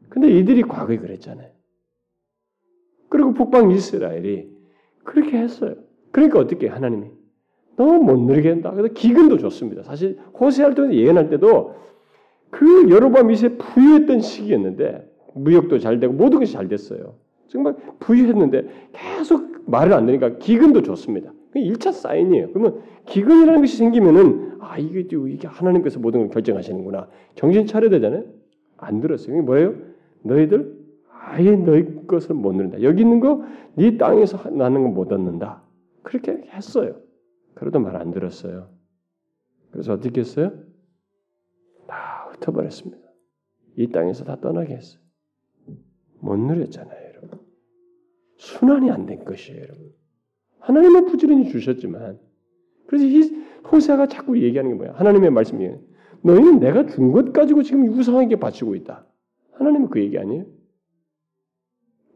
근데 0.09 0.29
이들이 0.31 0.63
과거에 0.63 0.97
그랬잖아요. 0.99 1.51
그리고 3.09 3.35
북방 3.35 3.71
이스라엘이 3.71 4.51
그렇게 5.05 5.39
했어요. 5.39 5.77
그러니까 6.11 6.39
어떻게 6.39 6.69
하나님이 6.69 7.11
너무 7.77 8.03
못 8.03 8.19
누리게 8.19 8.49
한다. 8.49 8.71
그래서 8.71 8.93
기근도 8.95 9.39
좋습니다. 9.39 9.83
사실 9.83 10.19
호세할 10.39 10.75
때 10.75 10.93
예언할 10.93 11.29
때도 11.29 11.75
그 12.51 12.91
여로보암 12.91 13.31
이세 13.31 13.57
부유했던 13.57 14.21
시기였는데 14.21 15.11
무역도 15.35 15.79
잘 15.79 16.01
되고 16.01 16.13
모든 16.13 16.39
것이 16.39 16.53
잘 16.53 16.69
됐어요. 16.69 17.22
정말 17.53 17.77
부유했는데 18.01 18.67
계속 18.93 19.71
말을 19.71 19.93
안 19.93 20.07
되니까 20.07 20.39
기근도 20.39 20.83
좋습니다. 20.83 21.33
1차 21.55 21.93
사인이에요. 21.93 22.49
그러면 22.53 22.83
기근이라는 23.07 23.61
것이 23.61 23.77
생기면은 23.77 24.57
아 24.61 24.79
이게 24.79 25.07
이게 25.29 25.47
하나님께서 25.47 26.01
모든 26.01 26.21
걸 26.21 26.29
결정하시는구나. 26.31 27.09
정신 27.35 27.67
차려야 27.67 27.91
되잖아요. 27.91 28.25
안 28.79 29.01
들었어요. 29.01 29.35
이게 29.37 29.43
뭐예요? 29.43 29.75
너희들 30.23 30.81
아예 31.11 31.55
너희 31.55 32.07
것을 32.07 32.35
못 32.35 32.53
누린다. 32.55 32.83
여기 32.83 33.03
있는 33.03 33.21
거 33.21 33.45
네 33.75 33.97
땅에서 33.97 34.51
나는 34.51 34.83
거 34.83 34.89
못 34.89 35.13
얻는다. 35.13 35.63
그렇게 36.03 36.33
했어요. 36.53 36.97
그래도 37.55 37.79
말 37.81 37.97
안 37.97 38.11
들었어요. 38.11 38.69
그래서 39.71 39.93
어떻게 39.95 40.21
했어요? 40.21 40.53
다 41.87 42.29
흩어버렸습니다. 42.31 43.03
이 43.77 43.89
땅에서 43.89 44.25
다 44.25 44.37
떠나게 44.41 44.75
했어요. 44.75 45.01
못 46.21 46.37
누렸잖아요. 46.39 47.02
순환이 48.43 48.91
안 48.91 49.07
된 49.07 49.25
것이에요, 49.25 49.63
여러분. 49.63 49.93
하나님은 50.59 51.07
부지런히 51.07 51.49
주셨지만, 51.49 52.19
그래서 52.89 53.05
호세아가 53.71 54.09
자꾸 54.09 54.41
얘기하는 54.41 54.73
게 54.73 54.77
뭐야? 54.77 54.93
하나님의 54.95 55.31
말씀이에요. 55.31 55.79
너희는 56.23 56.59
내가 56.59 56.87
준 56.87 57.13
것 57.13 57.33
가지고 57.33 57.63
지금 57.63 57.89
우상하게 57.89 58.37
바치고 58.37 58.75
있다. 58.75 59.07
하나님은 59.53 59.91
그 59.91 60.01
얘기 60.01 60.19
아니에요? 60.19 60.45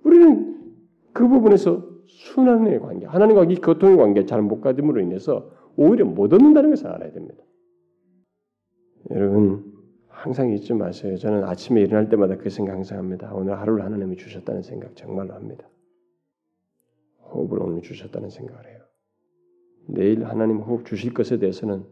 우리는 0.04 0.74
그 1.12 1.28
부분에서 1.28 1.86
순환의 2.06 2.80
관계, 2.80 3.06
하나님과 3.06 3.44
이 3.44 3.56
교통의 3.56 3.96
관계 3.96 4.26
잘 4.26 4.42
못 4.42 4.60
가짐으로 4.60 5.00
인해서 5.00 5.50
오히려 5.76 6.04
못 6.04 6.32
얻는다는 6.32 6.70
것을 6.70 6.88
알아야 6.88 7.12
됩니다. 7.12 7.42
여러분 9.10 9.72
항상 10.08 10.50
잊지 10.52 10.74
마세요. 10.74 11.16
저는 11.16 11.44
아침에 11.44 11.82
일어날 11.82 12.08
때마다 12.08 12.36
그 12.36 12.50
생각 12.50 12.72
항상 12.74 12.98
합니다. 12.98 13.32
오늘 13.34 13.58
하루를 13.58 13.84
하나님이 13.84 14.16
주셨다는 14.16 14.62
생각 14.62 14.94
정말로 14.96 15.34
합니다. 15.34 15.68
호흡을 17.32 17.62
오늘 17.62 17.82
주셨다는 17.82 18.30
생각을 18.30 18.66
해요. 18.66 18.80
내일 19.88 20.24
하나님 20.24 20.58
호흡 20.58 20.84
주실 20.84 21.14
것에 21.14 21.38
대해서는 21.38 21.84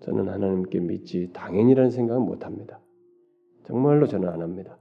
저는 0.00 0.28
하나님께 0.28 0.80
믿지 0.80 1.30
당연이라는 1.32 1.90
생각은 1.90 2.22
못 2.22 2.44
합니다. 2.44 2.80
정말로 3.64 4.06
저는 4.06 4.28
안 4.28 4.40
합니다. 4.40 4.78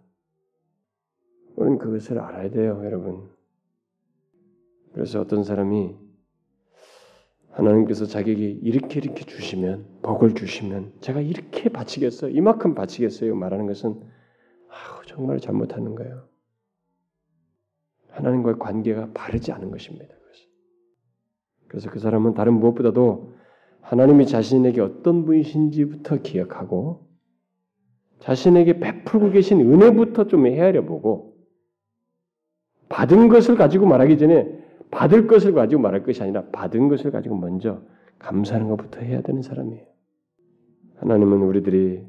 우리는 1.55 1.78
그것을 1.78 2.20
알아야 2.20 2.49
돼요, 2.49 2.82
여러분. 2.86 3.30
그래서 4.93 5.20
어떤 5.20 5.43
사람이 5.43 5.95
하나님께서 7.51 8.05
자기에게 8.05 8.49
이렇게 8.49 8.99
이렇게 8.99 9.26
주시면 9.26 9.99
복을 10.01 10.36
주시면 10.36 10.93
제가 11.01 11.20
이렇게 11.20 11.70
바치겠어요. 11.70 12.32
이만큼 12.32 12.74
바치겠어요. 12.74 13.36
말하는 13.36 13.66
것은 13.68 13.89
아우, 14.70 15.05
정말 15.05 15.39
잘못하는 15.39 15.95
거예요. 15.95 16.28
하나님과의 18.20 18.59
관계가 18.59 19.11
바르지 19.13 19.51
않은 19.53 19.72
것입니다. 19.72 20.13
그래서 21.67 21.89
그 21.89 21.99
사람은 21.99 22.34
다른 22.34 22.53
무엇보다도 22.59 23.34
하나님이 23.82 24.28
자신에게 24.28 24.82
어떤 24.82 25.26
분이신지부터 25.26 26.22
기억하고 26.22 27.07
자신에게 28.20 28.80
베풀고 28.80 29.32
계신 29.32 29.61
은혜부터 29.61 30.28
좀 30.28 30.47
헤아려 30.47 30.84
보고 30.84 31.38
받은 32.89 33.30
것을 33.30 33.55
가지고 33.55 33.86
말하기 33.86 34.17
전에 34.17 34.59
받을 34.91 35.28
것을 35.28 35.53
가지고 35.53 35.82
말할 35.82 36.03
것이 36.03 36.22
아니라 36.22 36.45
받은 36.51 36.89
것을 36.89 37.11
가지고 37.11 37.38
먼저 37.38 37.82
감사하는 38.17 38.67
것부터 38.67 38.99
해야 38.99 39.22
되는 39.22 39.41
사람이에요. 39.41 39.86
하나님은 40.97 41.41
우리들이 41.43 42.03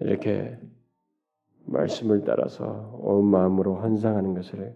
이렇게 0.00 0.58
말씀을 1.66 2.24
따라서 2.24 2.98
온 3.02 3.26
마음으로 3.26 3.76
헌상하는 3.76 4.34
것을 4.34 4.74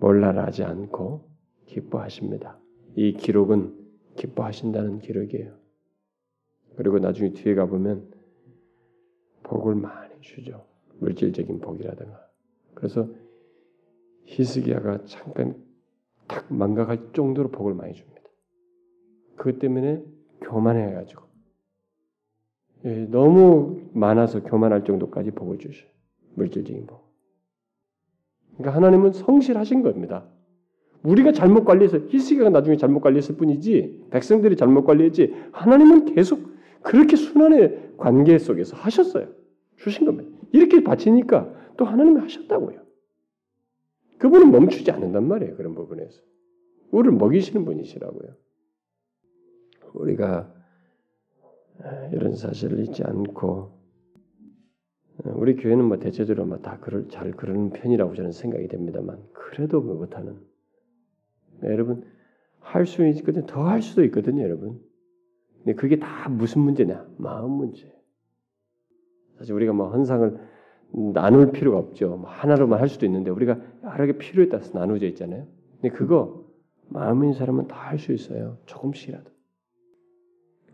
몰라라지 0.00 0.64
않고 0.64 1.28
기뻐하십니다. 1.66 2.58
이 2.94 3.12
기록은 3.14 3.74
기뻐하신다는 4.16 4.98
기록이에요. 5.00 5.56
그리고 6.76 6.98
나중에 6.98 7.32
뒤에 7.32 7.54
가보면 7.54 8.10
복을 9.42 9.74
많이 9.74 10.20
주죠. 10.20 10.66
물질적인 10.98 11.60
복이라든가. 11.60 12.26
그래서 12.74 13.08
히스기야가 14.24 15.04
잠깐 15.04 15.62
탁 16.26 16.52
망각할 16.52 17.12
정도로 17.12 17.50
복을 17.50 17.74
많이 17.74 17.94
줍니다. 17.94 18.22
그것 19.36 19.58
때문에 19.58 20.02
교만해가지고 20.40 21.22
예, 22.84 23.06
너무 23.06 23.88
많아서 23.94 24.42
교만할 24.42 24.84
정도까지 24.84 25.30
복을 25.32 25.58
주셔. 25.58 25.86
물질적인 26.34 26.86
복. 26.86 27.05
그러니까 28.56 28.76
하나님은 28.76 29.12
성실하신 29.12 29.82
겁니다. 29.82 30.24
우리가 31.02 31.32
잘못 31.32 31.64
관리해서 31.64 31.98
히스기가 32.08 32.50
나중에 32.50 32.76
잘못 32.76 33.00
관리했을 33.00 33.36
뿐이지 33.36 34.06
백성들이 34.10 34.56
잘못 34.56 34.84
관리했지 34.84 35.34
하나님은 35.52 36.14
계속 36.14 36.56
그렇게 36.82 37.16
순환의 37.16 37.94
관계 37.96 38.38
속에서 38.38 38.76
하셨어요. 38.76 39.28
주신 39.76 40.06
겁니다. 40.06 40.30
이렇게 40.52 40.82
바치니까 40.82 41.52
또 41.76 41.84
하나님이 41.84 42.20
하셨다고요. 42.20 42.80
그분은 44.18 44.50
멈추지 44.50 44.90
않는단 44.90 45.28
말이에요. 45.28 45.56
그런 45.56 45.74
부분에서. 45.74 46.22
우리를 46.90 47.16
먹이시는 47.18 47.64
분이시라고요. 47.64 48.34
우리가 49.94 50.52
이런 52.12 52.34
사실을 52.34 52.80
잊지 52.80 53.04
않고 53.04 53.75
우리 55.24 55.56
교회는 55.56 55.84
뭐 55.84 55.98
대체적으로 55.98 56.60
다잘 56.60 57.32
그러는 57.32 57.70
편이라고 57.70 58.14
저는 58.14 58.32
생각이 58.32 58.68
됩니다만 58.68 59.18
그래도 59.32 59.80
못하는 59.80 60.36
네, 61.60 61.68
여러분 61.70 62.04
할 62.60 62.84
수 62.86 63.06
있거든 63.06 63.46
더 63.46 63.62
할 63.62 63.80
수도 63.80 64.04
있거든요, 64.04 64.42
여러분. 64.42 64.80
근데 65.58 65.74
그게 65.74 65.98
다 65.98 66.28
무슨 66.28 66.62
문제냐? 66.62 67.06
마음 67.16 67.52
문제. 67.52 67.92
사실 69.38 69.54
우리가 69.54 69.72
뭐 69.72 69.88
헌상을 69.90 70.38
나눌 71.14 71.52
필요가 71.52 71.78
없죠. 71.78 72.16
뭐 72.16 72.28
하나로만 72.28 72.80
할 72.80 72.88
수도 72.88 73.06
있는데 73.06 73.30
우리가 73.30 73.60
여러 73.84 74.06
개 74.06 74.18
필요에 74.18 74.48
따라서 74.48 74.78
나누어져 74.78 75.06
있잖아요. 75.06 75.46
근데 75.80 75.96
그거 75.96 76.44
마음인 76.88 77.32
사람은 77.32 77.68
다 77.68 77.76
할 77.76 77.98
수 77.98 78.12
있어요. 78.12 78.58
조금씩이라도. 78.66 79.30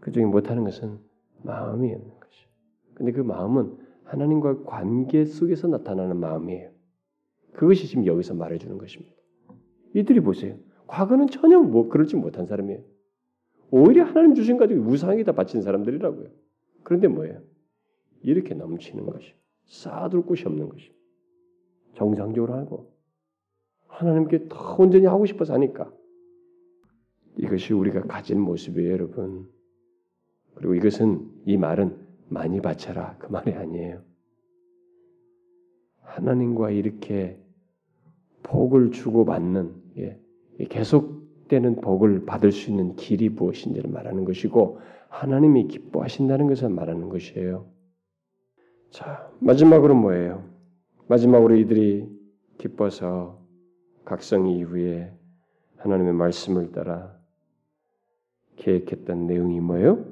그 0.01 0.11
중에 0.12 0.24
못하는 0.24 0.64
것은 0.64 0.99
마음이 1.43 1.93
없는 1.93 2.20
것이. 2.20 2.47
근데 2.95 3.12
그 3.12 3.20
마음은 3.20 3.76
하나님과 4.05 4.65
관계 4.65 5.25
속에서 5.25 5.69
나타나는 5.69 6.19
마음이에요. 6.19 6.71
그것이 7.53 7.87
지금 7.87 8.07
여기서 8.07 8.35
말해주는 8.35 8.79
것입니다. 8.79 9.15
이들이 9.95 10.21
보세요. 10.21 10.57
과거는 10.87 11.29
전혀 11.29 11.59
뭐 11.61 11.89
그렇지 11.89 12.17
못한 12.17 12.47
사람이에요. 12.47 12.83
오히려 13.71 14.05
하나님 14.05 14.35
주신 14.35 14.59
가지고 14.59 14.83
우상에다 14.83 15.33
바친 15.33 15.63
사람들이라고요. 15.63 16.29
그런데 16.83 17.09
뭐예요? 17.09 17.41
이렇게 18.23 18.55
넘치는 18.55 19.07
것이 19.07 19.35
쌓아둘 19.67 20.27
곳이 20.27 20.47
없는 20.47 20.69
것이 20.69 20.93
정상적으로 21.95 22.55
하고 22.55 22.93
하나님께 23.87 24.49
더 24.49 24.77
온전히 24.79 25.07
하고 25.07 25.27
싶어서 25.27 25.55
하니까 25.55 25.93
이것이 27.37 27.73
우리가 27.73 28.03
가진 28.03 28.41
모습이에요, 28.41 28.93
여러분. 28.93 29.49
그리고 30.55 30.75
이것은 30.75 31.31
이 31.47 31.57
말은 31.57 32.02
많이 32.33 32.61
바쳐라 32.61 33.16
그 33.18 33.30
말이 33.30 33.53
아니에요. 33.53 34.01
하나님과 36.01 36.70
이렇게 36.70 37.39
복을 38.43 38.91
주고 38.91 39.24
받는 39.24 39.74
예, 39.99 40.18
계속되는 40.68 41.80
복을 41.80 42.24
받을 42.24 42.53
수 42.53 42.70
있는 42.70 42.97
길이 42.97 43.28
무엇인지를 43.28 43.91
말하는 43.91 44.24
것이고 44.24 44.80
하나님이 45.09 45.68
기뻐하신다는 45.68 46.49
것을 46.49 46.70
말하는 46.70 47.09
것이에요. 47.09 47.66
자 48.91 49.30
마지막으로 49.41 49.95
뭐예요? 49.95 50.45
마지막으로 51.09 51.57
이들이 51.57 52.09
기뻐서 52.59 53.43
각성 54.05 54.49
이후에 54.49 55.12
하나님의 55.76 56.14
말씀을 56.14 56.72
따라 56.72 57.16
계획했던 58.57 59.26
내용이 59.26 59.61
뭐예요? 59.61 60.12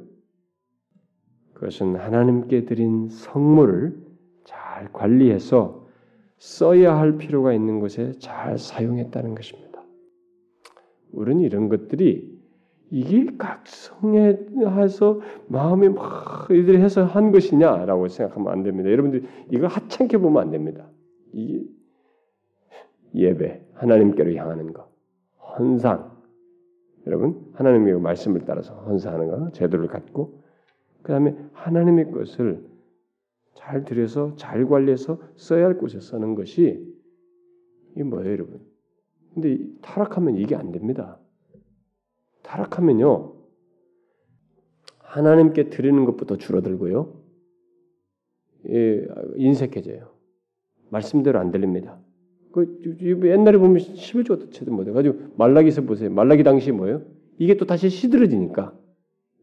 그것은 1.60 1.96
하나님께 1.96 2.64
드린 2.64 3.10
성물을 3.10 3.94
잘 4.44 4.90
관리해서 4.94 5.86
써야 6.38 6.98
할 6.98 7.18
필요가 7.18 7.52
있는 7.52 7.80
곳에 7.80 8.12
잘 8.12 8.56
사용했다는 8.56 9.34
것입니다. 9.34 9.82
우리는 11.12 11.42
이런 11.42 11.68
것들이 11.68 12.40
이게 12.88 13.26
각성해서 13.36 15.20
마음이 15.48 15.90
막 15.90 16.48
이들이 16.50 16.78
해서 16.78 17.04
한 17.04 17.30
것이냐라고 17.30 18.08
생각하면 18.08 18.50
안 18.50 18.62
됩니다. 18.62 18.90
여러분들 18.90 19.24
이걸 19.50 19.68
하찮게 19.68 20.16
보면 20.16 20.42
안 20.42 20.50
됩니다. 20.50 20.88
이 21.34 21.62
예배 23.14 23.66
하나님께로 23.74 24.32
향하는 24.34 24.72
것, 24.72 24.88
헌상 25.58 26.10
여러분 27.06 27.52
하나님의 27.52 28.00
말씀을 28.00 28.46
따라서 28.46 28.72
헌상하는 28.76 29.28
것, 29.28 29.52
제도를 29.52 29.88
갖고 29.88 30.39
그 31.02 31.12
다음에 31.12 31.36
하나님의 31.52 32.10
것을 32.10 32.64
잘 33.54 33.84
들여서 33.84 34.36
잘 34.36 34.66
관리해서 34.66 35.18
써야 35.36 35.66
할 35.66 35.76
곳에 35.76 36.00
쓰는 36.00 36.34
것이 36.34 36.86
이게 37.92 38.04
뭐예요, 38.04 38.32
여러분? 38.32 38.60
근데 39.34 39.58
타락하면 39.82 40.36
이게 40.36 40.56
안 40.56 40.72
됩니다. 40.72 41.18
타락하면요 42.42 43.34
하나님께 44.98 45.70
드리는 45.70 46.04
것부터 46.04 46.36
줄어들고요, 46.36 47.20
예, 48.68 49.08
인색해져요. 49.36 50.12
말씀대로 50.90 51.38
안 51.38 51.50
들립니다. 51.50 51.98
그 52.52 52.80
옛날에 53.24 53.58
보면 53.58 53.78
11조가 53.78 54.52
채도 54.52 54.72
못해 54.72 54.90
가지고 54.92 55.18
말라기서 55.36 55.82
보세요. 55.82 56.10
말라기 56.10 56.42
당시 56.42 56.72
뭐예요? 56.72 57.02
이게 57.38 57.56
또 57.56 57.64
다시 57.64 57.88
시들어지니까 57.88 58.76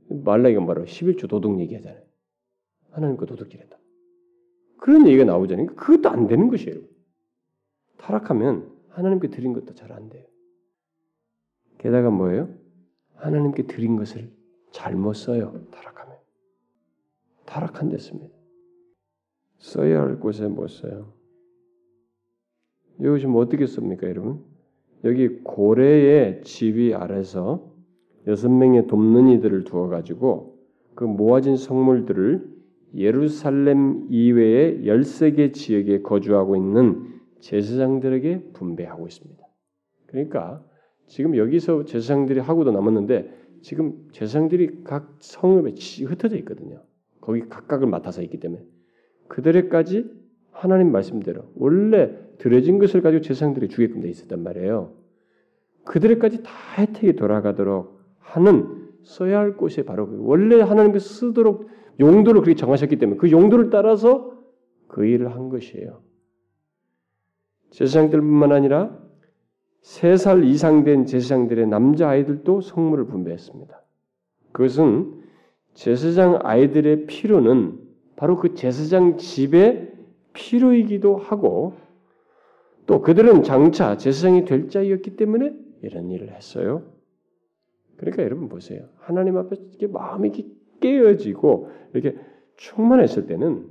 말라기가 0.09 0.61
뭐라고 0.61 0.87
11조 0.87 1.29
도덕 1.29 1.59
얘기하잖아요. 1.59 2.01
하나님과 2.91 3.25
도덕질했다. 3.25 3.77
그런 4.79 5.07
얘기가 5.07 5.25
나오잖아요. 5.25 5.67
그것도 5.75 6.09
안 6.09 6.27
되는 6.27 6.47
것이에요. 6.49 6.79
타락하면 7.97 8.71
하나님께 8.89 9.29
드린 9.29 9.53
것도 9.53 9.73
잘 9.73 9.91
안 9.91 10.09
돼요. 10.09 10.25
게다가 11.77 12.09
뭐예요? 12.09 12.49
하나님께 13.15 13.63
드린 13.67 13.95
것을 13.95 14.31
잘못 14.71 15.13
써요. 15.13 15.65
타락하면. 15.71 16.17
타락한 17.45 17.89
됐습니다. 17.89 18.35
써야 19.57 20.01
할 20.01 20.19
곳에 20.19 20.47
못 20.47 20.67
써요. 20.67 21.13
이것이 22.99 23.27
뭐 23.27 23.41
어떻게 23.41 23.65
씁니까, 23.67 24.07
여러분? 24.07 24.43
여기 25.03 25.27
고래의 25.43 26.41
지위 26.43 26.93
아래서 26.93 27.75
여섯 28.27 28.49
명의 28.49 28.87
돕는 28.87 29.29
이들을 29.29 29.63
두어 29.63 29.87
가지고 29.87 30.57
그 30.95 31.03
모아진 31.03 31.55
성물들을 31.55 32.57
예루살렘 32.95 34.07
이외의 34.09 34.83
13개 34.83 35.53
지역에 35.53 36.01
거주하고 36.01 36.55
있는 36.55 37.19
제사장들에게 37.39 38.51
분배하고 38.53 39.07
있습니다. 39.07 39.47
그러니까 40.07 40.63
지금 41.05 41.37
여기서 41.37 41.85
제사장들이 41.85 42.39
하고도 42.39 42.71
남았는데 42.71 43.31
지금 43.61 44.07
제사장들이 44.11 44.83
각 44.83 45.15
성읍에 45.19 45.75
흩어져 46.05 46.37
있거든요. 46.37 46.81
거기 47.21 47.47
각각을 47.47 47.87
맡아서 47.87 48.21
있기 48.23 48.39
때문에 48.39 48.63
그들에까지 49.27 50.09
하나님 50.51 50.91
말씀대로 50.91 51.43
원래 51.55 52.17
들여진 52.39 52.79
것을 52.79 53.01
가지고 53.01 53.21
제사장들이 53.21 53.69
주게끔 53.69 54.01
돼 54.01 54.09
있었단 54.09 54.41
말이에요. 54.41 54.93
그들에까지 55.85 56.43
다 56.43 56.51
혜택이 56.77 57.15
돌아가도록 57.15 57.96
하는 58.27 58.89
써야 59.03 59.39
할 59.39 59.55
곳이 59.55 59.83
바로 59.83 60.07
그 60.07 60.17
원래 60.19 60.59
하나님께서 60.61 61.07
쓰도록 61.07 61.69
용도를 61.99 62.41
그렇게 62.41 62.55
정하셨기 62.55 62.97
때문에 62.97 63.17
그 63.17 63.31
용도를 63.31 63.69
따라서 63.69 64.33
그 64.87 65.05
일을 65.05 65.33
한 65.33 65.49
것이에요. 65.49 66.01
제사장들뿐만 67.71 68.51
아니라 68.51 68.97
3살 69.81 70.45
이상 70.45 70.83
된 70.83 71.05
제사장들의 71.05 71.67
남자 71.67 72.09
아이들도 72.09 72.61
성물을 72.61 73.05
분배했습니다. 73.07 73.81
그것은 74.51 75.21
제사장 75.73 76.39
아이들의 76.43 77.05
필요는 77.05 77.79
바로 78.15 78.37
그 78.37 78.55
제사장 78.55 79.17
집의 79.17 79.93
필요이기도 80.33 81.17
하고 81.17 81.73
또 82.85 83.01
그들은 83.01 83.43
장차 83.43 83.97
제사장이 83.97 84.45
될 84.45 84.69
자이었기 84.69 85.15
때문에 85.15 85.53
이런 85.81 86.09
일을 86.09 86.33
했어요. 86.35 86.96
그러니까 87.97 88.23
여러분 88.23 88.47
보세요. 88.47 88.87
하나님 88.97 89.37
앞에 89.37 89.55
이렇게 89.69 89.87
마음이 89.87 90.31
깨어지고 90.79 91.69
이렇게 91.93 92.17
충만했을 92.55 93.25
때는 93.25 93.67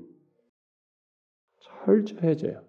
철저해져요. 1.85 2.63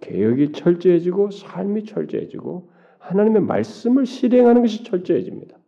개혁이 0.00 0.52
철저해지고 0.52 1.30
삶이 1.30 1.84
철저해지고 1.84 2.70
하나님의 2.98 3.42
말씀을 3.42 4.06
실행하는 4.06 4.62
것이 4.62 4.84
철저해집니다. 4.84 5.58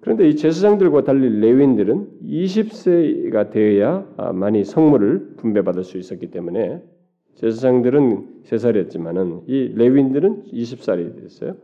그런데 0.00 0.28
이 0.28 0.36
제사장들과 0.36 1.04
달리 1.04 1.40
레윈들은 1.40 2.20
20세가 2.22 3.50
되어야 3.50 4.32
많이 4.34 4.64
성물을 4.64 5.36
분배받을 5.36 5.84
수 5.84 5.98
있었기 5.98 6.30
때문에 6.30 6.82
제사장들은 7.36 8.42
3살이었지만은 8.44 9.44
이 9.46 9.72
레윈들은 9.74 10.44
20살이 10.52 11.20
됐어요. 11.20 11.56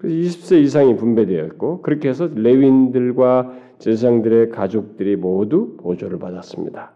그래서 0.00 0.16
20세 0.16 0.62
이상이 0.62 0.96
분배되었고 0.96 1.82
그렇게 1.82 2.08
해서 2.08 2.26
레윈들과 2.26 3.54
제사장들의 3.78 4.48
가족들이 4.48 5.16
모두 5.16 5.76
보조를 5.76 6.18
받았습니다. 6.18 6.94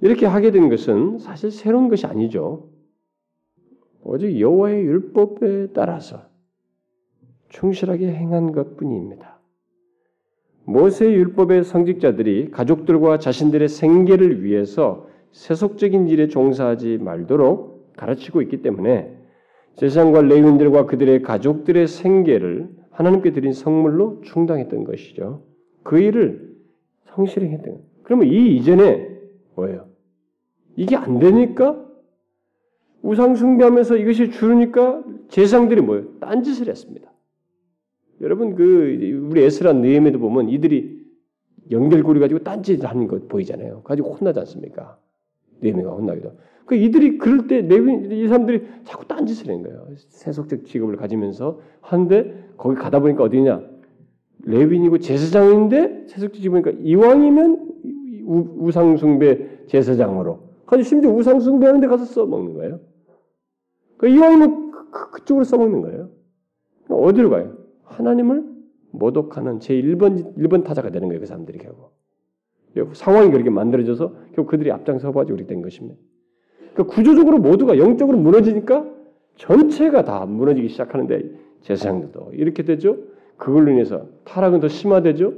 이렇게 0.00 0.24
하게 0.24 0.50
된 0.50 0.70
것은 0.70 1.18
사실 1.18 1.50
새로운 1.50 1.90
것이 1.90 2.06
아니죠. 2.06 2.70
오직 4.02 4.40
여호와의 4.40 4.84
율법에 4.84 5.72
따라서 5.74 6.22
충실하게 7.50 8.08
행한 8.08 8.52
것뿐입니다. 8.52 9.38
모세 10.64 11.12
율법의 11.12 11.64
성직자들이 11.64 12.50
가족들과 12.52 13.18
자신들의 13.18 13.68
생계를 13.68 14.42
위해서 14.44 15.06
세속적인 15.32 16.08
일에 16.08 16.28
종사하지 16.28 16.98
말도록 16.98 17.92
가르치고 17.96 18.40
있기 18.42 18.62
때문에 18.62 19.21
제사장과 19.76 20.22
레위인들과 20.22 20.86
그들의 20.86 21.22
가족들의 21.22 21.86
생계를 21.88 22.68
하나님께 22.90 23.32
드린 23.32 23.52
성물로 23.52 24.20
충당했던 24.22 24.84
것이죠. 24.84 25.42
그 25.82 25.98
일을 25.98 26.54
성실히 27.06 27.48
했던. 27.48 27.80
그러면 28.02 28.28
이 28.28 28.56
이전에 28.56 29.08
뭐예요? 29.54 29.88
이게 30.76 30.96
안 30.96 31.18
되니까 31.18 31.84
우상 33.02 33.34
숭배하면서 33.34 33.96
이것이 33.96 34.30
줄으니까 34.30 35.02
제사장들이 35.28 35.80
뭐예요? 35.80 36.18
딴짓을 36.20 36.68
했습니다. 36.68 37.10
여러분 38.20 38.54
그 38.54 39.20
우리 39.30 39.42
에스라 39.42 39.72
느헤미도 39.72 40.18
보면 40.20 40.48
이들이 40.48 41.02
연결고리 41.70 42.20
가지고 42.20 42.40
딴짓 42.40 42.84
하는 42.84 43.08
것 43.08 43.28
보이잖아요. 43.28 43.82
가지고 43.82 44.14
혼나지 44.14 44.38
않습니까? 44.40 44.98
느헤미가 45.60 45.90
혼나기도. 45.90 46.32
그 46.66 46.74
이들이 46.74 47.18
그럴 47.18 47.46
때 47.46 47.60
레위 47.60 48.22
이 48.22 48.28
사람들이 48.28 48.66
자꾸 48.84 49.06
딴짓을 49.06 49.48
하는 49.48 49.62
거예요. 49.62 49.86
세속적 49.96 50.64
직업을 50.64 50.96
가지면서 50.96 51.60
하는데 51.80 52.48
거기 52.56 52.76
가다 52.76 53.00
보니까 53.00 53.24
어디냐? 53.24 53.62
레윈이고 54.44 54.98
제사장인데 54.98 56.06
세속적 56.08 56.40
직업이니까 56.40 56.72
이왕이면 56.82 57.72
우 58.24 58.70
상 58.70 58.96
숭배 58.96 59.66
제사장으로. 59.66 60.52
가지 60.66 60.84
심지어 60.84 61.10
우상 61.10 61.40
숭배하는데 61.40 61.86
가서 61.86 62.04
써먹는 62.04 62.54
거예요. 62.54 62.80
그 63.98 64.08
이왕이면 64.08 64.70
그, 64.70 64.90
그, 64.90 65.10
그 65.10 65.24
쪽으로 65.24 65.44
써먹는 65.44 65.82
거예요. 65.82 66.10
어디로 66.88 67.30
가요? 67.30 67.56
하나님을 67.84 68.44
모독하는 68.90 69.60
제 69.60 69.74
1번 69.74 70.36
1번 70.36 70.64
타자가 70.64 70.90
되는 70.90 71.08
거예요. 71.08 71.20
그 71.20 71.26
사람들이 71.26 71.58
결국. 71.58 71.92
상황이 72.94 73.30
그렇게 73.30 73.50
만들어져서 73.50 74.14
결국 74.34 74.46
그들이 74.50 74.70
앞장서 74.72 75.12
가지고 75.12 75.36
그렇게 75.36 75.52
된 75.52 75.62
것입니다. 75.62 75.98
그러니까 76.72 76.94
구조적으로 76.94 77.38
모두가 77.38 77.78
영적으로 77.78 78.18
무너지니까 78.18 78.86
전체가 79.36 80.04
다 80.04 80.26
무너지기 80.26 80.68
시작하는데 80.68 81.30
제사장들도 81.62 82.32
이렇게 82.34 82.62
되죠. 82.64 82.98
그걸로 83.36 83.70
인해서 83.70 84.06
타락은 84.24 84.60
더 84.60 84.68
심화되죠. 84.68 85.34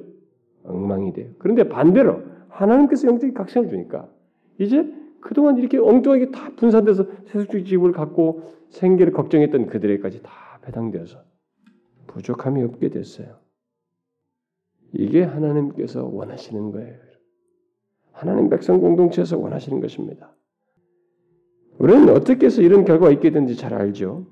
엉망이 0.65 1.13
돼요. 1.13 1.31
그런데 1.39 1.69
반대로 1.69 2.23
하나님께서 2.49 3.09
영적인 3.09 3.35
각성을 3.35 3.69
주니까 3.69 4.09
이제 4.59 4.91
그동안 5.21 5.59
이렇게 5.59 5.79
엉뚱하게 5.79 6.31
다 6.31 6.51
분산돼서 6.57 7.07
세속적 7.27 7.65
지급을 7.65 7.93
갖고 7.93 8.53
생계를 8.71 9.13
걱정했던 9.13 9.67
그들에게까지 9.67 10.23
다 10.23 10.31
배당되어서 10.63 11.19
부족함이 12.07 12.63
없게 12.63 12.91
됐어요. 12.91 13.37
이게 14.93 15.23
하나님께서 15.23 16.05
원하시는 16.05 16.71
거예요. 16.73 16.95
하나님 18.13 18.49
백성 18.49 18.81
공동체에서 18.81 19.39
원하시는 19.39 19.81
것입니다. 19.81 20.34
우리는 21.79 22.09
어떻게 22.11 22.47
해서 22.47 22.63
이런 22.63 22.85
결과가 22.85 23.11
있게 23.13 23.31
된지 23.31 23.57
잘 23.57 23.75
알죠. 23.75 24.27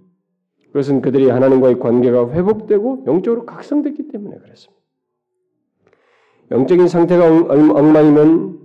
그것은 0.69 1.03
그들이 1.03 1.29
하나님과의 1.29 1.79
관계가 1.79 2.31
회복되고 2.31 3.05
영적으로 3.07 3.45
각성됐기 3.45 4.09
때문에 4.09 4.39
그렇습니다. 4.39 4.83
영적인 6.51 6.89
상태가 6.89 7.27
엉망이면 7.27 8.61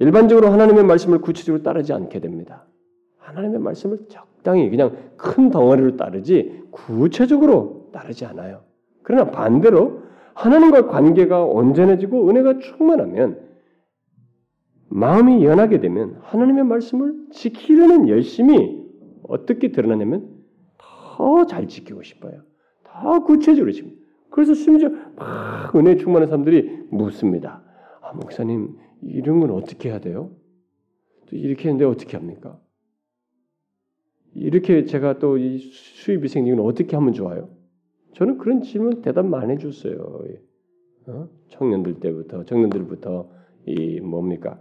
일반적으로 0.00 0.48
하나님의 0.48 0.84
말씀을 0.84 1.20
구체적으로 1.20 1.62
따르지 1.62 1.92
않게 1.92 2.20
됩니다. 2.20 2.66
하나님의 3.18 3.60
말씀을 3.60 3.98
적당히 4.08 4.68
그냥 4.68 4.96
큰 5.16 5.50
덩어리로 5.50 5.96
따르지 5.96 6.64
구체적으로 6.70 7.90
따르지 7.92 8.24
않아요. 8.26 8.62
그러나 9.02 9.30
반대로 9.30 10.02
하나님과 10.34 10.88
관계가 10.88 11.44
온전해지고 11.44 12.28
은혜가 12.28 12.58
충만하면 12.58 13.43
마음이 14.94 15.44
연하게 15.44 15.80
되면 15.80 16.18
하나님의 16.22 16.62
말씀을 16.64 17.26
지키려는 17.32 18.08
열심이 18.08 18.80
어떻게 19.24 19.72
드러나냐면 19.72 20.30
더 20.78 21.44
잘 21.46 21.66
지키고 21.66 22.04
싶어요. 22.04 22.42
더 22.84 23.24
구체적으로 23.24 23.72
지금. 23.72 23.92
그래서 24.30 24.54
심지어 24.54 24.90
막 25.16 25.74
은혜 25.74 25.96
충만한 25.96 26.28
사람들이 26.28 26.86
묻습니다. 26.92 27.64
아, 28.02 28.12
목사님, 28.12 28.76
이런 29.02 29.40
건 29.40 29.50
어떻게 29.50 29.88
해야 29.88 29.98
돼요? 29.98 30.30
이렇게 31.32 31.68
했는데 31.68 31.84
어떻게 31.84 32.16
합니까? 32.16 32.60
이렇게 34.32 34.84
제가 34.84 35.18
또이 35.18 35.58
수입이 35.58 36.28
생기면 36.28 36.64
어떻게 36.64 36.94
하면 36.96 37.12
좋아요? 37.14 37.48
저는 38.12 38.38
그런 38.38 38.62
질문 38.62 39.02
대답 39.02 39.26
많이 39.26 39.52
해줬어요. 39.54 40.22
어? 41.08 41.28
청년들 41.48 41.98
때부터 41.98 42.44
청년들부터 42.44 43.28
이 43.66 44.00
뭡니까 44.00 44.60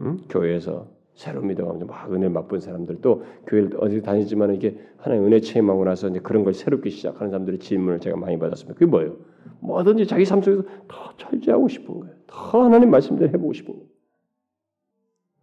응? 0.00 0.18
교회에서 0.28 0.88
새로 1.14 1.42
믿어가면서 1.42 1.86
막 1.86 2.12
은혜 2.12 2.28
맛본 2.28 2.60
사람들도 2.60 3.24
교회를 3.46 3.70
어디 3.80 4.02
다니지만 4.02 4.54
이게 4.54 4.78
하나의 4.98 5.20
은혜 5.20 5.40
체험하고 5.40 5.84
나서 5.84 6.08
이제 6.08 6.20
그런 6.20 6.44
걸 6.44 6.54
새롭게 6.54 6.90
시작하는 6.90 7.30
사람들의 7.30 7.58
질문을 7.58 7.98
제가 7.98 8.16
많이 8.16 8.38
받았습니다. 8.38 8.74
그게 8.74 8.86
뭐예요? 8.86 9.16
뭐든지 9.60 10.06
자기 10.06 10.24
삶 10.24 10.42
속에서 10.42 10.62
더 10.86 11.16
철저하고 11.16 11.66
싶은 11.68 12.00
거예요. 12.00 12.14
더 12.28 12.62
하나님 12.62 12.90
말씀대로 12.90 13.28
해보고 13.30 13.52
싶은 13.52 13.74
거예요. 13.74 13.88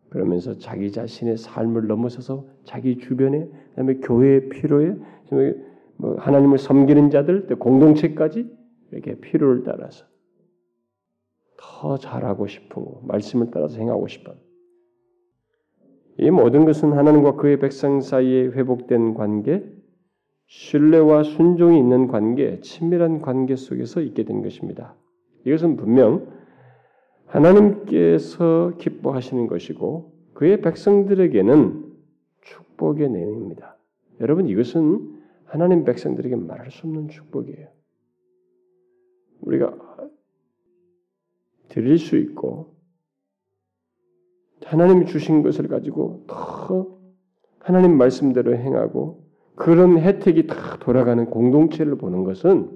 그러면서 0.09 0.57
자기 0.57 0.93
자신의 0.93 1.35
삶을 1.35 1.87
넘어서서 1.87 2.47
자기 2.63 2.97
주변에 2.97 3.49
그다음에 3.71 3.95
교회의 3.95 4.47
필요에 4.47 4.95
뭐 5.97 6.15
하나님을 6.17 6.57
섬기는 6.57 7.09
자들 7.09 7.47
공동체까지 7.47 8.49
이렇게 8.91 9.19
필요를 9.19 9.63
따라서 9.63 10.05
더 11.57 11.97
잘하고 11.97 12.47
싶고 12.47 13.01
말씀을 13.03 13.51
따라서 13.51 13.77
행하고 13.77 14.07
싶어. 14.07 14.35
이 16.17 16.29
모든 16.31 16.65
것은 16.65 16.93
하나님과 16.93 17.35
그의 17.35 17.59
백성 17.59 18.01
사이에 18.01 18.47
회복된 18.47 19.13
관계, 19.15 19.63
신뢰와 20.47 21.23
순종이 21.23 21.77
있는 21.77 22.07
관계, 22.07 22.59
친밀한 22.61 23.21
관계 23.21 23.55
속에서 23.55 24.01
있게 24.01 24.23
된 24.23 24.41
것입니다. 24.41 24.95
이것은 25.45 25.75
분명 25.75 26.27
하나님께서 27.25 28.73
기뻐하시는 28.77 29.47
것이고 29.47 30.13
그의 30.33 30.61
백성들에게는 30.61 31.83
축복의 32.41 33.09
내용입니다. 33.09 33.77
여러분 34.21 34.47
이것은 34.47 35.15
하나님 35.45 35.83
백성들에게 35.83 36.35
말할 36.35 36.71
수 36.71 36.87
없는 36.87 37.09
축복이에요. 37.09 37.67
우리가 39.41 39.77
드릴 41.69 41.97
수 41.97 42.17
있고 42.17 42.74
하나님이 44.65 45.05
주신 45.05 45.43
것을 45.43 45.67
가지고 45.67 46.23
더 46.27 46.87
하나님 47.59 47.97
말씀대로 47.97 48.55
행하고 48.55 49.23
그런 49.55 49.97
혜택이 49.97 50.47
다 50.47 50.77
돌아가는 50.79 51.25
공동체를 51.25 51.97
보는 51.97 52.23
것은 52.23 52.69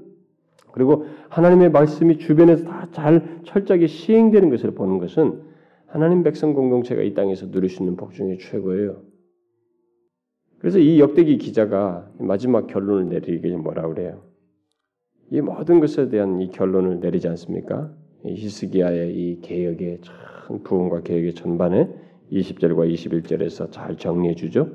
그리고 0.71 1.05
하나님의 1.29 1.71
말씀이 1.71 2.17
주변에서 2.17 2.63
다 2.65 2.79
잘 2.91 3.41
철저하게 3.43 3.87
시행되는 3.87 4.49
것을 4.49 4.71
보는 4.71 4.99
것은 4.99 5.41
하나님 5.87 6.23
백성 6.23 6.53
공동체가 6.53 7.01
이 7.01 7.13
땅에서 7.13 7.49
누릴 7.51 7.69
수 7.69 7.81
있는 7.81 7.95
복 7.95 8.13
중에 8.13 8.37
최고예요. 8.37 9.01
그래서 10.59 10.77
이 10.79 10.99
역대기 10.99 11.37
기자가 11.37 12.11
마지막 12.19 12.67
결론을 12.67 13.09
내리게 13.09 13.55
뭐라 13.55 13.87
그래요? 13.87 14.21
이 15.31 15.41
모든 15.41 15.79
것에 15.79 16.09
대한 16.09 16.41
이 16.41 16.49
결론을 16.49 16.99
내리지 16.99 17.27
않습니까? 17.29 17.93
히스기야의 18.25 19.15
이 19.15 19.41
개혁의 19.41 19.99
참 20.01 20.63
부흥과 20.63 21.01
개혁의 21.01 21.35
전반에 21.35 21.89
20절과 22.31 22.91
21절에서 22.93 23.71
잘 23.71 23.97
정리해 23.97 24.35
주죠. 24.35 24.69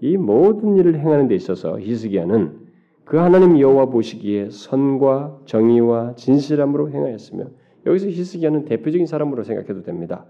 이 0.00 0.16
모든 0.16 0.76
일을 0.76 0.98
행하는 0.98 1.28
데 1.28 1.34
있어서 1.34 1.78
히스기야는 1.80 2.68
그 3.04 3.16
하나님 3.16 3.58
여호와 3.58 3.86
보시기에 3.86 4.50
선과 4.50 5.40
정의와 5.46 6.14
진실함으로 6.16 6.90
행하였으며 6.90 7.46
여기서 7.86 8.08
히스기야는 8.08 8.66
대표적인 8.66 9.06
사람으로 9.06 9.44
생각해도 9.44 9.82
됩니다. 9.82 10.26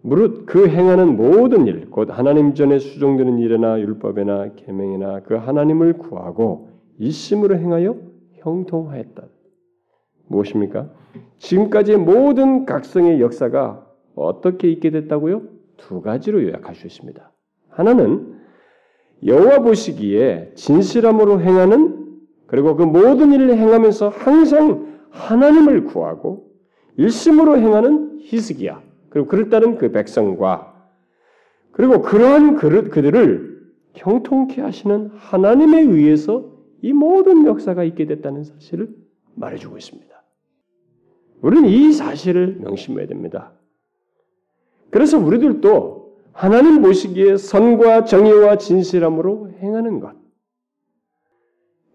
무릇 0.00 0.46
그 0.46 0.68
행하는 0.68 1.16
모든 1.16 1.66
일, 1.66 1.90
곧 1.90 2.08
하나님 2.10 2.54
전에 2.54 2.78
수종되는 2.78 3.38
일이나 3.38 3.80
율법이나 3.80 4.54
계명이나 4.56 5.20
그 5.20 5.34
하나님을 5.34 5.94
구하고 5.94 6.70
이심으로 6.98 7.56
행하여 7.56 7.96
형통하였다. 8.34 9.22
무엇입니까? 10.32 10.90
지금까지의 11.38 11.98
모든 11.98 12.66
각성의 12.66 13.20
역사가 13.20 13.86
어떻게 14.14 14.68
있게 14.70 14.90
됐다고요? 14.90 15.42
두 15.76 16.00
가지로 16.00 16.42
요약할 16.42 16.74
수 16.74 16.86
있습니다. 16.86 17.32
하나는 17.68 18.38
여호와 19.24 19.60
보시기에 19.60 20.52
진실함으로 20.54 21.40
행하는 21.40 22.02
그리고 22.46 22.76
그 22.76 22.82
모든 22.82 23.32
일을 23.32 23.56
행하면서 23.56 24.08
항상 24.08 24.98
하나님을 25.10 25.84
구하고 25.84 26.50
일심으로 26.96 27.56
행하는 27.58 28.18
히스기야 28.20 28.82
그리고 29.08 29.28
그를 29.28 29.48
따른 29.48 29.78
그 29.78 29.92
백성과 29.92 30.72
그리고 31.70 32.02
그러한 32.02 32.56
그들을 32.56 33.62
형통케 33.94 34.60
하시는 34.60 35.10
하나님에 35.14 35.80
의해서 35.80 36.50
이 36.82 36.92
모든 36.92 37.46
역사가 37.46 37.84
있게 37.84 38.06
됐다는 38.06 38.44
사실을 38.44 38.90
말해주고 39.34 39.78
있습니다. 39.78 40.11
우리는 41.42 41.68
이 41.68 41.92
사실을 41.92 42.56
명심해야 42.60 43.06
됩니다. 43.06 43.52
그래서 44.90 45.18
우리들도 45.18 46.16
하나님 46.32 46.80
보시기에 46.80 47.36
선과 47.36 48.04
정의와 48.04 48.56
진실함으로 48.56 49.50
행하는 49.60 50.00
것. 50.00 50.14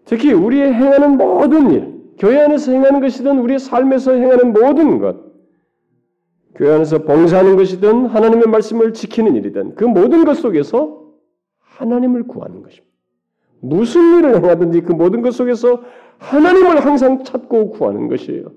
특히 0.04 0.32
우리의 0.32 0.72
행하는 0.72 1.16
모든 1.16 1.70
일, 1.70 1.98
교회 2.18 2.40
안에서 2.40 2.72
행하는 2.72 3.00
것이든 3.00 3.38
우리의 3.40 3.58
삶에서 3.58 4.12
행하는 4.12 4.52
모든 4.52 4.98
것, 4.98 5.16
교회 6.54 6.74
안에서 6.74 7.04
봉사하는 7.04 7.56
것이든 7.56 8.06
하나님의 8.06 8.48
말씀을 8.48 8.92
지키는 8.92 9.36
일이든 9.36 9.76
그 9.76 9.84
모든 9.84 10.24
것 10.24 10.34
속에서 10.34 11.04
하나님을 11.60 12.26
구하는 12.26 12.62
것입니다. 12.62 12.88
무슨 13.60 14.18
일을 14.18 14.36
행하든지 14.36 14.80
그 14.82 14.92
모든 14.92 15.22
것 15.22 15.32
속에서 15.32 15.82
하나님을 16.18 16.84
항상 16.84 17.22
찾고 17.22 17.70
구하는 17.70 18.08
것이에요. 18.08 18.50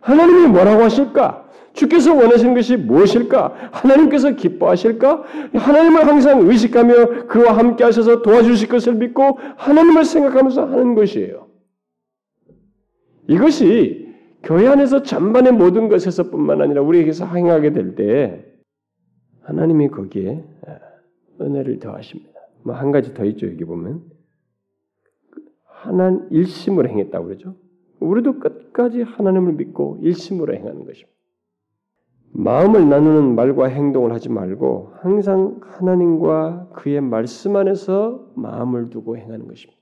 하나님이 0.00 0.46
뭐라고 0.48 0.82
하실까? 0.82 1.48
주께서 1.72 2.14
원하시는 2.14 2.54
것이 2.54 2.76
무엇일까? 2.76 3.70
하나님께서 3.72 4.30
기뻐하실까? 4.32 5.22
하나님을 5.54 6.06
항상 6.06 6.40
의식하며 6.48 7.26
그와 7.26 7.56
함께 7.56 7.84
하셔서 7.84 8.22
도와주실 8.22 8.68
것을 8.68 8.94
믿고 8.94 9.38
하나님을 9.56 10.04
생각하면서 10.04 10.66
하는 10.66 10.94
것이에요. 10.94 11.46
이것이 13.28 14.08
교회 14.42 14.66
안에서 14.68 15.02
전반의 15.02 15.52
모든 15.52 15.88
것에서 15.88 16.30
뿐만 16.30 16.60
아니라 16.62 16.82
우리에게서 16.82 17.26
행하게 17.26 17.72
될 17.72 17.94
때 17.94 18.44
하나님이 19.42 19.88
거기에 19.88 20.44
은혜를 21.40 21.78
더하십니다. 21.78 22.32
뭐 22.64 22.74
한 22.74 22.90
가지 22.90 23.14
더 23.14 23.24
있죠 23.24 23.46
여기 23.46 23.64
보면 23.64 24.02
하나님 25.64 26.26
일심으로 26.30 26.88
행했다고 26.88 27.26
그러죠. 27.26 27.54
우리도 28.00 28.38
끝까지 28.38 29.02
하나님을 29.02 29.54
믿고 29.54 29.98
일심으로 30.02 30.54
행하는 30.54 30.84
것입니다. 30.84 31.18
마음을 32.30 32.88
나누는 32.88 33.34
말과 33.34 33.66
행동을 33.66 34.12
하지 34.12 34.28
말고 34.28 34.92
항상 35.00 35.60
하나님과 35.62 36.68
그의 36.74 37.00
말씀 37.00 37.56
안에서 37.56 38.30
마음을 38.34 38.90
두고 38.90 39.16
행하는 39.16 39.48
것입니다. 39.48 39.78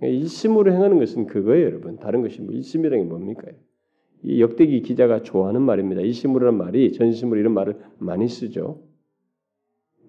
일심으로 0.00 0.72
행하는 0.72 0.98
것은 0.98 1.26
그거예요, 1.26 1.66
여러분. 1.66 1.98
다른 1.98 2.22
것이 2.22 2.40
뭐 2.40 2.54
일심이라는 2.54 3.04
게 3.04 3.08
뭡니까? 3.08 3.42
이 4.22 4.40
역대기 4.40 4.82
기자가 4.82 5.22
좋아하는 5.22 5.62
말입니다. 5.62 6.00
일심으로라는 6.00 6.58
말이 6.58 6.92
전심으로 6.92 7.38
이런 7.38 7.52
말을 7.52 7.78
많이 7.98 8.28
쓰죠. 8.28 8.80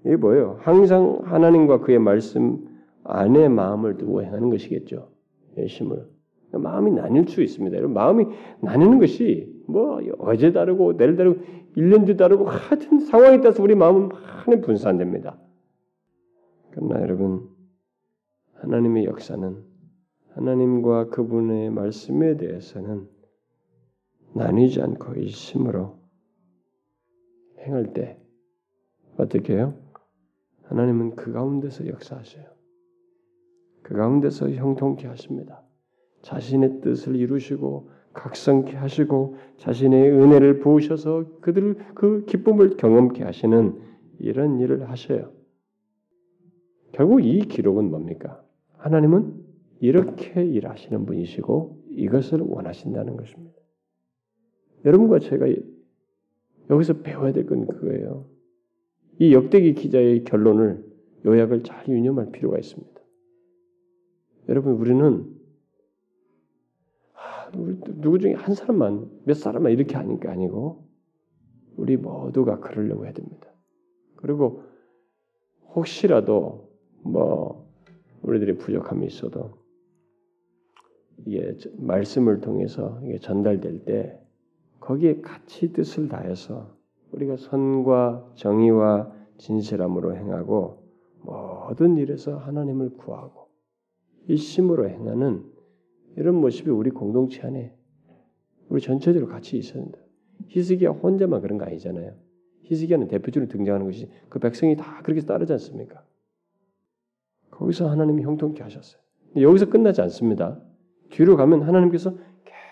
이게 0.06 0.16
뭐예요? 0.16 0.58
항상 0.62 1.20
하나님과 1.24 1.80
그의 1.80 2.00
말씀 2.00 2.66
안에 3.04 3.50
마음을 3.50 3.98
두고 3.98 4.24
행하는 4.24 4.50
것이겠죠. 4.50 5.10
일심으로. 5.58 6.15
마음이 6.58 6.92
나뉠 6.92 7.28
수 7.28 7.42
있습니다. 7.42 7.76
여러분, 7.78 7.94
마음이 7.94 8.26
나뉘는 8.62 9.00
것이 9.00 9.54
뭐 9.68 10.00
어제 10.20 10.52
다르고 10.52 10.98
내일 10.98 11.16
다르고 11.16 11.42
1년 11.76 12.06
뒤 12.06 12.16
다르고 12.16 12.46
하여튼 12.46 13.00
상황에 13.00 13.42
따라서 13.42 13.62
우리 13.62 13.76
마음은 13.76 14.10
많이 14.10 14.62
분산됩니다. 14.62 15.38
그러나 16.72 17.02
여러분 17.02 17.50
하나님의 18.56 19.06
역사는 19.06 19.64
하나님과 20.36 21.10
그분의 21.10 21.70
말씀에 21.70 22.38
대해서는 22.38 23.08
나뉘지 24.34 24.82
않고 24.82 25.14
일심으로 25.14 25.98
행할 27.60 27.94
때 27.94 28.20
어떻게 29.18 29.56
해요? 29.56 29.74
하나님은 30.64 31.16
그 31.16 31.32
가운데서 31.32 31.88
역사하셔요. 31.88 32.46
그 33.82 33.96
가운데서 33.96 34.50
형통케 34.50 35.08
하십니다. 35.08 35.65
자신의 36.26 36.82
뜻을 36.82 37.16
이루시고 37.16 37.92
각성케 38.14 38.76
하시고 38.76 39.36
자신의 39.58 40.12
은혜를 40.12 40.60
부으셔서 40.60 41.26
그들 41.42 41.76
그 41.94 42.26
기쁨을 42.26 42.78
경험케 42.78 43.24
하시는 43.24 43.80
이런 44.18 44.60
일을 44.60 44.90
하셔요. 44.90 45.32
결국 46.94 47.24
이 47.24 47.42
기록은 47.42 47.92
뭡니까? 47.92 48.44
하나님은 48.78 49.36
이렇게 49.82 50.44
일하시는 50.44 51.06
분이시고 51.06 51.84
이것을 51.92 52.42
원하신다는 52.42 53.18
것입니다. 53.18 53.56
여러분과 54.84 55.20
제가 55.20 55.46
여기서 56.72 57.02
배워야 57.02 57.34
될 57.34 57.46
건 57.46 57.68
그거예요. 57.68 58.26
이 59.20 59.32
역대기 59.32 59.76
기자의 59.76 60.24
결론을 60.24 60.84
요약을 61.24 61.64
잘 61.64 61.88
유념할 61.88 62.32
필요가 62.32 62.58
있습니다. 62.58 63.00
여러분 64.50 64.74
우리는 64.74 65.45
누구 67.52 68.20
중에 68.20 68.34
한 68.34 68.56
사람만 68.56 69.22
몇 69.26 69.34
사람만 69.36 69.72
이렇게 69.72 69.96
하는 69.96 70.20
게 70.20 70.28
아니고 70.28 70.86
우리 71.78 71.98
모두가 71.98 72.60
그러려고 72.60 73.06
해야 73.06 73.14
됩니다. 73.14 73.48
그리고 74.16 74.64
혹시라도 75.76 76.70
뭐 77.04 77.70
우리들의 78.22 78.58
부족함이 78.58 79.06
있어도 79.06 79.52
이게 81.26 81.56
말씀을 81.78 82.42
통해서 82.42 83.00
이게 83.04 83.20
전달될 83.20 83.86
때 83.86 84.20
거기에 84.80 85.22
같이 85.22 85.74
뜻을 85.74 86.10
다해서 86.10 86.76
우리가 87.12 87.38
선과 87.38 88.32
정의와 88.36 89.12
진실함으로 89.38 90.16
행하고 90.16 90.84
모든 91.22 91.98
일에서 91.98 92.38
하나님을 92.38 92.92
구하고 92.98 93.50
일심으로 94.28 94.90
행하는 94.90 95.55
이런 96.16 96.36
모습이 96.36 96.70
우리 96.70 96.90
공동체 96.90 97.42
안에 97.42 97.74
우리 98.70 98.82
전체적으로 98.82 99.30
같이 99.32 99.60
된다. 99.62 100.00
히스기야 100.48 100.92
혼자만 100.92 101.42
그런 101.42 101.58
거 101.58 101.66
아니잖아요. 101.66 102.14
히스기야는 102.64 103.08
대표적으로 103.08 103.50
등장하는 103.50 103.86
것이 103.86 104.10
그 104.30 104.40
백성이 104.40 104.76
다 104.76 105.02
그렇게 105.04 105.22
따르지 105.22 105.54
않습니까? 105.54 106.04
거기서 107.52 107.90
하나님이 107.90 108.24
형통케 108.24 108.64
하셨어요. 108.64 109.02
여기서 109.40 109.70
끝나지 109.70 110.02
않습니다. 110.02 110.60
뒤로 111.10 111.38
가면 111.38 111.64
하나님께서 111.64 112.18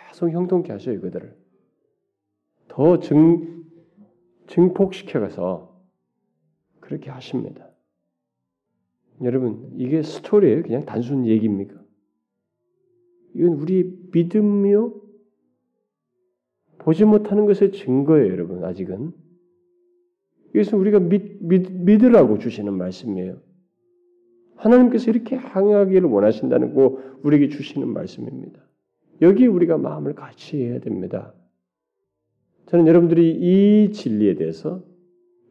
계속 0.10 0.30
형통케 0.30 0.72
하셔요, 0.72 1.00
그들을. 1.02 1.36
더 2.68 3.00
증, 3.00 3.66
증폭시켜가서 4.48 5.74
그렇게 6.80 7.12
하십니다. 7.12 7.70
여러분, 9.22 9.72
이게 9.76 10.02
스토리예요? 10.02 10.64
그냥 10.64 10.86
단순 10.86 11.26
얘기입니까? 11.28 11.83
이건 13.36 13.54
우리 13.54 13.98
믿음이요? 14.12 14.94
보지 16.80 17.06
못하는 17.06 17.46
것의 17.46 17.72
증거예요, 17.72 18.32
여러분, 18.32 18.64
아직은. 18.64 19.12
이것은 20.54 20.78
우리가 20.78 21.00
믿, 21.00 21.38
믿, 21.40 21.72
믿으라고 21.72 22.38
주시는 22.38 22.74
말씀이에요. 22.74 23.40
하나님께서 24.56 25.12
이렇게 25.12 25.36
항하기를 25.36 26.08
원하신다는 26.10 26.74
거 26.76 27.00
우리에게 27.24 27.50
주시는 27.50 27.88
말씀입니다. 27.88 28.62
여기 29.22 29.48
우리가 29.48 29.78
마음을 29.78 30.14
같이 30.14 30.58
해야 30.58 30.80
됩니다. 30.80 31.34
저는 32.68 32.88
여러분들이 32.88 33.32
이 33.32 33.92
진리에 33.92 34.36
대해서 34.36 34.84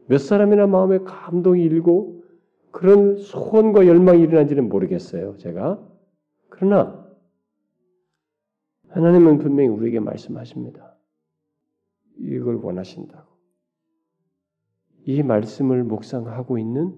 몇 0.06 0.18
사람이나 0.18 0.66
마음에 0.66 0.98
감동이 0.98 1.62
일고 1.62 2.22
그런 2.70 3.16
소원과 3.16 3.86
열망이 3.86 4.22
일어난지는 4.22 4.68
모르겠어요. 4.68 5.36
제가 5.38 5.80
그러나 6.48 7.01
하나님은 8.92 9.38
분명히 9.38 9.68
우리에게 9.68 10.00
말씀하십니다. 10.00 10.98
이걸 12.18 12.56
원하신다고. 12.56 13.32
이 15.04 15.22
말씀을 15.22 15.82
묵상하고 15.84 16.58
있는 16.58 16.94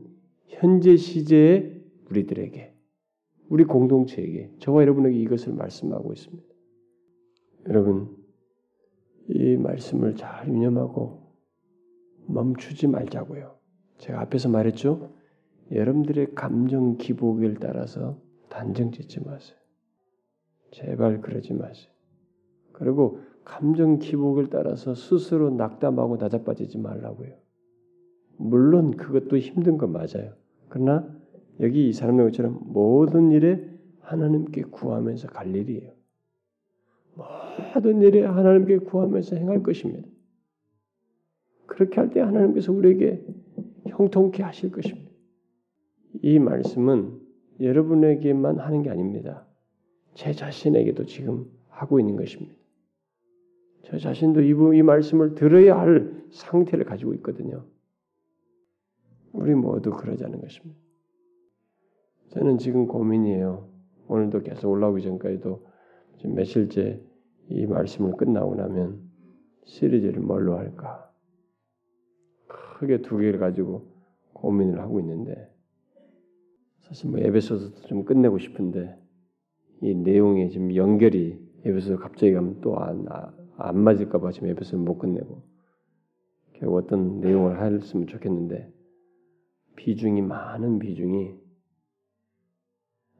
현재 0.49 0.97
시제의 0.97 1.82
우리들에게, 2.11 2.74
우리 3.49 3.64
공동체에게, 3.64 4.51
저와 4.59 4.82
여러분에게 4.82 5.16
이것을 5.20 5.55
말씀하고 5.55 6.12
있습니다. 6.12 6.45
여러분, 7.68 8.16
이 9.28 9.57
말씀을 9.57 10.16
잘 10.16 10.49
유념하고 10.49 11.32
멈추지 12.26 12.88
말자고요. 12.88 13.57
제가 13.99 14.20
앞에서 14.22 14.49
말했죠? 14.49 15.14
여러분들의 15.70 16.34
감정 16.34 16.97
기복을 16.99 17.59
따라서 17.61 18.20
단정 18.51 18.90
짓지 18.90 19.20
마세요. 19.20 19.64
제발 20.75 21.20
그러지 21.20 21.55
마세요. 21.55 21.93
그리고 22.72 23.20
감정 23.45 23.99
기복을 23.99 24.49
따라서 24.51 24.95
스스로 24.95 25.51
낙담하고 25.51 26.16
나자빠지지 26.16 26.79
말라고요. 26.79 27.33
물론 28.37 28.91
그것도 28.97 29.39
힘든 29.39 29.79
건 29.79 29.93
맞아요. 29.93 30.35
그러나 30.68 31.09
여기 31.61 31.89
이 31.89 31.93
사람의 31.93 32.27
것처럼 32.27 32.59
모든 32.64 33.31
일에 33.31 33.70
하나님께 34.01 34.62
구하면서 34.62 35.29
갈 35.29 35.55
일이에요. 35.55 35.93
모든 37.14 38.03
일에 38.03 38.25
하나님께 38.25 38.79
구하면서 38.79 39.37
행할 39.37 39.62
것입니다. 39.62 40.09
그렇게 41.66 42.01
할 42.01 42.11
때 42.11 42.20
하나님께서 42.20 42.72
우리에게 42.72 43.25
형통케 43.87 44.43
하실 44.43 44.72
것입니다. 44.72 45.09
이 46.22 46.41
말씀은 46.41 47.20
여러분에게만 47.61 48.59
하는 48.59 48.83
게 48.83 48.91
아닙니다. 48.91 49.47
제 50.15 50.33
자신에게도 50.33 51.07
지금 51.07 51.51
하고 51.69 52.01
있는 52.01 52.17
것입니다. 52.17 52.55
저 53.83 53.99
자신도 53.99 54.43
이, 54.43 54.51
이 54.79 54.83
말씀을 54.83 55.35
들어야 55.35 55.79
할 55.79 56.25
상태를 56.31 56.85
가지고 56.85 57.15
있거든요. 57.15 57.65
우리 59.33 59.55
모두 59.55 59.91
그러자는 59.91 60.41
것입니다. 60.41 60.81
저는 62.31 62.59
지금 62.59 62.87
고민이에요. 62.87 63.69
오늘도 64.09 64.43
계속 64.43 64.71
올라오기 64.71 65.03
전까지도 65.03 65.67
지금 66.19 66.35
며칠째 66.35 67.01
이 67.49 67.67
말씀을 67.67 68.12
끝나고 68.17 68.55
나면 68.55 69.03
시리즈를 69.65 70.21
뭘로 70.21 70.57
할까? 70.57 71.11
크게 72.47 73.03
두 73.03 73.19
개를 73.19 73.39
가지고 73.39 73.93
고민을 74.33 74.81
하고 74.81 75.01
있는데 75.01 75.51
사실 76.83 77.11
뭐 77.11 77.19
에베소서도 77.19 77.83
좀 77.83 78.05
끝내고 78.05 78.39
싶은데 78.39 78.99
이 79.83 79.95
내용에 79.95 80.49
지금 80.49 80.75
연결이 80.75 81.39
에베소 81.64 81.99
갑자기 81.99 82.33
가면 82.33 82.61
또 82.61 82.77
안 82.77 83.07
안 83.57 83.79
맞을까 83.79 84.18
봐 84.18 84.33
지금 84.33 84.49
에베소를 84.49 84.85
못 84.85 84.99
끝내고 84.99 85.43
결국 86.55 86.77
어떤 86.77 87.20
내용을 87.20 87.61
했으면 87.62 88.07
좋겠는데 88.07 88.72
비중이 89.77 90.22
많은 90.22 90.79
비중이 90.79 91.35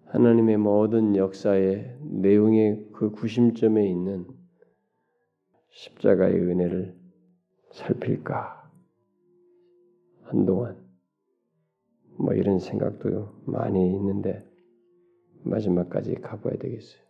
하나님의 0.07 0.57
모든 0.59 1.17
역사의 1.17 1.99
내용의 2.01 2.89
그 2.93 3.11
구심점에 3.11 3.89
있는 3.89 4.27
십자가의 5.71 6.37
은혜를 6.41 6.97
살필까 7.73 8.71
한동안 10.23 10.77
뭐 12.17 12.33
이런 12.35 12.61
생각도 12.61 13.43
많이 13.45 13.93
있는데 13.97 14.49
마지막까지 15.45 16.17
가봐야 16.17 16.57
되겠어요. 16.57 17.03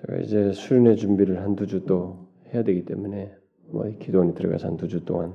제가 0.00 0.16
이제 0.18 0.52
수련회 0.52 0.94
준비를 0.96 1.42
한두 1.42 1.66
주 1.66 1.84
또 1.84 2.28
해야 2.52 2.62
되기 2.64 2.84
때문에 2.84 3.34
뭐 3.68 3.84
기도원에 3.98 4.34
들어가서 4.34 4.68
한 4.68 4.76
두 4.76 4.88
주 4.88 5.04
동안 5.04 5.34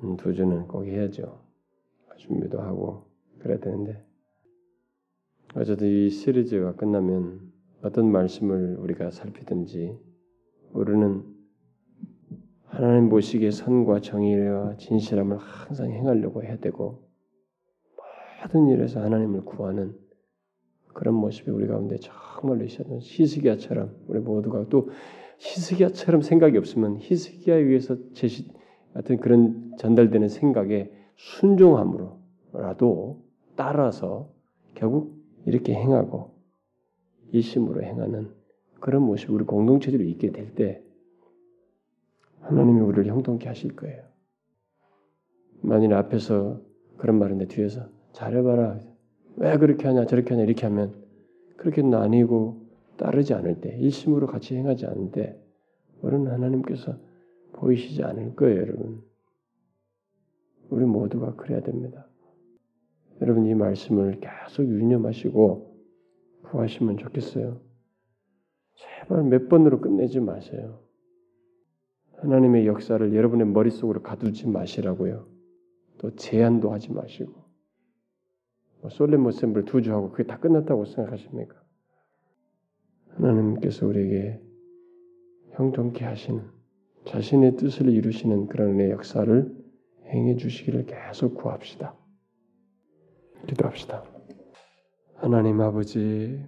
한 0.00 0.16
두 0.16 0.32
주는 0.34 0.66
꼭 0.68 0.84
해야죠. 0.84 1.40
준비도 2.18 2.60
하고 2.60 3.04
그래야 3.38 3.58
되는데 3.58 4.04
어쨌든 5.54 5.88
이 5.88 6.08
시리즈가 6.10 6.74
끝나면 6.76 7.52
어떤 7.82 8.10
말씀을 8.10 8.76
우리가 8.76 9.10
살피든지 9.10 9.98
우리는 10.72 11.24
하나님 12.66 13.08
보시기에 13.08 13.50
선과 13.50 14.00
정의와 14.00 14.76
진실함을 14.76 15.36
항상 15.38 15.90
행하려고 15.90 16.42
해야 16.42 16.56
되고 16.58 17.08
모든 18.42 18.68
일에서 18.68 19.00
하나님을 19.02 19.44
구하는 19.44 19.98
그런 20.92 21.14
모습이 21.14 21.50
우리 21.50 21.66
가운데 21.66 21.96
정말로 21.98 22.64
있어야 22.64 22.86
히스기야처럼 23.00 23.96
우리 24.08 24.20
모두가 24.20 24.66
또 24.68 24.90
히스기야처럼 25.38 26.22
생각이 26.22 26.56
없으면 26.58 26.98
히스기야에 27.00 27.60
의해서 27.60 27.96
제시 28.12 28.48
같은 28.94 29.18
그런 29.18 29.72
전달되는 29.78 30.28
생각에 30.28 30.92
순종함으로라도 31.16 33.22
따라서 33.56 34.30
결국 34.74 35.16
이렇게 35.46 35.74
행하고 35.74 36.34
이심으로 37.32 37.82
행하는 37.82 38.30
그런 38.80 39.02
모습이 39.02 39.32
우리 39.32 39.44
공동체들이 39.44 40.10
있게 40.10 40.30
될 40.30 40.54
때 40.54 40.82
하나님이 42.42 42.80
우리를 42.80 43.06
형통케 43.06 43.48
하실 43.48 43.74
거예요. 43.76 44.02
만일 45.60 45.94
앞에서 45.94 46.60
그런 46.96 47.18
말인데 47.18 47.46
뒤에서 47.46 47.88
잘해봐라. 48.12 48.80
왜 49.36 49.56
그렇게 49.58 49.86
하냐 49.86 50.06
저렇게 50.06 50.34
하냐 50.34 50.44
이렇게 50.44 50.66
하면 50.66 50.94
그렇게 51.56 51.82
나뉘고 51.82 52.62
따르지 52.96 53.34
않을 53.34 53.60
때 53.60 53.76
일심으로 53.78 54.26
같이 54.26 54.54
행하지 54.54 54.86
않을 54.86 55.12
때 55.12 55.38
우리는 56.02 56.30
하나님께서 56.30 56.96
보이시지 57.52 58.02
않을 58.02 58.34
거예요, 58.34 58.60
여러분. 58.60 59.02
우리 60.70 60.84
모두가 60.84 61.34
그래야 61.36 61.60
됩니다. 61.60 62.08
여러분 63.20 63.46
이 63.46 63.54
말씀을 63.54 64.20
계속 64.20 64.64
유념하시고 64.64 65.76
구하시면 66.50 66.96
좋겠어요. 66.96 67.60
제발 68.74 69.22
몇 69.24 69.48
번으로 69.48 69.80
끝내지 69.80 70.18
마세요. 70.18 70.80
하나님의 72.16 72.66
역사를 72.66 73.14
여러분의 73.14 73.46
머릿속으로 73.46 74.02
가두지 74.02 74.48
마시라고요. 74.48 75.26
또 75.98 76.14
제한도 76.16 76.72
하지 76.72 76.90
마시고 76.92 77.30
뭐 77.30 77.41
솔레모 78.90 79.30
셈블 79.30 79.64
두 79.64 79.82
주하고 79.82 80.10
그게 80.10 80.24
다 80.24 80.38
끝났다고 80.38 80.84
생각하십니까? 80.84 81.62
하나님께서 83.10 83.86
우리에게 83.86 84.40
형통케 85.52 86.04
하시는 86.04 86.50
자신의 87.06 87.56
뜻을 87.56 87.88
이루시는 87.88 88.46
그런 88.46 88.80
의 88.80 88.90
역사를 88.90 89.62
행해 90.06 90.36
주시기를 90.36 90.86
계속 90.86 91.34
구합시다. 91.34 91.96
기도합시다. 93.48 94.04
하나님 95.16 95.60
아버지, 95.60 96.44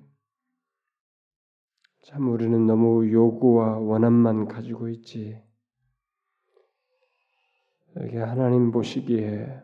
참 2.02 2.28
우리는 2.28 2.66
너무 2.66 3.10
요구와 3.10 3.78
원함만 3.78 4.46
가지고 4.46 4.88
있지. 4.88 5.40
이렇게 7.96 8.18
하나님 8.18 8.70
보시기에 8.70 9.62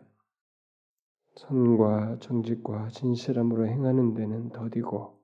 선과 1.35 2.17
정직과 2.19 2.89
진실함으로 2.89 3.67
행하는 3.67 4.13
데는 4.13 4.49
더디고 4.49 5.19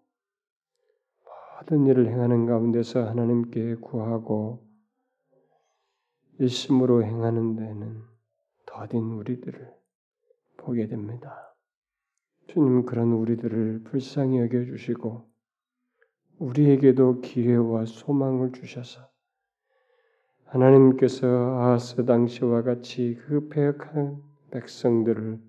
모든 1.59 1.85
일을 1.85 2.07
행하는 2.07 2.45
가운데서 2.45 3.07
하나님께 3.09 3.75
구하고 3.75 4.65
일심으로 6.39 7.03
행하는 7.03 7.55
데는 7.55 8.03
더딘 8.65 9.03
우리들을 9.03 9.73
보게 10.57 10.87
됩니다. 10.87 11.55
주님 12.47 12.85
그런 12.85 13.11
우리들을 13.11 13.83
불쌍히 13.83 14.39
여겨 14.39 14.65
주시고 14.65 15.27
우리에게도 16.39 17.21
기회와 17.21 17.85
소망을 17.85 18.53
주셔서 18.53 19.09
하나님께서 20.45 21.27
아스 21.61 22.05
당시와 22.05 22.61
같이 22.61 23.17
그 23.27 23.49
배역한 23.49 24.21
백성들을 24.51 25.46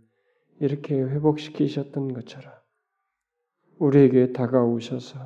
이렇게 0.60 1.00
회복시키셨던 1.00 2.14
것처럼 2.14 2.52
우리에게 3.78 4.32
다가오셔서 4.32 5.18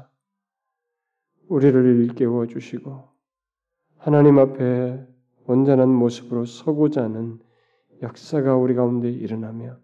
우리를 1.48 1.84
일깨워 2.00 2.46
주시고 2.46 3.08
하나님 3.98 4.38
앞에 4.38 5.06
온전한 5.46 5.88
모습으로 5.88 6.44
서고자 6.44 7.04
하는 7.04 7.38
역사가 8.02 8.56
우리 8.56 8.74
가운데 8.74 9.10
일어나며 9.10 9.76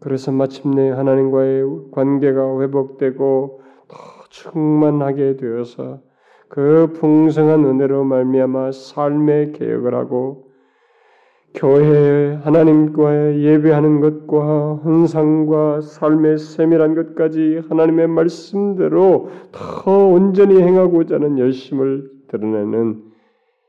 그래서 0.00 0.32
마침내 0.32 0.90
하나님과의 0.90 1.90
관계가 1.92 2.60
회복되고 2.60 3.60
더 3.88 3.96
충만하게 4.30 5.36
되어서 5.36 6.02
그 6.48 6.92
풍성한 6.94 7.64
은혜로 7.64 8.04
말미암아 8.04 8.72
삶의 8.72 9.52
개혁을 9.52 9.94
하고 9.94 10.43
교회에 11.54 12.34
하나님과의 12.42 13.44
예배하는 13.44 14.00
것과 14.00 14.74
헌상과 14.84 15.82
삶의 15.82 16.38
세밀한 16.38 16.94
것까지 16.94 17.62
하나님의 17.68 18.08
말씀대로 18.08 19.30
더 19.52 20.08
온전히 20.08 20.60
행하고자 20.60 21.14
하는 21.14 21.38
열심을 21.38 22.10
드러내는 22.28 23.04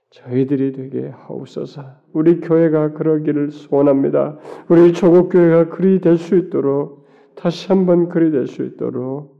저희들이 0.09 0.71
되게 0.71 1.09
하옵소서. 1.09 1.83
우리 2.13 2.39
교회가 2.39 2.93
그러기를 2.93 3.51
소원합니다. 3.51 4.39
우리 4.69 4.93
조국 4.93 5.29
교회가 5.29 5.69
그리 5.69 5.99
될 5.99 6.17
수 6.17 6.35
있도록 6.37 7.05
다시 7.35 7.67
한번 7.67 8.09
그리 8.09 8.31
될 8.31 8.47
수 8.47 8.63
있도록 8.63 9.35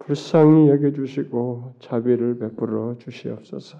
불쌍히 0.00 0.68
여겨 0.70 0.92
주시고 0.92 1.74
자비를 1.80 2.38
베풀어 2.38 2.96
주시옵소서. 2.98 3.78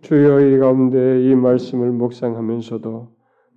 주여 0.00 0.40
이 0.40 0.58
가운데 0.58 1.22
이 1.22 1.34
말씀을 1.34 1.90
묵상하면서도 1.92 3.08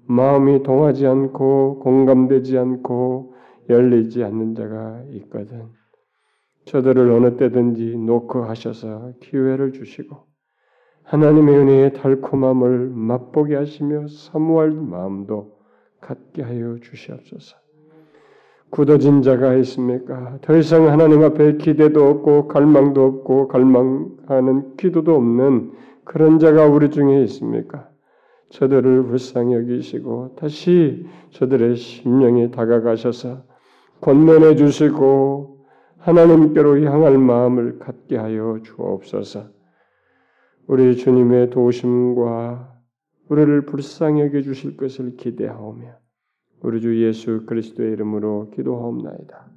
마음이 0.08 0.64
동하지 0.64 1.06
않고 1.06 1.80
공감되지 1.80 2.58
않고 2.58 3.36
열리지 3.70 4.24
않는 4.24 4.56
자가 4.56 5.04
있거든. 5.12 5.70
저들을 6.66 7.12
어느 7.12 7.38
때든지 7.38 7.98
놓고 7.98 8.44
하셔서 8.44 9.14
기회를 9.22 9.74
주시고 9.74 10.18
하나님의 11.04 11.58
은혜의 11.58 11.94
달콤함을 11.94 12.90
맛보게 12.90 13.56
하시며 13.56 14.08
사모할 14.08 14.72
마음도 14.72 15.58
갖게 16.00 16.42
하여 16.42 16.78
주시옵소서. 16.82 17.58
굳어진 18.70 19.22
자가 19.22 19.56
있습니까? 19.56 20.38
더 20.42 20.56
이상 20.56 20.88
하나님 20.88 21.24
앞에 21.24 21.58
기대도 21.58 22.08
없고 22.08 22.48
갈망도 22.48 23.06
없고 23.06 23.48
갈망하는 23.50 24.78
기도도 24.78 25.16
없는 25.16 25.72
그런 26.12 26.40
자가 26.40 26.66
우리 26.66 26.90
중에 26.90 27.24
있습니까? 27.24 27.90
저들을 28.50 29.06
불쌍히 29.06 29.54
여기시고 29.54 30.36
다시 30.36 31.06
저들의 31.30 31.78
심령에 31.78 32.52
다가가셔서 32.52 33.46
권면해 34.02 34.56
주시고 34.56 35.68
하나님께로 36.00 36.82
향할 36.84 37.18
마음을 37.18 37.80
갖게 37.80 38.18
하여 38.18 38.60
주옵소서. 38.62 39.52
우리 40.68 40.98
주님의 40.98 41.50
도우심과 41.52 42.74
우리를 43.30 43.66
불쌍히 43.66 44.20
여겨 44.20 44.42
주실 44.42 44.76
것을 44.76 45.16
기대하오며 45.16 45.96
우리 46.64 46.82
주 46.82 47.02
예수 47.02 47.46
그리스도의 47.46 47.94
이름으로 47.94 48.50
기도하옵나이다. 48.50 49.50